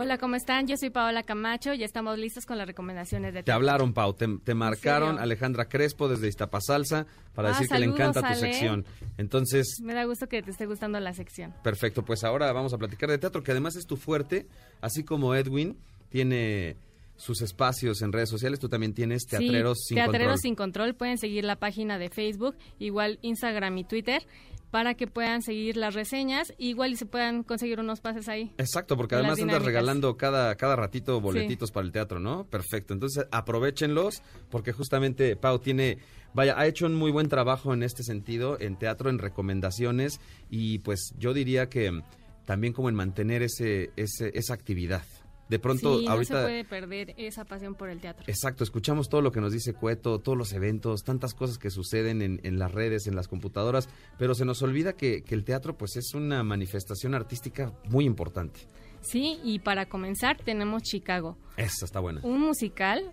[0.00, 0.68] Hola, ¿cómo están?
[0.68, 4.28] Yo soy Paola Camacho y estamos listos con las recomendaciones de Te hablaron, Pau, te,
[4.44, 5.18] te marcaron?
[5.18, 7.04] Alejandra Crespo desde Iztapasalsa
[7.34, 8.84] para Ah, decir que le encanta tu sección.
[9.16, 11.52] Entonces, Me da gusto que te esté gustando la sección.
[11.64, 14.46] perfecto, pues ahora vamos a platicar de teatro, que además es tu fuerte,
[14.80, 15.76] así como Edwin
[16.10, 16.76] tiene
[17.16, 20.38] sus espacios en redes sociales, tú también tienes Teatreros sí, sin Teatreros Control.
[20.38, 20.94] sin control.
[20.94, 24.22] Pueden seguir la página de Facebook, igual Instagram y Twitter,
[24.70, 28.52] para que puedan seguir las reseñas, igual y se puedan conseguir unos pases ahí.
[28.58, 32.44] Exacto, porque además andas regalando cada, cada ratito boletitos para el teatro, ¿no?
[32.44, 32.94] Perfecto.
[32.94, 35.98] Entonces aprovechenlos porque justamente Pau tiene,
[36.34, 40.20] vaya, ha hecho un muy buen trabajo en este sentido, en teatro, en recomendaciones
[40.50, 42.02] y pues yo diría que
[42.44, 45.04] también como en mantener ese, ese esa actividad.
[45.48, 46.34] De pronto, sí, ahorita...
[46.34, 48.24] no se puede perder esa pasión por el teatro.
[48.26, 52.20] Exacto, escuchamos todo lo que nos dice Cueto, todos los eventos, tantas cosas que suceden
[52.22, 53.88] en, en las redes, en las computadoras,
[54.18, 58.60] pero se nos olvida que, que el teatro pues es una manifestación artística muy importante.
[59.00, 62.20] Sí, y para comenzar tenemos Chicago, Esa está buena.
[62.24, 63.12] un musical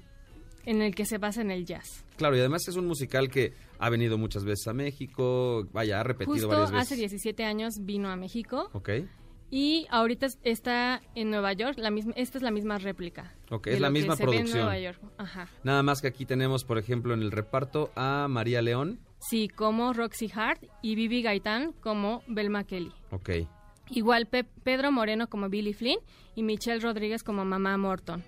[0.66, 2.04] en el que se basa en el jazz.
[2.18, 6.04] Claro, y además es un musical que ha venido muchas veces a México, vaya, ha
[6.04, 6.88] repetido Justo varias veces.
[6.88, 8.90] hace 17 años vino a México Ok,
[9.52, 11.78] y ahorita es- está en Nueva York.
[11.78, 13.34] La misma, esta es la misma réplica.
[13.52, 14.58] Ok, es la misma ve en producción.
[14.60, 15.00] Nueva York.
[15.18, 15.48] Ajá.
[15.64, 19.00] nada más que aquí tenemos, por ejemplo, en el reparto a María León.
[19.20, 22.92] Sí, como Roxy Hart y Bibi Gaitán como Belma Kelly.
[23.12, 23.30] Ok,
[23.92, 26.00] Igual Pe- Pedro Moreno como Billy Flynn
[26.34, 28.24] y Michelle Rodríguez como Mamá Morton.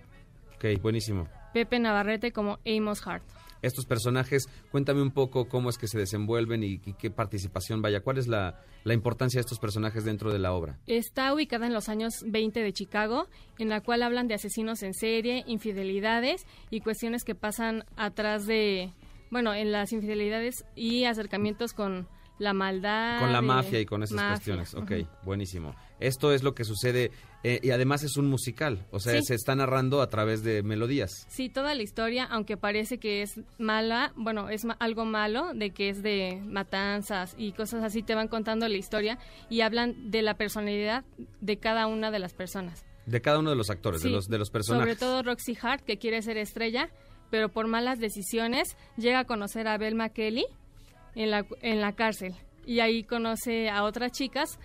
[0.56, 1.28] ok, buenísimo.
[1.54, 3.24] Pepe Navarrete como Amos Hart.
[3.62, 8.02] Estos personajes, cuéntame un poco cómo es que se desenvuelven y, y qué participación, vaya,
[8.02, 10.80] cuál es la, la importancia de estos personajes dentro de la obra.
[10.88, 13.28] Está ubicada en los años 20 de Chicago,
[13.58, 18.94] en la cual hablan de asesinos en serie, infidelidades y cuestiones que pasan atrás de,
[19.32, 22.08] bueno, en las infidelidades y acercamientos con
[22.40, 23.20] la maldad.
[23.20, 24.56] Con la mafia y con esas mafia.
[24.56, 24.74] cuestiones.
[24.76, 25.76] Ok, buenísimo.
[26.00, 27.12] Esto es lo que sucede
[27.44, 29.20] eh, y además es un musical, o sea, Sí.
[29.28, 31.26] se está narrando a través de melodías.
[31.30, 35.72] Sí, toda la historia, aunque parece que es mala, bueno, es ma- algo malo, de
[35.72, 39.18] que es de matanzas y cosas así, te van contando la historia
[39.50, 41.06] y hablan de la personalidad
[41.42, 42.86] de cada una de las personas.
[43.06, 44.98] De cada uno de los actores, de los de los Sobre personajes.
[45.00, 46.90] todo Roxy Hart, que quiere ser estrella,
[47.32, 50.46] pero por malas decisiones llega a conocer a Belma Kelly
[51.16, 52.34] en la, en la cárcel.
[52.66, 54.60] Y ahí conoce a otras chicas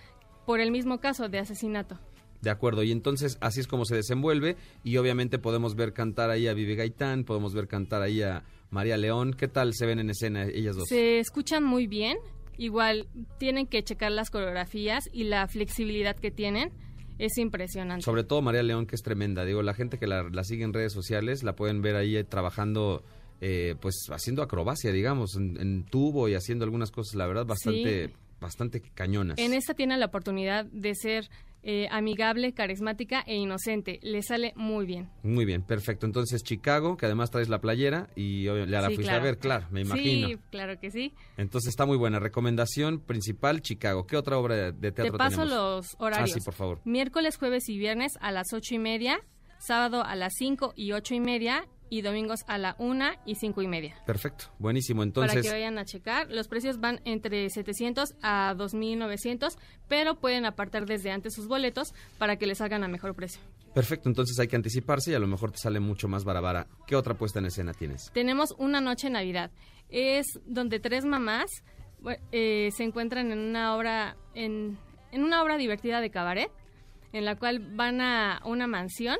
[0.45, 1.99] por el mismo caso de asesinato.
[2.41, 6.47] De acuerdo, y entonces así es como se desenvuelve y obviamente podemos ver cantar ahí
[6.47, 9.33] a Vivi Gaitán, podemos ver cantar ahí a María León.
[9.33, 10.89] ¿Qué tal se ven en escena ellas dos?
[10.89, 12.17] Se escuchan muy bien,
[12.57, 13.07] igual
[13.37, 16.71] tienen que checar las coreografías y la flexibilidad que tienen.
[17.19, 18.03] Es impresionante.
[18.03, 19.45] Sobre todo María León, que es tremenda.
[19.45, 22.23] Digo, la gente que la, la sigue en redes sociales la pueden ver ahí eh,
[22.23, 23.03] trabajando,
[23.39, 28.07] eh, pues haciendo acrobacia, digamos, en, en tubo y haciendo algunas cosas, la verdad, bastante,
[28.07, 28.13] Sí.
[28.43, 29.37] Bastante cañonas.
[29.39, 31.29] En esta tiene la oportunidad de ser
[31.63, 33.99] eh, amigable, carismática e inocente.
[34.03, 35.09] Le sale muy bien.
[35.23, 36.05] Muy bien, perfecto.
[36.05, 39.19] Entonces, Chicago, que además traes la playera y obvio, la Sí, fuiste claro.
[39.21, 40.27] a ver, claro, me imagino.
[40.27, 41.13] Sí, claro que sí.
[41.37, 42.19] Entonces está muy buena.
[42.19, 44.05] Recomendación principal, Chicago.
[44.05, 45.49] ¿Qué otra obra de, de teatro Te paso tenemos?
[45.85, 46.31] los horarios.
[46.31, 46.81] Ah, sí, por favor.
[46.83, 49.21] Miércoles, jueves y viernes a las ocho y media,
[49.59, 53.61] sábado a las cinco y ocho y media y domingos a la una y cinco
[53.61, 53.95] y media.
[54.07, 55.01] Perfecto, buenísimo.
[55.01, 56.27] para Entonces, que vayan a checar.
[56.31, 59.55] Los precios van entre 700 a 2.900,
[59.87, 63.39] pero pueden apartar desde antes sus boletos para que les salgan a mejor precio.
[63.75, 64.09] perfecto.
[64.09, 66.65] Entonces hay que anticiparse y a lo mejor te sale mucho más barabara.
[66.87, 68.09] ¿Qué otra puesta en escena tienes?
[68.11, 69.51] Tenemos una noche en Navidad.
[69.89, 71.45] Es donde tres mamás
[72.31, 74.79] eh, se encuentran en una obra en,
[75.11, 76.49] en una obra divertida de cabaret,
[77.11, 79.17] en la cual van a una mansión.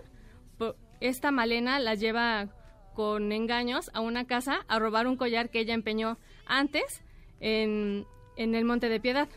[1.00, 2.48] Esta Malena la lleva
[2.94, 7.02] con engaños a una casa a robar un collar que ella empeñó antes
[7.40, 8.06] en,
[8.36, 9.30] en el Monte de Piedad.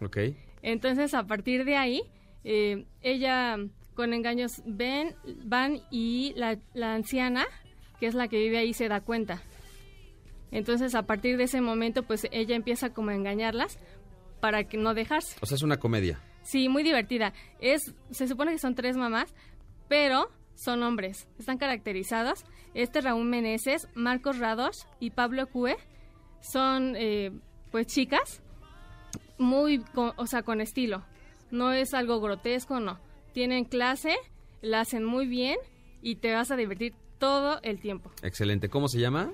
[0.00, 0.18] Ok.
[0.62, 2.02] Entonces, a partir de ahí,
[2.44, 3.56] eh, ella
[3.94, 5.14] con engaños ven,
[5.44, 7.46] van y la, la anciana,
[8.00, 9.42] que es la que vive ahí, se da cuenta.
[10.50, 13.78] Entonces, a partir de ese momento, pues ella empieza como a engañarlas
[14.40, 15.36] para que no dejarse.
[15.40, 16.20] O sea, es una comedia.
[16.42, 17.32] Sí, muy divertida.
[17.60, 19.34] Es, se supone que son tres mamás,
[19.88, 21.26] pero son hombres.
[21.38, 22.44] Están caracterizados.
[22.74, 25.76] Este Raúl Meneses, Marcos Rados y Pablo Cue
[26.40, 27.30] son, eh,
[27.70, 28.42] pues, chicas
[29.38, 31.04] muy, con- o sea, con estilo.
[31.50, 32.98] No es algo grotesco, no.
[33.32, 34.14] Tienen clase,
[34.60, 35.56] la hacen muy bien
[36.02, 38.10] y te vas a divertir todo el tiempo.
[38.22, 38.68] Excelente.
[38.68, 39.32] ¿Cómo se llama?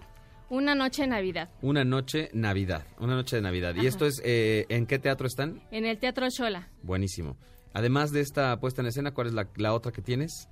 [0.50, 2.84] Una noche de Navidad Una noche Navidad.
[2.98, 3.74] Una noche de Navidad.
[3.76, 5.62] ¿Y esto es, eh, en qué teatro están?
[5.70, 6.68] en el Teatro Chola.
[6.82, 7.36] Buenísimo.
[7.72, 10.48] Además de esta puesta en escena, ¿cuál es la, la otra que tienes?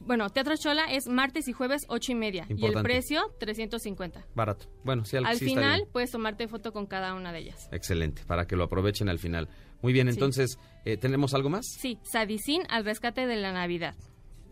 [0.00, 2.88] Bueno, Teatro Chola es martes y jueves ocho y media y el Importante.
[2.88, 4.24] precio 350.
[4.34, 4.66] Barato.
[4.84, 7.68] Bueno, sí, al, Al sí está final puedes tomarte foto con cada una de ellas.
[7.72, 9.48] Excelente, para que lo aprovechen al final.
[9.82, 10.14] Muy bien, Sí.
[10.14, 11.66] entonces, eh, ¿tenemos algo más?
[11.80, 13.94] Sí, Sadicin al rescate de la Navidad.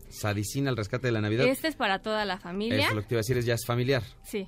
[0.09, 1.45] Sadicina al rescate de la Navidad.
[1.47, 2.85] Este es para toda la familia.
[2.85, 4.03] Eso lo que te iba a decir es ya es familiar.
[4.23, 4.47] Sí.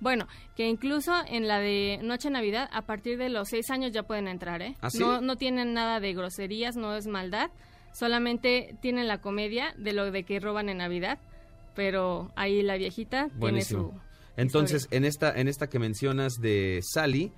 [0.00, 0.26] Bueno,
[0.56, 4.26] que incluso en la de Noche Navidad, a partir de los seis años ya pueden
[4.28, 4.74] entrar, ¿eh?
[4.80, 4.98] ¿Ah, sí?
[4.98, 7.50] No, no tienen nada de groserías, no es maldad.
[7.94, 11.18] Solamente tienen la comedia de lo de que roban en Navidad.
[11.74, 13.88] Pero ahí la viejita Buenísimo.
[13.88, 14.14] tiene su...
[14.36, 17.32] Entonces, en esta, en esta que mencionas de Sally,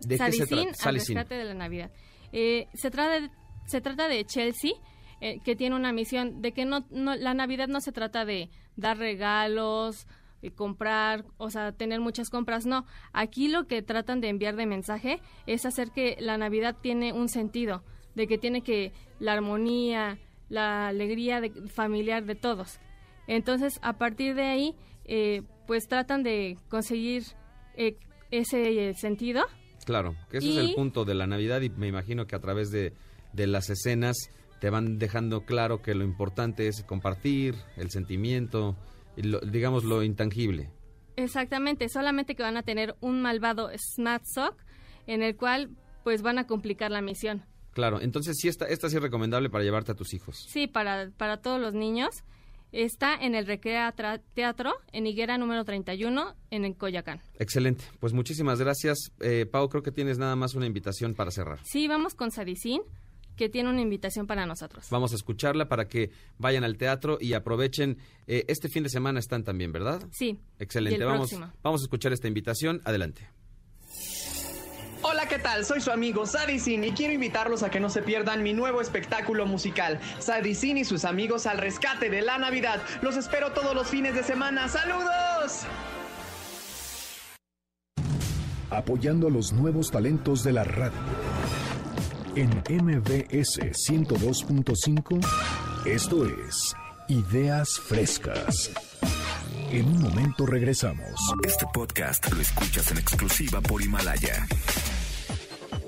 [0.00, 0.62] ¿de qué se trata?
[0.68, 1.16] al Salicin.
[1.16, 1.90] rescate de la Navidad.
[2.32, 3.30] Eh, se, trata de,
[3.66, 4.72] se trata de Chelsea,
[5.20, 8.50] eh, que tiene una misión de que no, no la Navidad no se trata de
[8.76, 10.06] dar regalos,
[10.42, 12.84] eh, comprar, o sea, tener muchas compras, no.
[13.12, 17.28] Aquí lo que tratan de enviar de mensaje es hacer que la Navidad tiene un
[17.28, 17.84] sentido,
[18.14, 20.18] de que tiene que la armonía,
[20.48, 22.78] la alegría de- familiar de todos.
[23.26, 24.74] Entonces, a partir de ahí,
[25.04, 27.22] eh, pues tratan de conseguir
[27.76, 27.96] eh,
[28.30, 29.44] ese eh, sentido.
[29.86, 32.70] Claro, que ese es el punto de la Navidad y me imagino que a través
[32.70, 32.92] de,
[33.32, 34.16] de las escenas
[34.60, 38.76] te van dejando claro que lo importante es compartir, el sentimiento,
[39.16, 40.68] y lo- digamos lo intangible.
[41.16, 43.70] Exactamente, solamente que van a tener un malvado
[44.34, 44.54] Sock
[45.06, 45.70] en el cual
[46.04, 47.42] pues van a complicar la misión.
[47.72, 50.44] Claro, entonces sí, esta, esta sí es recomendable para llevarte a tus hijos.
[50.48, 52.22] Sí, para, para todos los niños.
[52.72, 53.92] Está en el Recrea
[54.34, 57.20] Teatro, en Higuera número 31, en el Coyacán.
[57.40, 59.10] Excelente, pues muchísimas gracias.
[59.18, 61.58] Eh, Pau, creo que tienes nada más una invitación para cerrar.
[61.64, 62.82] Sí, vamos con Sadicin,
[63.34, 64.86] que tiene una invitación para nosotros.
[64.90, 67.98] Vamos a escucharla para que vayan al teatro y aprovechen.
[68.28, 70.06] eh, este fin de semana están también, ¿verdad?
[70.12, 70.38] Sí.
[70.60, 71.52] Excelente, y el vamos, próximo.
[71.64, 72.80] vamos a escuchar esta invitación.
[72.84, 73.28] Adelante.
[75.02, 75.64] Hola, ¿qué tal?
[75.64, 79.46] Soy su amigo Sadicin y quiero invitarlos a que no se pierdan mi nuevo espectáculo
[79.46, 82.82] musical, Sadicin y sus amigos al rescate de la Navidad.
[83.00, 84.68] Los espero todos los fines de semana.
[84.68, 85.66] ¡Saludos!
[88.70, 90.98] apoyando a los nuevos talentos de la radio.
[92.36, 95.26] En MBS 102.5,
[95.86, 96.74] esto es
[97.08, 98.70] Ideas Frescas.
[99.72, 101.14] En un momento regresamos.
[101.46, 104.44] Este podcast lo escuchas en exclusiva por Himalaya.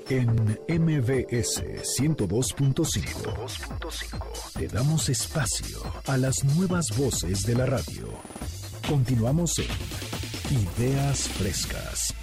[0.09, 0.29] En
[0.69, 1.61] MBS
[1.99, 8.07] 102.5 te damos espacio a las nuevas voces de la radio.
[8.87, 9.67] Continuamos en
[10.79, 12.13] Ideas Frescas.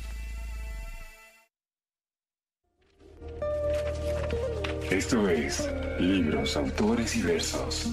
[4.91, 5.69] Esto es
[5.99, 7.91] Libros, Autores y Versos.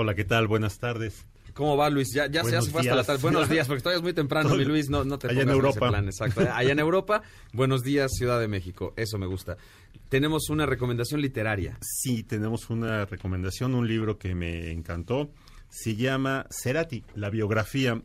[0.00, 0.46] Hola, ¿qué tal?
[0.46, 1.26] Buenas tardes.
[1.54, 2.14] ¿Cómo va, Luis?
[2.14, 3.20] Ya, ya se hace fue hasta la tarde.
[3.20, 4.88] Buenos días, porque todavía es muy temprano, mi Luis.
[4.88, 5.88] No, no te Allá en Europa.
[5.88, 6.42] plan, exacto.
[6.54, 8.94] Allá en Europa, buenos días, Ciudad de México.
[8.96, 9.56] Eso me gusta.
[10.08, 11.78] Tenemos una recomendación literaria.
[11.80, 15.32] Sí, tenemos una recomendación, un libro que me encantó.
[15.68, 18.00] Se llama Cerati, la biografía,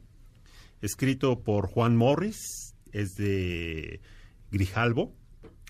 [0.82, 4.02] escrito por Juan Morris, es de
[4.50, 5.14] Grijalbo.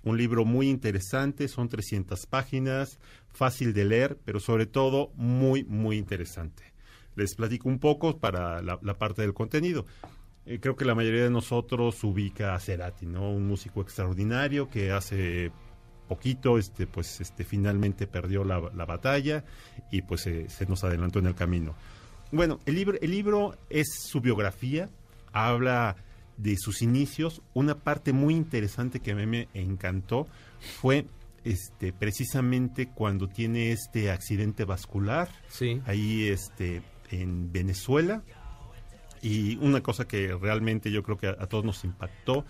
[0.06, 2.98] Un libro muy interesante, son 300 páginas,
[3.34, 6.64] fácil de leer, pero sobre todo muy, muy interesante.
[7.16, 9.86] Les platico un poco para la, parte del contenido.
[10.46, 13.32] Eh, creo que la mayoría de nosotros ubica a Cerati, ¿no?
[13.32, 15.52] Un músico extraordinario que hace
[16.08, 19.44] poquito, este, pues, este, finalmente perdió la, la batalla
[19.92, 21.76] y pues se nos adelantó en el camino.
[22.32, 24.90] Bueno, el libro, el libro es su biografía,
[25.32, 25.96] habla
[26.38, 27.42] de sus inicios.
[27.54, 30.28] Una parte muy interesante que a mí me encantó
[30.82, 31.06] fue
[31.44, 35.30] este, precisamente cuando tiene este accidente vascular.
[35.50, 35.82] Sí.
[35.86, 38.24] Ahí este, en Venezuela.
[39.22, 42.46] Y una cosa que realmente yo creo que a, a todos nos impactó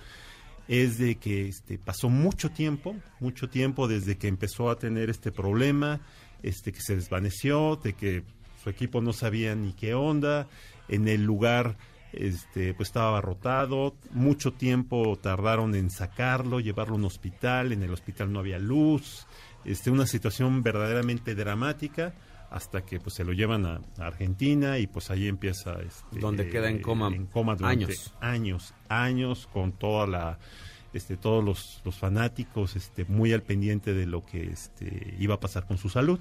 [0.67, 5.31] es de que este, pasó mucho tiempo, mucho tiempo desde que empezó a tener este
[5.31, 6.01] problema,
[6.41, 8.23] este, que se desvaneció, de que
[8.63, 10.47] su equipo no sabía ni qué onda,
[10.87, 11.75] en el lugar
[12.13, 17.91] este, pues estaba abarrotado, mucho tiempo tardaron en sacarlo, llevarlo a un hospital, en el
[17.91, 19.27] hospital no había luz,
[19.65, 22.13] este, una situación verdaderamente dramática,
[22.53, 26.49] hasta que pues se lo llevan a, a Argentina y pues ahí empieza este, Donde
[26.49, 28.13] queda en coma en coma durante años.
[28.21, 30.37] años años con toda la
[30.93, 35.39] este todos los, los fanáticos este muy al pendiente de lo que este iba a
[35.39, 36.19] pasar con su salud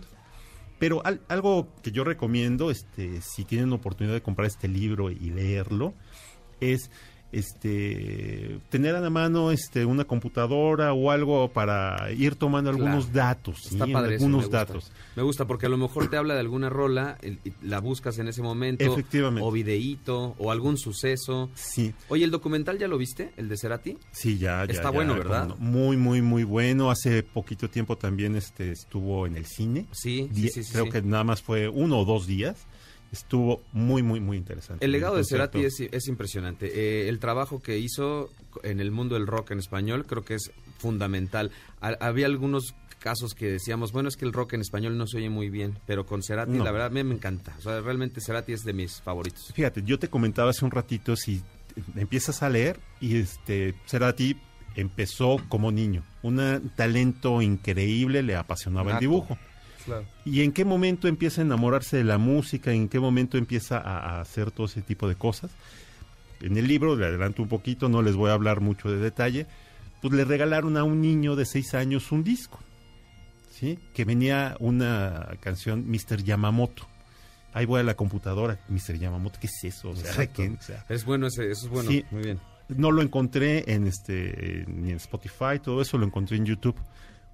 [0.82, 5.30] pero al- algo que yo recomiendo este si tienen oportunidad de comprar este libro y
[5.30, 5.94] leerlo
[6.60, 6.90] es
[7.32, 13.28] este tener a la mano este una computadora o algo para ir tomando algunos Claro.
[13.28, 13.92] datos Está ¿sí?
[13.92, 14.58] padre eso, algunos me gusta.
[14.58, 18.18] datos Me gusta porque a lo mejor te habla de alguna rola, y la buscas
[18.18, 18.84] en ese momento.
[18.84, 19.46] Efectivamente.
[19.46, 21.50] O videíto, o algún suceso.
[21.54, 21.92] Sí.
[22.08, 23.32] Oye, ¿el documental ya lo viste?
[23.36, 23.98] ¿El de Cerati?
[24.12, 24.72] Sí, ya, ya.
[24.72, 25.56] Está ya, bueno, cómo ¿verdad?
[25.58, 26.90] Muy, muy, muy bueno.
[26.90, 29.86] Hace poquito tiempo también este estuvo en el cine.
[29.92, 30.90] Sí, sí, Die- sí, sí, Creo sí.
[30.90, 32.66] que nada más fue uno o dos días.
[33.12, 34.84] Estuvo muy, muy, muy interesante.
[34.84, 35.24] El legado de.
[35.24, 36.72] Cerati es, es impresionante.
[36.74, 38.30] Eh, el trabajo que hizo
[38.62, 41.50] en el mundo del rock en español creo que es fundamental.
[41.80, 45.18] Ha- había algunos casos que decíamos, bueno, es que el rock en español no se
[45.18, 46.64] oye muy bien, pero con Cerati No.
[46.64, 47.54] la verdad a mí me encanta.
[47.58, 49.52] O sea, realmente Cerati es de mis favoritos.
[49.54, 51.42] Fíjate, yo te comentaba hace un ratito si
[51.96, 54.36] empiezas a leer y este Cerati
[54.76, 56.02] empezó como niño.
[56.22, 59.36] Un talento increíble, le apasionaba el dibujo.
[59.84, 60.04] Claro.
[60.24, 62.72] ¿Y en qué momento empieza a enamorarse de la música?
[62.72, 65.50] ¿En qué momento empieza a, a hacer todo ese tipo de cosas?
[66.40, 69.46] En el libro, le adelanto un poquito, no les voy a hablar mucho de detalle,
[70.00, 72.58] pues le regalaron a un niño de seis años un disco,
[73.50, 73.78] ¿sí?
[73.94, 76.22] Que venía una canción, Mr.
[76.24, 76.86] Yamamoto.
[77.54, 78.98] Ahí voy a la computadora, Mr.
[78.98, 79.90] Yamamoto, ¿qué es eso?
[79.90, 80.32] O sea, Exacto.
[80.36, 80.56] ¿quién?
[80.58, 81.90] O sea, Es bueno ese, eso es bueno.
[81.90, 82.04] Sí.
[82.10, 82.40] Muy bien.
[82.68, 86.76] no lo encontré en este ni en Spotify, todo eso lo encontré en YouTube.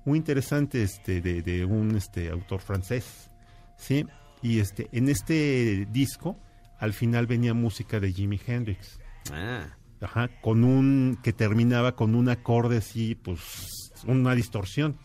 [0.04, 3.30] Muy interesante este de, de un este autor francés,
[3.76, 4.06] ¿sí?
[4.42, 6.38] Y este en este disco
[6.78, 8.98] al final venía música de Jimi Hendrix.
[9.32, 9.66] Ah.
[10.00, 14.96] Ajá, con un que terminaba con un acorde así, pues una distorsión.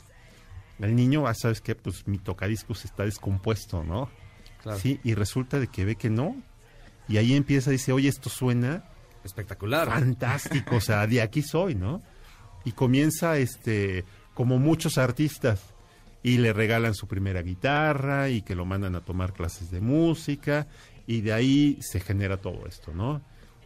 [0.79, 4.09] El niño, ah, sabes qué, pues mi tocadiscos está descompuesto, ¿no?
[4.61, 4.79] Claro.
[4.79, 6.35] Sí, y resulta de que ve que no.
[7.07, 8.85] Y ahí empieza, dice, oye, esto suena
[9.23, 9.87] Espectacular.
[9.87, 12.01] fantástico, o sea, de aquí soy, ¿no?
[12.65, 15.73] Y comienza, este, como muchos artistas,
[16.23, 20.67] y le regalan su primera guitarra y que lo mandan a tomar clases de música,
[21.05, 23.21] y de ahí se genera todo esto, ¿no?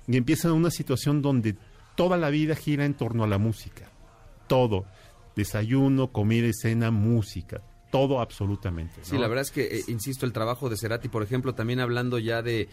[0.07, 1.55] Y empieza una situación donde
[1.95, 3.91] toda la vida gira en torno a la música,
[4.47, 4.85] todo,
[5.35, 7.61] desayuno, comida cena, música,
[7.91, 8.95] todo absolutamente.
[9.01, 9.21] Sí, ¿no?
[9.21, 12.41] la verdad es que, eh, insisto, el trabajo de Cerati, por ejemplo, también hablando ya
[12.41, 12.69] de,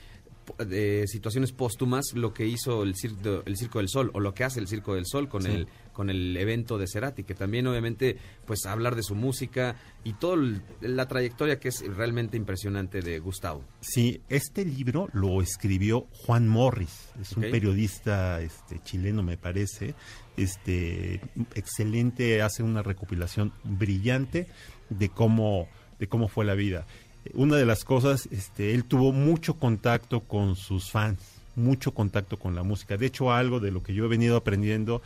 [0.59, 4.45] de situaciones póstumas, lo que hizo el circo, el circo del Sol, o lo que
[4.45, 5.51] hace el Circo del Sol con, Sí.
[5.51, 10.15] el, con el evento de Cerati, que también obviamente, pues hablar de su música y
[10.15, 10.37] toda
[10.81, 13.65] la trayectoria que es realmente impresionante de Gustavo.
[13.81, 19.95] Sí, este libro lo escribió Juan Morris, es un periodista este, chileno, me parece,
[20.37, 21.21] este,
[21.55, 24.47] excelente, hace una recopilación brillante
[24.91, 25.69] de cómo,
[25.99, 26.87] de cómo fue la vida.
[27.33, 31.19] Una de las cosas, este, él tuvo mucho contacto con sus fans,
[31.57, 32.97] mucho contacto con la música.
[32.97, 35.01] De hecho, algo de lo que yo he venido aprendiendo,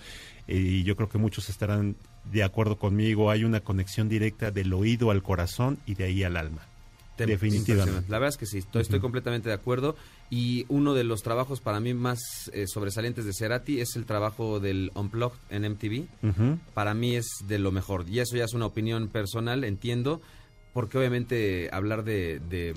[0.48, 1.94] eh, y yo creo que muchos estarán
[2.32, 6.36] de acuerdo conmigo, hay una conexión directa del oído al corazón y de ahí al
[6.36, 6.62] alma.
[7.16, 8.02] Te- Definitivamente.
[8.08, 9.96] La verdad es que sí, estoy, completamente de acuerdo.
[10.30, 12.20] Y uno de los trabajos para mí más
[12.52, 16.06] eh, sobresalientes de Cerati es el trabajo del Unplugged en MTV.
[16.74, 18.04] Para mí es de lo mejor.
[18.08, 20.20] Y eso ya es una opinión personal, entiendo.
[20.72, 22.40] Porque obviamente hablar de...
[22.48, 22.74] de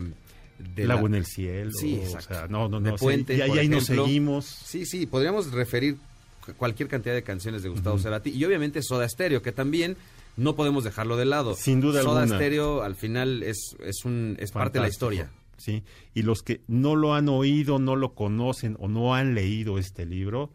[0.75, 2.35] de El la- agua en el cielo, Sí, o exacto.
[2.35, 4.45] sea, no, no, De no, sí, Puente, y ahí- nos seguimos.
[4.45, 5.97] Sí, sí, podríamos referir
[6.45, 8.03] cu- cualquier cantidad de canciones de Gustavo Ujú.
[8.03, 8.29] Cerati.
[8.29, 9.97] Y obviamente Soda Stereo, que también
[10.37, 11.55] no podemos dejarlo de lado.
[11.55, 12.37] Sin duda Soda alguna.
[12.37, 15.31] Stereo al final es, es, un, es parte de la historia.
[15.57, 15.81] Sí,
[16.13, 20.05] y los que no lo han oído, no lo conocen o no han leído este
[20.05, 20.51] libro,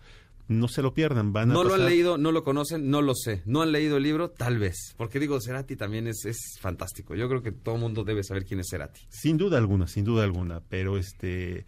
[0.49, 3.15] no se lo pierdan, van a No lo han leído, no lo conocen, no lo
[3.15, 3.43] sé.
[3.47, 4.95] No han leído el libro, tal vez.
[4.97, 7.15] Porque digo, Cerati también es, es fantástico.
[7.15, 9.01] Yo creo que todo el mundo debe saber quién es Cerati.
[9.09, 11.67] Sin duda alguna, sin duda alguna, pero este...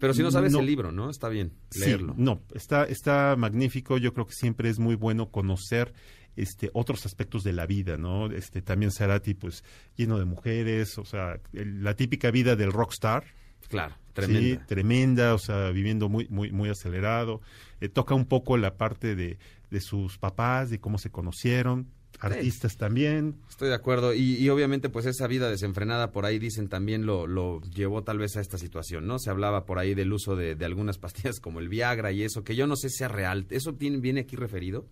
[0.00, 1.08] Pero si no sabes el libro, ¿no?
[1.08, 2.14] Está bien Sí, leerlo.
[2.18, 3.96] no, está, está magnífico.
[3.96, 5.92] Yo creo que siempre es muy bueno conocer
[6.34, 8.26] este otros aspectos de la vida, ¿no?
[8.26, 9.62] Este también Cerati, pues,
[9.96, 13.22] lleno de mujeres, o sea, el- la típica vida del rockstar.
[13.68, 14.66] Claro, Sí, tremenda.
[14.66, 17.40] tremenda, o sea, viviendo muy, muy, muy acelerado.
[17.80, 19.38] Eh, toca un poco la parte de,
[19.70, 21.86] de sus papás, de cómo se conocieron,
[22.20, 23.36] artistas también.
[23.48, 24.12] Estoy de acuerdo.
[24.14, 28.18] Y, y obviamente, pues esa vida desenfrenada por ahí, dicen, también lo, lo llevó tal
[28.18, 29.18] vez a esta situación, ¿no?
[29.20, 32.42] Se hablaba por ahí del uso de, de algunas pastillas como el Viagra y eso,
[32.42, 33.46] que yo no sé si sea real.
[33.50, 34.86] ¿Eso tiene, viene aquí referido?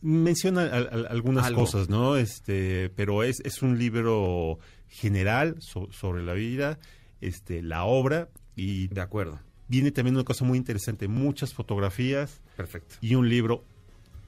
[0.00, 1.62] Menciona al- al- algunas Algo.
[1.62, 2.16] cosas, ¿no?
[2.16, 6.78] Este, pero es, es un libro general so- sobre la vida,
[7.20, 8.28] este, la obra
[8.58, 9.40] y de acuerdo.
[9.68, 12.96] Viene también una cosa muy interesante, muchas fotografías Perfecto.
[13.00, 13.64] y un libro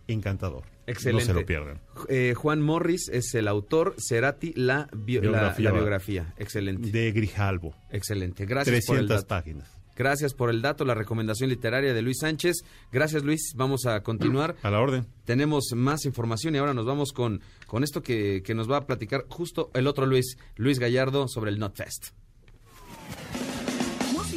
[0.07, 0.65] encantador.
[0.87, 1.25] Excelente.
[1.25, 1.81] No se lo pierdan.
[2.09, 5.65] Eh, Juan Morris es el autor, Cerati, la, bio- la- Biografía.
[5.65, 6.35] la biografía.
[6.37, 6.91] Excelente.
[6.91, 7.75] De Grijalvo.
[7.91, 8.45] Excelente.
[8.45, 9.29] Gracias por el 300 dato.
[9.29, 9.69] páginas.
[9.97, 12.57] Gracias por el dato, la recomendación literaria de Luis Sánchez.
[12.91, 13.53] Gracias, Luis.
[13.55, 14.57] Vamos a continuar.
[14.63, 15.07] A la orden.
[15.27, 18.87] Tenemos más información y ahora nos vamos con, con esto que, que nos va a
[18.87, 22.09] platicar justo el otro Luis, Luis Gallardo, sobre el NotFest.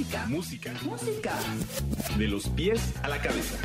[0.03, 0.25] Música.
[0.27, 0.73] Música.
[0.83, 1.33] Música.
[2.17, 3.57] De los pies a la cabeza.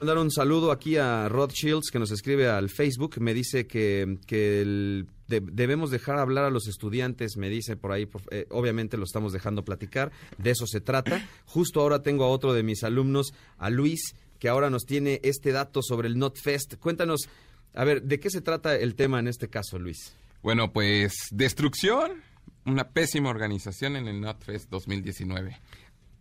[0.00, 3.20] Mandar un saludo aquí a Rod Shields que nos escribe al Facebook.
[3.20, 7.36] Me dice que, que el- de- debemos dejar hablar a los estudiantes.
[7.36, 10.10] Me dice por ahí, por- eh, obviamente lo estamos dejando platicar.
[10.38, 11.24] De eso se trata.
[11.44, 15.52] Justo ahora tengo a otro de mis alumnos, a Luis, que ahora nos tiene este
[15.52, 16.74] dato sobre el NotFest.
[16.78, 17.28] Cuéntanos,
[17.74, 20.14] a ver, ¿de qué se trata el tema en este caso, Luis?
[20.42, 22.22] Bueno, pues destrucción,
[22.66, 25.58] una pésima organización en el NotFest 2019.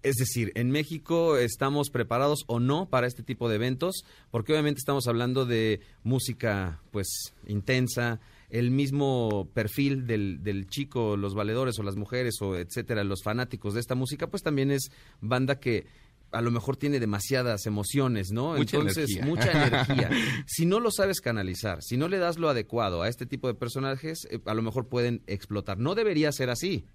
[0.03, 4.79] Es decir, en México estamos preparados o no para este tipo de eventos, porque obviamente
[4.79, 7.07] estamos hablando de música pues
[7.45, 8.19] intensa,
[8.49, 13.75] el mismo perfil del, del chico, los valedores o las mujeres o etcétera, los fanáticos
[13.75, 14.91] de esta música, pues también es
[15.21, 15.85] banda que
[16.31, 18.55] a lo mejor tiene demasiadas emociones, ¿no?
[18.55, 19.25] Mucha Entonces, energía.
[19.25, 20.09] mucha energía.
[20.47, 23.53] Si no lo sabes canalizar, si no le das lo adecuado a este tipo de
[23.53, 25.77] personajes, eh, a lo mejor pueden explotar.
[25.77, 26.85] No debería ser así.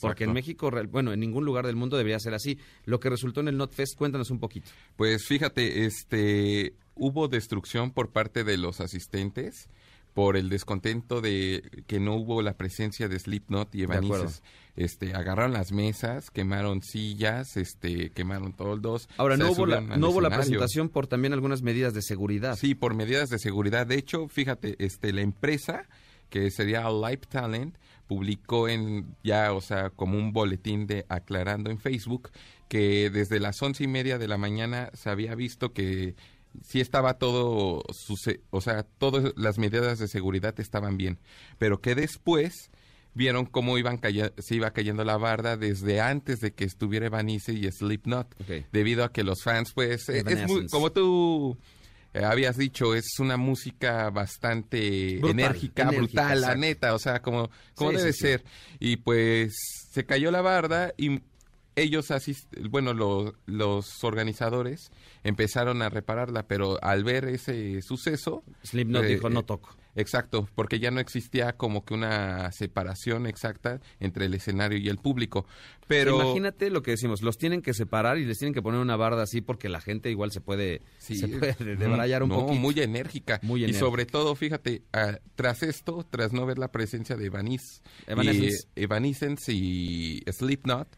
[0.00, 2.58] Porque en México, bueno, en ningún lugar del mundo debería ser así.
[2.86, 4.70] Lo que resultó en el NotFest, cuéntanos un poquito.
[4.96, 9.68] Pues fíjate, este hubo destrucción por parte de los asistentes
[10.14, 13.82] por el descontento de que no hubo la presencia de Slipknot y.
[13.82, 14.42] Evanescence.
[14.76, 19.08] Este, agarraron las mesas, quemaron sillas, este, quemaron toldos.
[19.18, 22.56] Ahora, no hubo, la, no hubo la presentación por también algunas medidas de seguridad.
[22.56, 23.86] Sí, por medidas de seguridad.
[23.86, 25.86] De hecho, fíjate, este, la empresa
[26.28, 27.76] que sería Live Talent
[28.08, 32.30] publicó en ya, o sea, como un boletín de aclarando en Facebook
[32.68, 36.16] que desde las once y media de la mañana se había visto que
[36.62, 37.82] sí estaba todo,
[38.50, 41.18] o sea, todas las medidas de seguridad estaban bien,
[41.58, 42.70] pero que después
[43.14, 44.00] vieron cómo iban
[44.38, 48.34] se iba cayendo la barda desde antes de que estuviera Evanice y Slipknot,
[48.72, 51.56] debido a que los fans, pues, eh, es muy, como tú
[52.12, 57.20] eh, habías dicho, es una música bastante Brutal, enérgica, enérgica, brutal, la neta, o sea,
[57.22, 58.24] como, como Sí, debe sí, sí.
[58.24, 58.44] ser.
[58.78, 59.52] Y pues
[59.92, 61.20] se cayó la barda y
[61.76, 64.90] ellos asist bueno, los, los organizadores
[65.22, 68.42] empezaron a repararla, pero al ver ese suceso...
[68.62, 69.76] Slipknot dijo, "No toco".
[69.96, 74.98] Exacto, porque ya no existía como que una separación exacta entre el escenario y el
[74.98, 75.46] público.
[75.86, 76.20] Pero...
[76.20, 79.22] Imagínate lo que decimos, los tienen que separar y les tienen que poner una barda
[79.22, 82.60] así porque la gente igual se puede, Sí, se puede debrayar un no, poquito.
[82.60, 83.38] muy enérgica.
[83.42, 83.86] Muy y enérgica.
[83.86, 88.66] sobre todo, fíjate, ah, tras esto, tras no ver la presencia de Evanis, Evanescence.
[88.74, 90.88] y, Evanescence y Slipknot,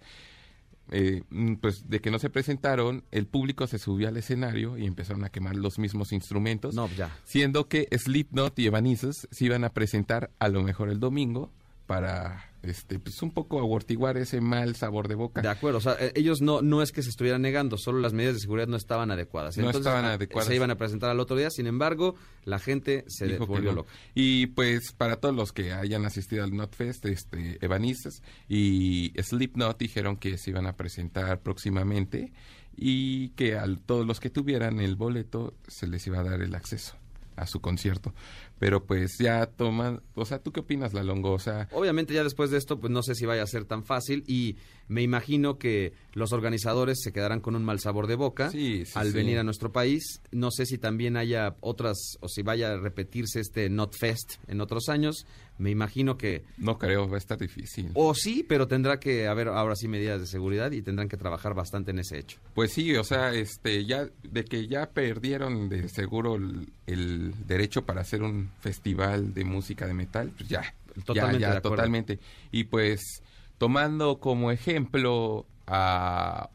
[0.91, 4.87] eh, mm, pues de que no se presentaron, el público se subió al escenario y
[4.87, 6.75] empezaron a quemar los mismos instrumentos.
[6.75, 7.17] No, ya.
[7.25, 11.51] Siendo que Slipknot y Evanescence se iban a presentar a lo mejor el domingo
[11.87, 15.43] para este pues un poco amortiguar ese mal sabor de boca.
[15.43, 18.13] De acuerdo, o sea, eh, ellos no, no es que se estuvieran negando, solo las
[18.13, 19.57] medidas de seguridad no estaban adecuadas.
[19.57, 20.49] No estaban ah, adecuadas.
[20.49, 22.15] Se iban a presentar al otro día, sin embargo,
[22.45, 23.77] la gente se Dijo volvió no.
[23.77, 23.93] loca.
[24.15, 30.17] Y pues para todos los que hayan asistido al NotFest, este, Evanistas y Slipknot dijeron
[30.17, 32.33] que se iban a presentar próximamente
[32.77, 36.55] y que a todos los que tuvieran el boleto se les iba a dar el
[36.55, 36.97] acceso
[37.37, 38.15] a su concierto.
[38.59, 41.03] Pero pues ya toman, o sea, ¿tú qué opinas, La?
[41.13, 43.85] O sea, Obviamente ya después de esto, pues no sé si vaya a ser tan
[43.85, 44.57] fácil y
[44.89, 48.93] me imagino que los organizadores se quedarán con un mal sabor de boca Sí, sí,
[48.95, 49.13] al sí.
[49.13, 50.21] venir a nuestro país.
[50.31, 54.89] No sé si también haya otras o si vaya a repetirse este NotFest en otros
[54.89, 55.27] años.
[55.59, 56.45] Me imagino que...
[56.59, 57.91] no creo, va a estar difícil.
[57.95, 61.55] O sí, pero tendrá que haber ahora sí medidas de seguridad y tendrán que trabajar
[61.55, 62.39] bastante en ese hecho.
[62.55, 67.87] Pues sí, o sea, este, ya de que ya perdieron de seguro el, el derecho
[67.87, 70.75] para hacer un festival de música de metal, pues ya,
[71.05, 72.19] Totalmente ya, ya, totalmente.
[72.51, 73.23] Y pues
[73.59, 76.49] tomando como ejemplo a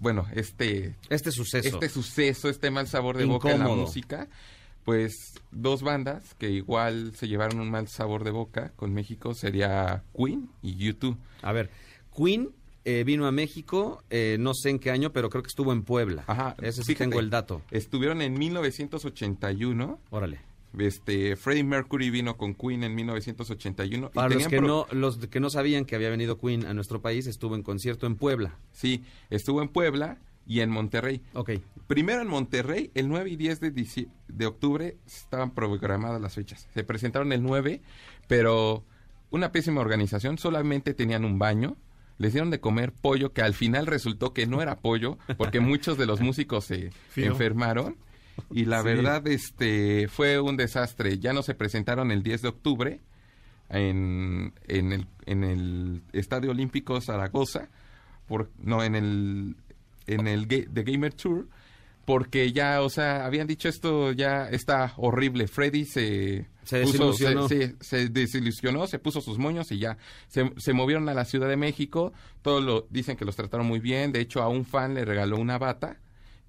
[0.00, 4.28] bueno, este este suceso, este suceso, este mal sabor de boca en la música,
[4.84, 10.02] pues dos bandas que igual se llevaron un mal sabor de boca con México sería
[10.16, 11.16] Queen y YouTube.
[11.42, 11.70] A ver,
[12.14, 12.50] Queen
[12.84, 15.84] eh, vino a México, eh, no sé en qué año, pero creo que estuvo en
[15.84, 16.24] Puebla.
[16.26, 17.62] Ajá, Ese sí fíjate, tengo el dato.
[17.70, 20.00] Estuvieron en 1981.
[20.10, 20.53] Órale.
[20.78, 24.10] Este, Freddie Mercury vino con Queen en 1981.
[24.10, 26.74] y Para los tenían que, no, los que no sabían que había venido Queen a
[26.74, 28.58] nuestro país, estuvo en concierto en Puebla.
[28.72, 31.22] Sí, estuvo en Puebla y en Monterrey.
[31.34, 31.52] Ok.
[31.86, 36.68] Primero en Monterrey, el 9 y 10 de, de octubre estaban programadas las fechas.
[36.74, 37.80] Se presentaron el 9,
[38.28, 38.84] pero
[39.30, 41.76] una pésima organización, solamente tenían un baño,
[42.18, 45.98] les dieron de comer pollo que al final resultó que no era pollo, porque muchos
[45.98, 47.26] de los músicos se Fío.
[47.26, 47.96] enfermaron.
[48.50, 48.84] Y la Sí.
[48.86, 51.18] verdad, este, fue un desastre.
[51.18, 53.00] Ya no se presentaron el 10 de octubre
[53.68, 57.68] en, en, el, en el Estadio Olímpico Zaragoza,
[58.26, 59.56] por, no, en el,
[60.06, 61.48] en el The Gamer Tour,
[62.04, 65.48] porque ya, o sea, habían dicho esto ya está horrible.
[65.48, 66.46] Freddy se...
[66.64, 67.48] Se puso- desilusionó.
[67.48, 69.98] se- se- se desilusionó, se puso sus moños y ya
[70.28, 72.12] se, se movieron a la Ciudad de México.
[72.42, 74.12] Todos lo dicen que los trataron muy bien.
[74.12, 75.98] De hecho, a un fan le regaló una bata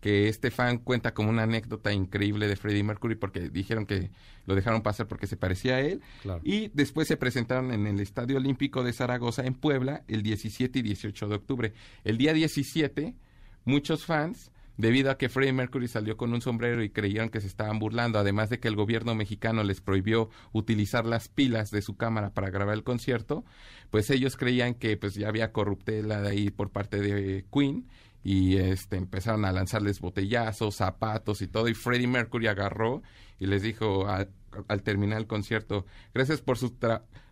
[0.06, 4.12] que este fan cuenta como una anécdota increíble de Freddie Mercury porque dijeron que
[4.46, 6.00] lo dejaron pasar porque se parecía a él.
[6.22, 6.42] Claro.
[6.44, 10.82] Y después se presentaron en el Estadio Olímpico de Zaragoza en Puebla el 17 y
[10.84, 11.74] 18 de octubre.
[12.04, 13.16] El día 17,
[13.64, 17.48] muchos fans debido a que Freddie Mercury salió con un sombrero y creyeron que se
[17.48, 21.98] estaban burlando, además de que el gobierno mexicano les prohibió utilizar las pilas de su
[21.98, 23.44] cámara para grabar el concierto,
[23.90, 27.88] pues ellos creían que pues ya había corruptela de ahí por parte de Queen
[28.26, 33.04] y este empezaron a lanzarles botellazos, zapatos y todo y Freddie Mercury agarró
[33.40, 34.32] y les dijo al,
[34.68, 36.74] al terminar el concierto, gracias por sus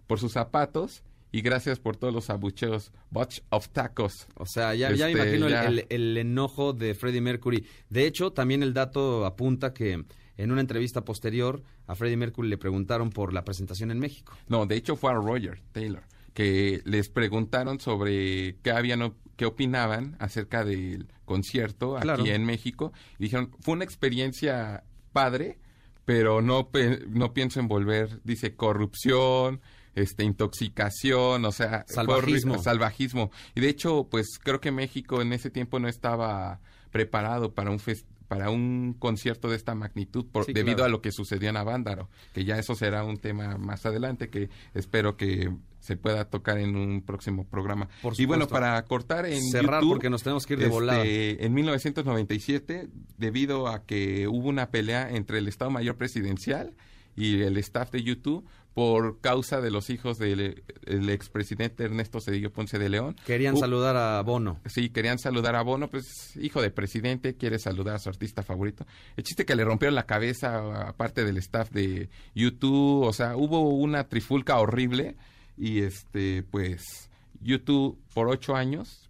[0.06, 2.92] por sus zapatos y gracias por todos los abucheos.
[3.10, 4.28] Bunch of tacos.
[4.36, 7.66] O sea, ya, ya Este, imagino El, el enojo de Freddie Mercury.
[7.90, 10.06] De hecho, también el dato apunta que
[10.38, 14.38] en una entrevista posterior a Freddie Mercury le preguntaron por la presentación en México.
[14.48, 16.04] No, de hecho fue a Roger Taylor,
[16.34, 22.22] que les preguntaron sobre qué habían qué opinaban acerca del concierto Claro.
[22.22, 22.94] aquí en México.
[23.18, 25.58] Y dijeron, fue una experiencia padre,
[26.06, 26.70] pero no,
[27.10, 29.62] no pienso en volver, dice, corrupción,
[29.96, 32.58] este intoxicación, o sea, Salvajismo.
[32.62, 33.32] salvajismo.
[33.56, 36.60] Y de hecho, pues creo que México en ese tiempo no estaba
[36.92, 37.80] preparado para un
[38.28, 40.88] para un concierto de esta magnitud por- Sí, debido claro.
[40.88, 44.50] a lo que sucedió en Avándaro, que ya eso será un tema más adelante que
[44.74, 45.52] espero que
[45.84, 47.90] se pueda tocar en un próximo programa.
[48.02, 50.74] Por y bueno, para cortar en Cerrar YouTube, porque nos tenemos que ir de este,
[50.74, 51.04] volada.
[51.06, 52.88] En 1997,
[53.18, 56.74] debido a que hubo una pelea entre el Estado Mayor Presidencial
[57.18, 62.54] y el staff de YouTube por causa de los hijos del el expresidente Ernesto Cedillo
[62.54, 63.18] Ponce de León.
[63.26, 64.62] Querían saludar a Bono.
[64.66, 68.86] Sí, querían saludar a Bono, pues hijo de presidente, quiere saludar a su artista favorito.
[69.18, 73.70] El chiste que le rompieron la cabeza aparte del staff de YouTube, o sea, hubo
[73.70, 75.18] una trifulca horrible
[75.58, 77.10] y este, pues
[77.42, 79.03] YouTube por ocho años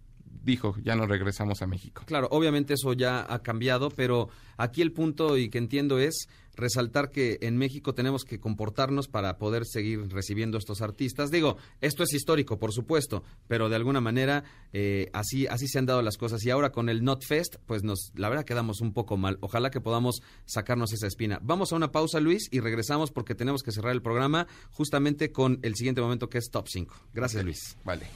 [0.44, 2.02] dijo, ya no regresamos a México.
[2.06, 7.10] Claro, obviamente eso ya ha cambiado, pero aquí el punto y que entiendo es resaltar
[7.10, 11.30] que en México tenemos que comportarnos para poder seguir recibiendo estos artistas.
[11.30, 15.86] Digo, esto es histórico, por supuesto, pero de alguna manera eh, así así se han
[15.86, 18.92] dado las cosas y ahora con el Not Fest, pues nos la verdad quedamos un
[18.92, 19.38] poco mal.
[19.40, 21.40] Ojalá que podamos sacarnos esa espina.
[21.42, 25.58] Vamos a una pausa, Luis, y regresamos porque tenemos que cerrar el programa justamente con
[25.62, 26.94] el siguiente momento que es Top 5.
[27.12, 27.76] Gracias, Luis.
[27.84, 28.06] Vale.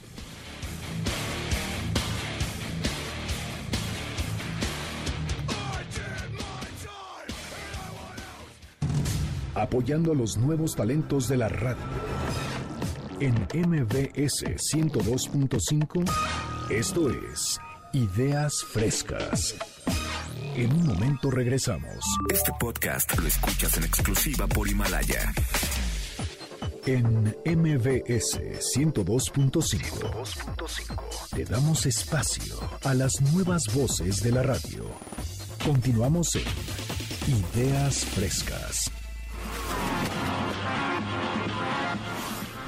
[9.61, 11.83] Apoyando a los nuevos talentos de la radio.
[13.19, 16.09] En MBS 102.5,
[16.69, 17.59] esto es
[17.93, 19.55] Ideas Frescas.
[20.55, 22.03] En un momento regresamos.
[22.29, 25.31] Este podcast lo escuchas en exclusiva por Himalaya.
[26.85, 28.39] En MBS
[28.77, 34.85] 102.5 te damos espacio a las nuevas voces de la radio.
[35.63, 36.45] Continuamos en
[37.27, 38.91] Ideas Frescas.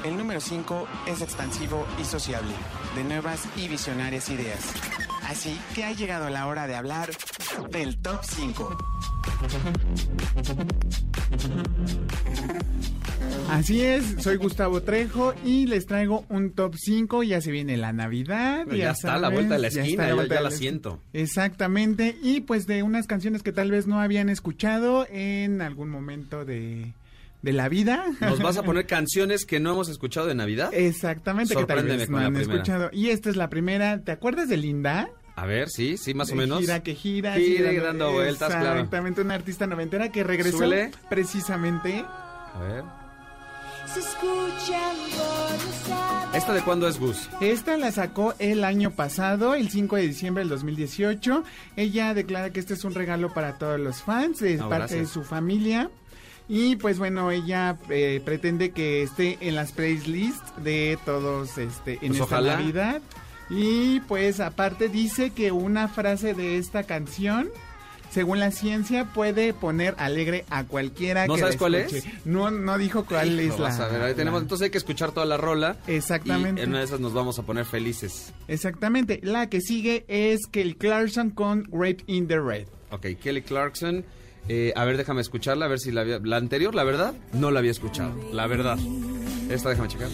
[0.04, 2.52] El número 5 es expansivo y sociable,
[2.96, 4.72] de nuevas y visionarias ideas.
[5.28, 7.10] Así que ha llegado la hora de hablar
[7.70, 8.76] del top 5.
[13.50, 17.22] Así es, soy Gustavo Trejo y les traigo un top 5.
[17.22, 18.66] Ya se viene la Navidad.
[18.70, 21.00] Ya está la vuelta de la esquina, ya- vuelta ya la siento.
[21.12, 26.44] Exactamente, y pues de unas canciones que tal vez no habían escuchado en algún momento
[26.44, 26.92] de,
[27.42, 28.04] de la vida.
[28.20, 30.70] ¿Nos vas a poner canciones que no hemos escuchado de Navidad?
[30.72, 32.54] Exactamente, que tal vez con no la han primera.
[32.54, 32.90] escuchado.
[32.92, 34.02] Y esta es la primera.
[34.02, 35.10] ¿Te acuerdas de Linda?
[35.34, 36.60] A ver, sí, sí, más o menos.
[36.60, 37.34] Gira que gira.
[37.36, 38.76] Gira y dando vueltas, claro.
[38.76, 40.90] Exactamente, una artista noventera que regresó Súbele.
[41.08, 42.04] precisamente.
[42.54, 42.84] A ver.
[46.34, 47.28] ¿Esta de cuándo es, Gus?
[47.40, 51.44] Esta la sacó el año pasado, el 5 de diciembre del 2018.
[51.76, 55.06] Ella declara que este es un regalo para todos los fans, es No, parte de
[55.06, 55.90] su familia.
[56.54, 61.98] Y pues bueno, ella eh, pretende que esté en las playlists de todos este, en
[62.00, 62.56] Pues esta ojalá.
[62.56, 63.00] Navidad.
[63.48, 67.48] Y pues aparte dice que una frase de esta canción
[68.10, 72.04] según la ciencia, puede poner alegre a cualquiera ¿No que sabes la cuál es?
[72.26, 73.68] No, no dijo cuál Hijo, es la...
[73.68, 75.78] vas a ver, ahí tenemos, la- entonces hay que escuchar toda la rola.
[75.86, 76.60] Exactamente.
[76.60, 78.34] Y en una de esas nos vamos a poner felices.
[78.48, 79.18] Exactamente.
[79.22, 82.66] La que sigue es Kelly Clarkson con Rape in the Red.
[82.90, 84.04] Ok, Kelly Clarkson.
[84.48, 86.18] Eh, a ver, déjame escucharla, a ver si la había...
[86.22, 88.12] La anterior, la verdad, no la había escuchado.
[88.32, 88.78] La verdad.
[89.48, 90.08] Esta, déjame checar.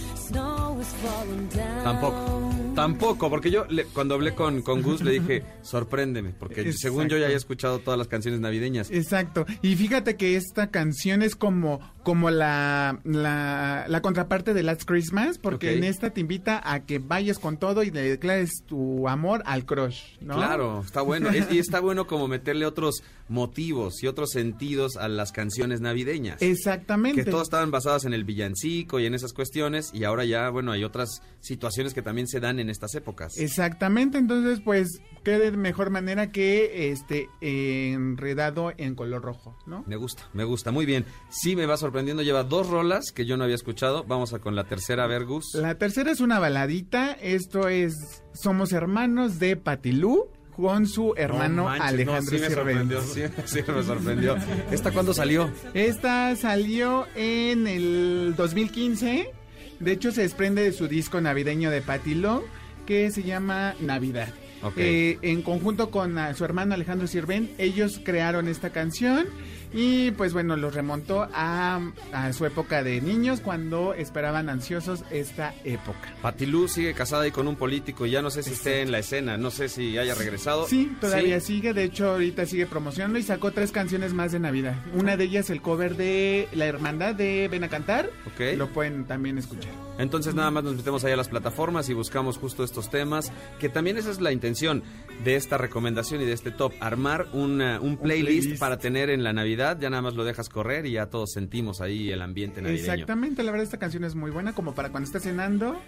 [1.83, 2.51] Tampoco.
[2.75, 7.19] Tampoco, porque yo le- cuando hablé con, con Gus le dije, sorpréndeme, porque según yo
[7.19, 8.91] ya había escuchado todas las canciones navideñas.
[8.91, 9.47] Exacto.
[9.63, 15.37] Y fíjate que esta canción es como, como la, la, la contraparte de Last Christmas,
[15.37, 19.43] porque en esta te invita a que vayas con todo y le declares tu amor
[19.45, 20.37] al crush, ¿no?
[20.37, 21.29] Claro, está bueno.
[21.29, 26.41] Es- y está bueno como meterle otros motivos y otros sentidos a las canciones navideñas.
[26.41, 27.25] Exactamente.
[27.25, 30.73] Que todas estaban basadas en el villancico y en esas cuestiones y ahora ya, bueno,
[30.73, 33.37] hay otras situaciones que también se dan en estas épocas.
[33.37, 34.89] Exactamente, entonces pues
[35.29, 39.85] qué de mejor manera que este enredado en color rojo, ¿no?
[39.87, 41.05] Me gusta, me gusta, muy bien.
[41.29, 44.05] Sí me va sorprendiendo, lleva dos rolas que yo no había escuchado.
[44.05, 45.53] Vamos a con la tercera, a ver, Gus.
[45.53, 51.65] La tercera es una baladita, esto es Somos Hermanos de Patilú con su hermano No
[51.65, 54.37] manches, Alejandro no, sí me sorprendió, sí, sí me sorprendió.
[54.71, 55.51] ¿Esta cuándo salió?
[55.75, 59.31] Esta salió en el 2015.
[59.79, 62.45] De hecho, se desprende de su disco navideño de Patiló,
[62.87, 64.33] que se llama Navidad.
[64.77, 69.27] Eh, en conjunto con ah, su hermano Alejandro Sirven, ellos crearon esta canción
[69.73, 71.81] y pues bueno, los remontó a,
[72.13, 76.13] a su época de niños cuando esperaban ansiosos esta época.
[76.23, 78.99] Patilú sigue casada y con un político y ya no sé si esté en la
[79.01, 80.67] escena, no sé si haya regresado.
[80.67, 81.47] Sí, todavía Sí.
[81.55, 84.75] sigue, de hecho ahorita sigue promocionando y sacó tres canciones más de Navidad.
[84.95, 88.57] Una de ellas el cover de La Hermandad de Ven a Cantar, Ok.
[88.57, 89.73] lo pueden también escuchar.
[89.99, 93.69] Entonces nada más nos metemos ahí a las plataformas y buscamos justo estos temas, que
[93.69, 94.83] también esa es la intención
[95.25, 98.61] de esta recomendación y de este top, armar una- un, playlist playlist.
[98.61, 101.81] para tener en la Navidad, ya nada más lo dejas correr y ya todos sentimos
[101.81, 102.93] ahí el ambiente navideño.
[102.93, 105.79] Exactamente, la verdad esta canción es muy buena como para cuando estás cenando.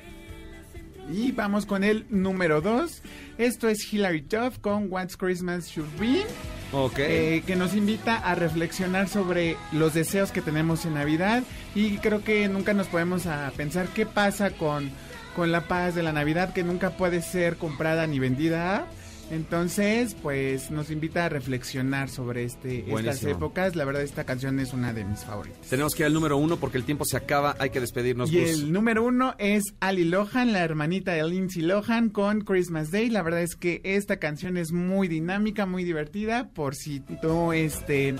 [1.12, 3.02] Y vamos con el número 2.
[3.38, 6.24] Esto es Hilary Duff con What's Christmas Should Be.
[6.72, 6.98] Ok.
[6.98, 11.42] eh, que nos invita a reflexionar sobre los deseos que tenemos en Navidad.
[11.74, 14.90] Y creo que nunca nos podemos a pensar qué pasa con,
[15.34, 18.86] con la paz de la Navidad que nunca puede ser comprada ni vendida.
[19.30, 23.76] Entonces, pues nos invita a reflexionar sobre este, estas épocas.
[23.76, 25.68] La verdad, esta canción es una de mis favoritas.
[25.68, 28.32] Tenemos que ir al número uno porque el tiempo se acaba, hay que despedirnos.
[28.32, 28.50] Y Gus.
[28.50, 33.08] el número uno es Ali Lohan, la hermanita de Lindsay Lohan con Christmas Day.
[33.08, 36.48] La verdad es que esta canción es muy dinámica, muy divertida.
[36.48, 38.16] Por si no, este,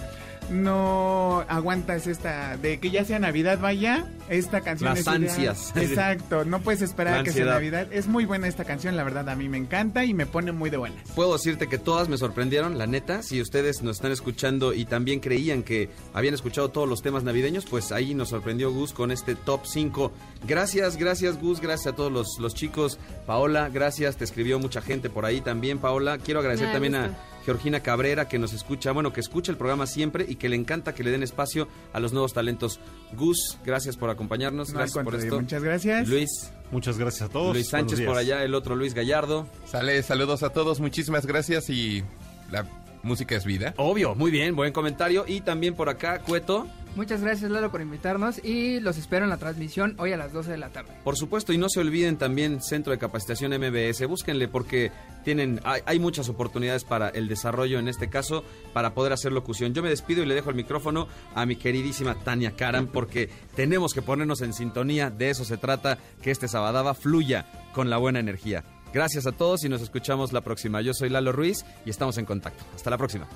[0.49, 5.25] no aguantas esta, de que ya sea Navidad, vaya, esta canción Las es ideal.
[5.25, 5.73] ansias.
[5.77, 7.45] Exacto, no puedes esperar La a que sea.
[7.47, 7.87] Navidad.
[7.93, 10.71] Es muy buena esta canción, la verdad a mí me encanta y me pone muy
[10.71, 11.01] de buenas.
[11.15, 13.23] Puedo decirte que todas me sorprendieron, la neta.
[13.23, 17.67] Si ustedes nos están escuchando y también creían que habían escuchado todos los temas navideños,
[17.67, 20.13] pues ahí nos sorprendió Gus con este top 5.
[20.47, 22.99] Gracias, gracias Gus, gracias a todos los, los chicos.
[23.27, 26.19] Paola, gracias, te escribió mucha gente por ahí también, Paola.
[26.19, 27.07] Quiero agradecer Me también gusta.
[27.40, 30.57] a Georgina Cabrera que nos escucha, bueno, que escucha el programa siempre y que le
[30.57, 32.81] encanta que le den espacio a los nuevos talentos.
[33.17, 35.41] Gus, gracias por acompañarnos, No, gracias por esto.
[35.41, 36.09] muchas gracias.
[36.09, 36.53] Luis.
[36.71, 37.55] Muchas gracias a todos.
[37.55, 39.47] Luis Sánchez por allá, el otro Luis Gallardo.
[39.67, 42.05] Sale, saludos a todos, muchísimas gracias y
[42.51, 42.65] la
[43.03, 43.75] música es vida.
[43.77, 45.25] Obvio, muy bien, buen comentario.
[45.27, 46.69] Y también por acá, Cueto.
[46.97, 50.51] Muchas gracias Lalo por invitarnos y los espero en la transmisión hoy a las 12
[50.51, 50.91] de la tarde.
[51.05, 54.91] Por supuesto, y no se olviden también Centro de Capacitación MBS, búsquenle porque
[55.25, 59.73] tienen, hay, muchas oportunidades para el desarrollo en este caso, para poder hacer locución.
[59.73, 63.95] Yo me despido y le dejo el micrófono a mi queridísima Tania Karam porque tenemos
[63.95, 68.19] que ponernos en sintonía, de eso se trata, que este Sabadaba fluya con la buena
[68.19, 68.65] energía.
[68.93, 70.81] Gracias a todos y nos escuchamos la próxima.
[70.81, 72.65] Yo soy Lalo Ruiz y estamos en contacto.
[72.75, 73.29] Hasta la próxima.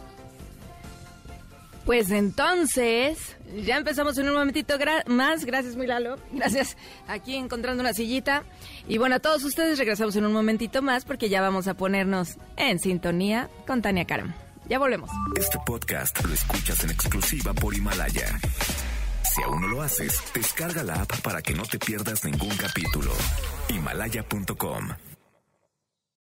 [1.85, 5.45] Pues entonces, ya empezamos en un momentito más.
[5.45, 6.17] Gracias, muy Lalo.
[6.33, 6.77] Gracias.
[7.07, 8.45] Aquí encontrando una sillita.
[8.89, 12.39] Y bueno, a todos ustedes regresamos en un momentito más porque ya vamos a ponernos
[12.57, 14.35] en sintonía con Tania Karam.
[14.67, 15.11] Ya volvemos.
[15.37, 18.41] Este podcast lo escuchas en exclusiva por Himalaya.
[19.35, 23.13] Si aún no lo haces, descarga la app para que no te pierdas ningún capítulo.
[23.69, 25.14] Himalaya.com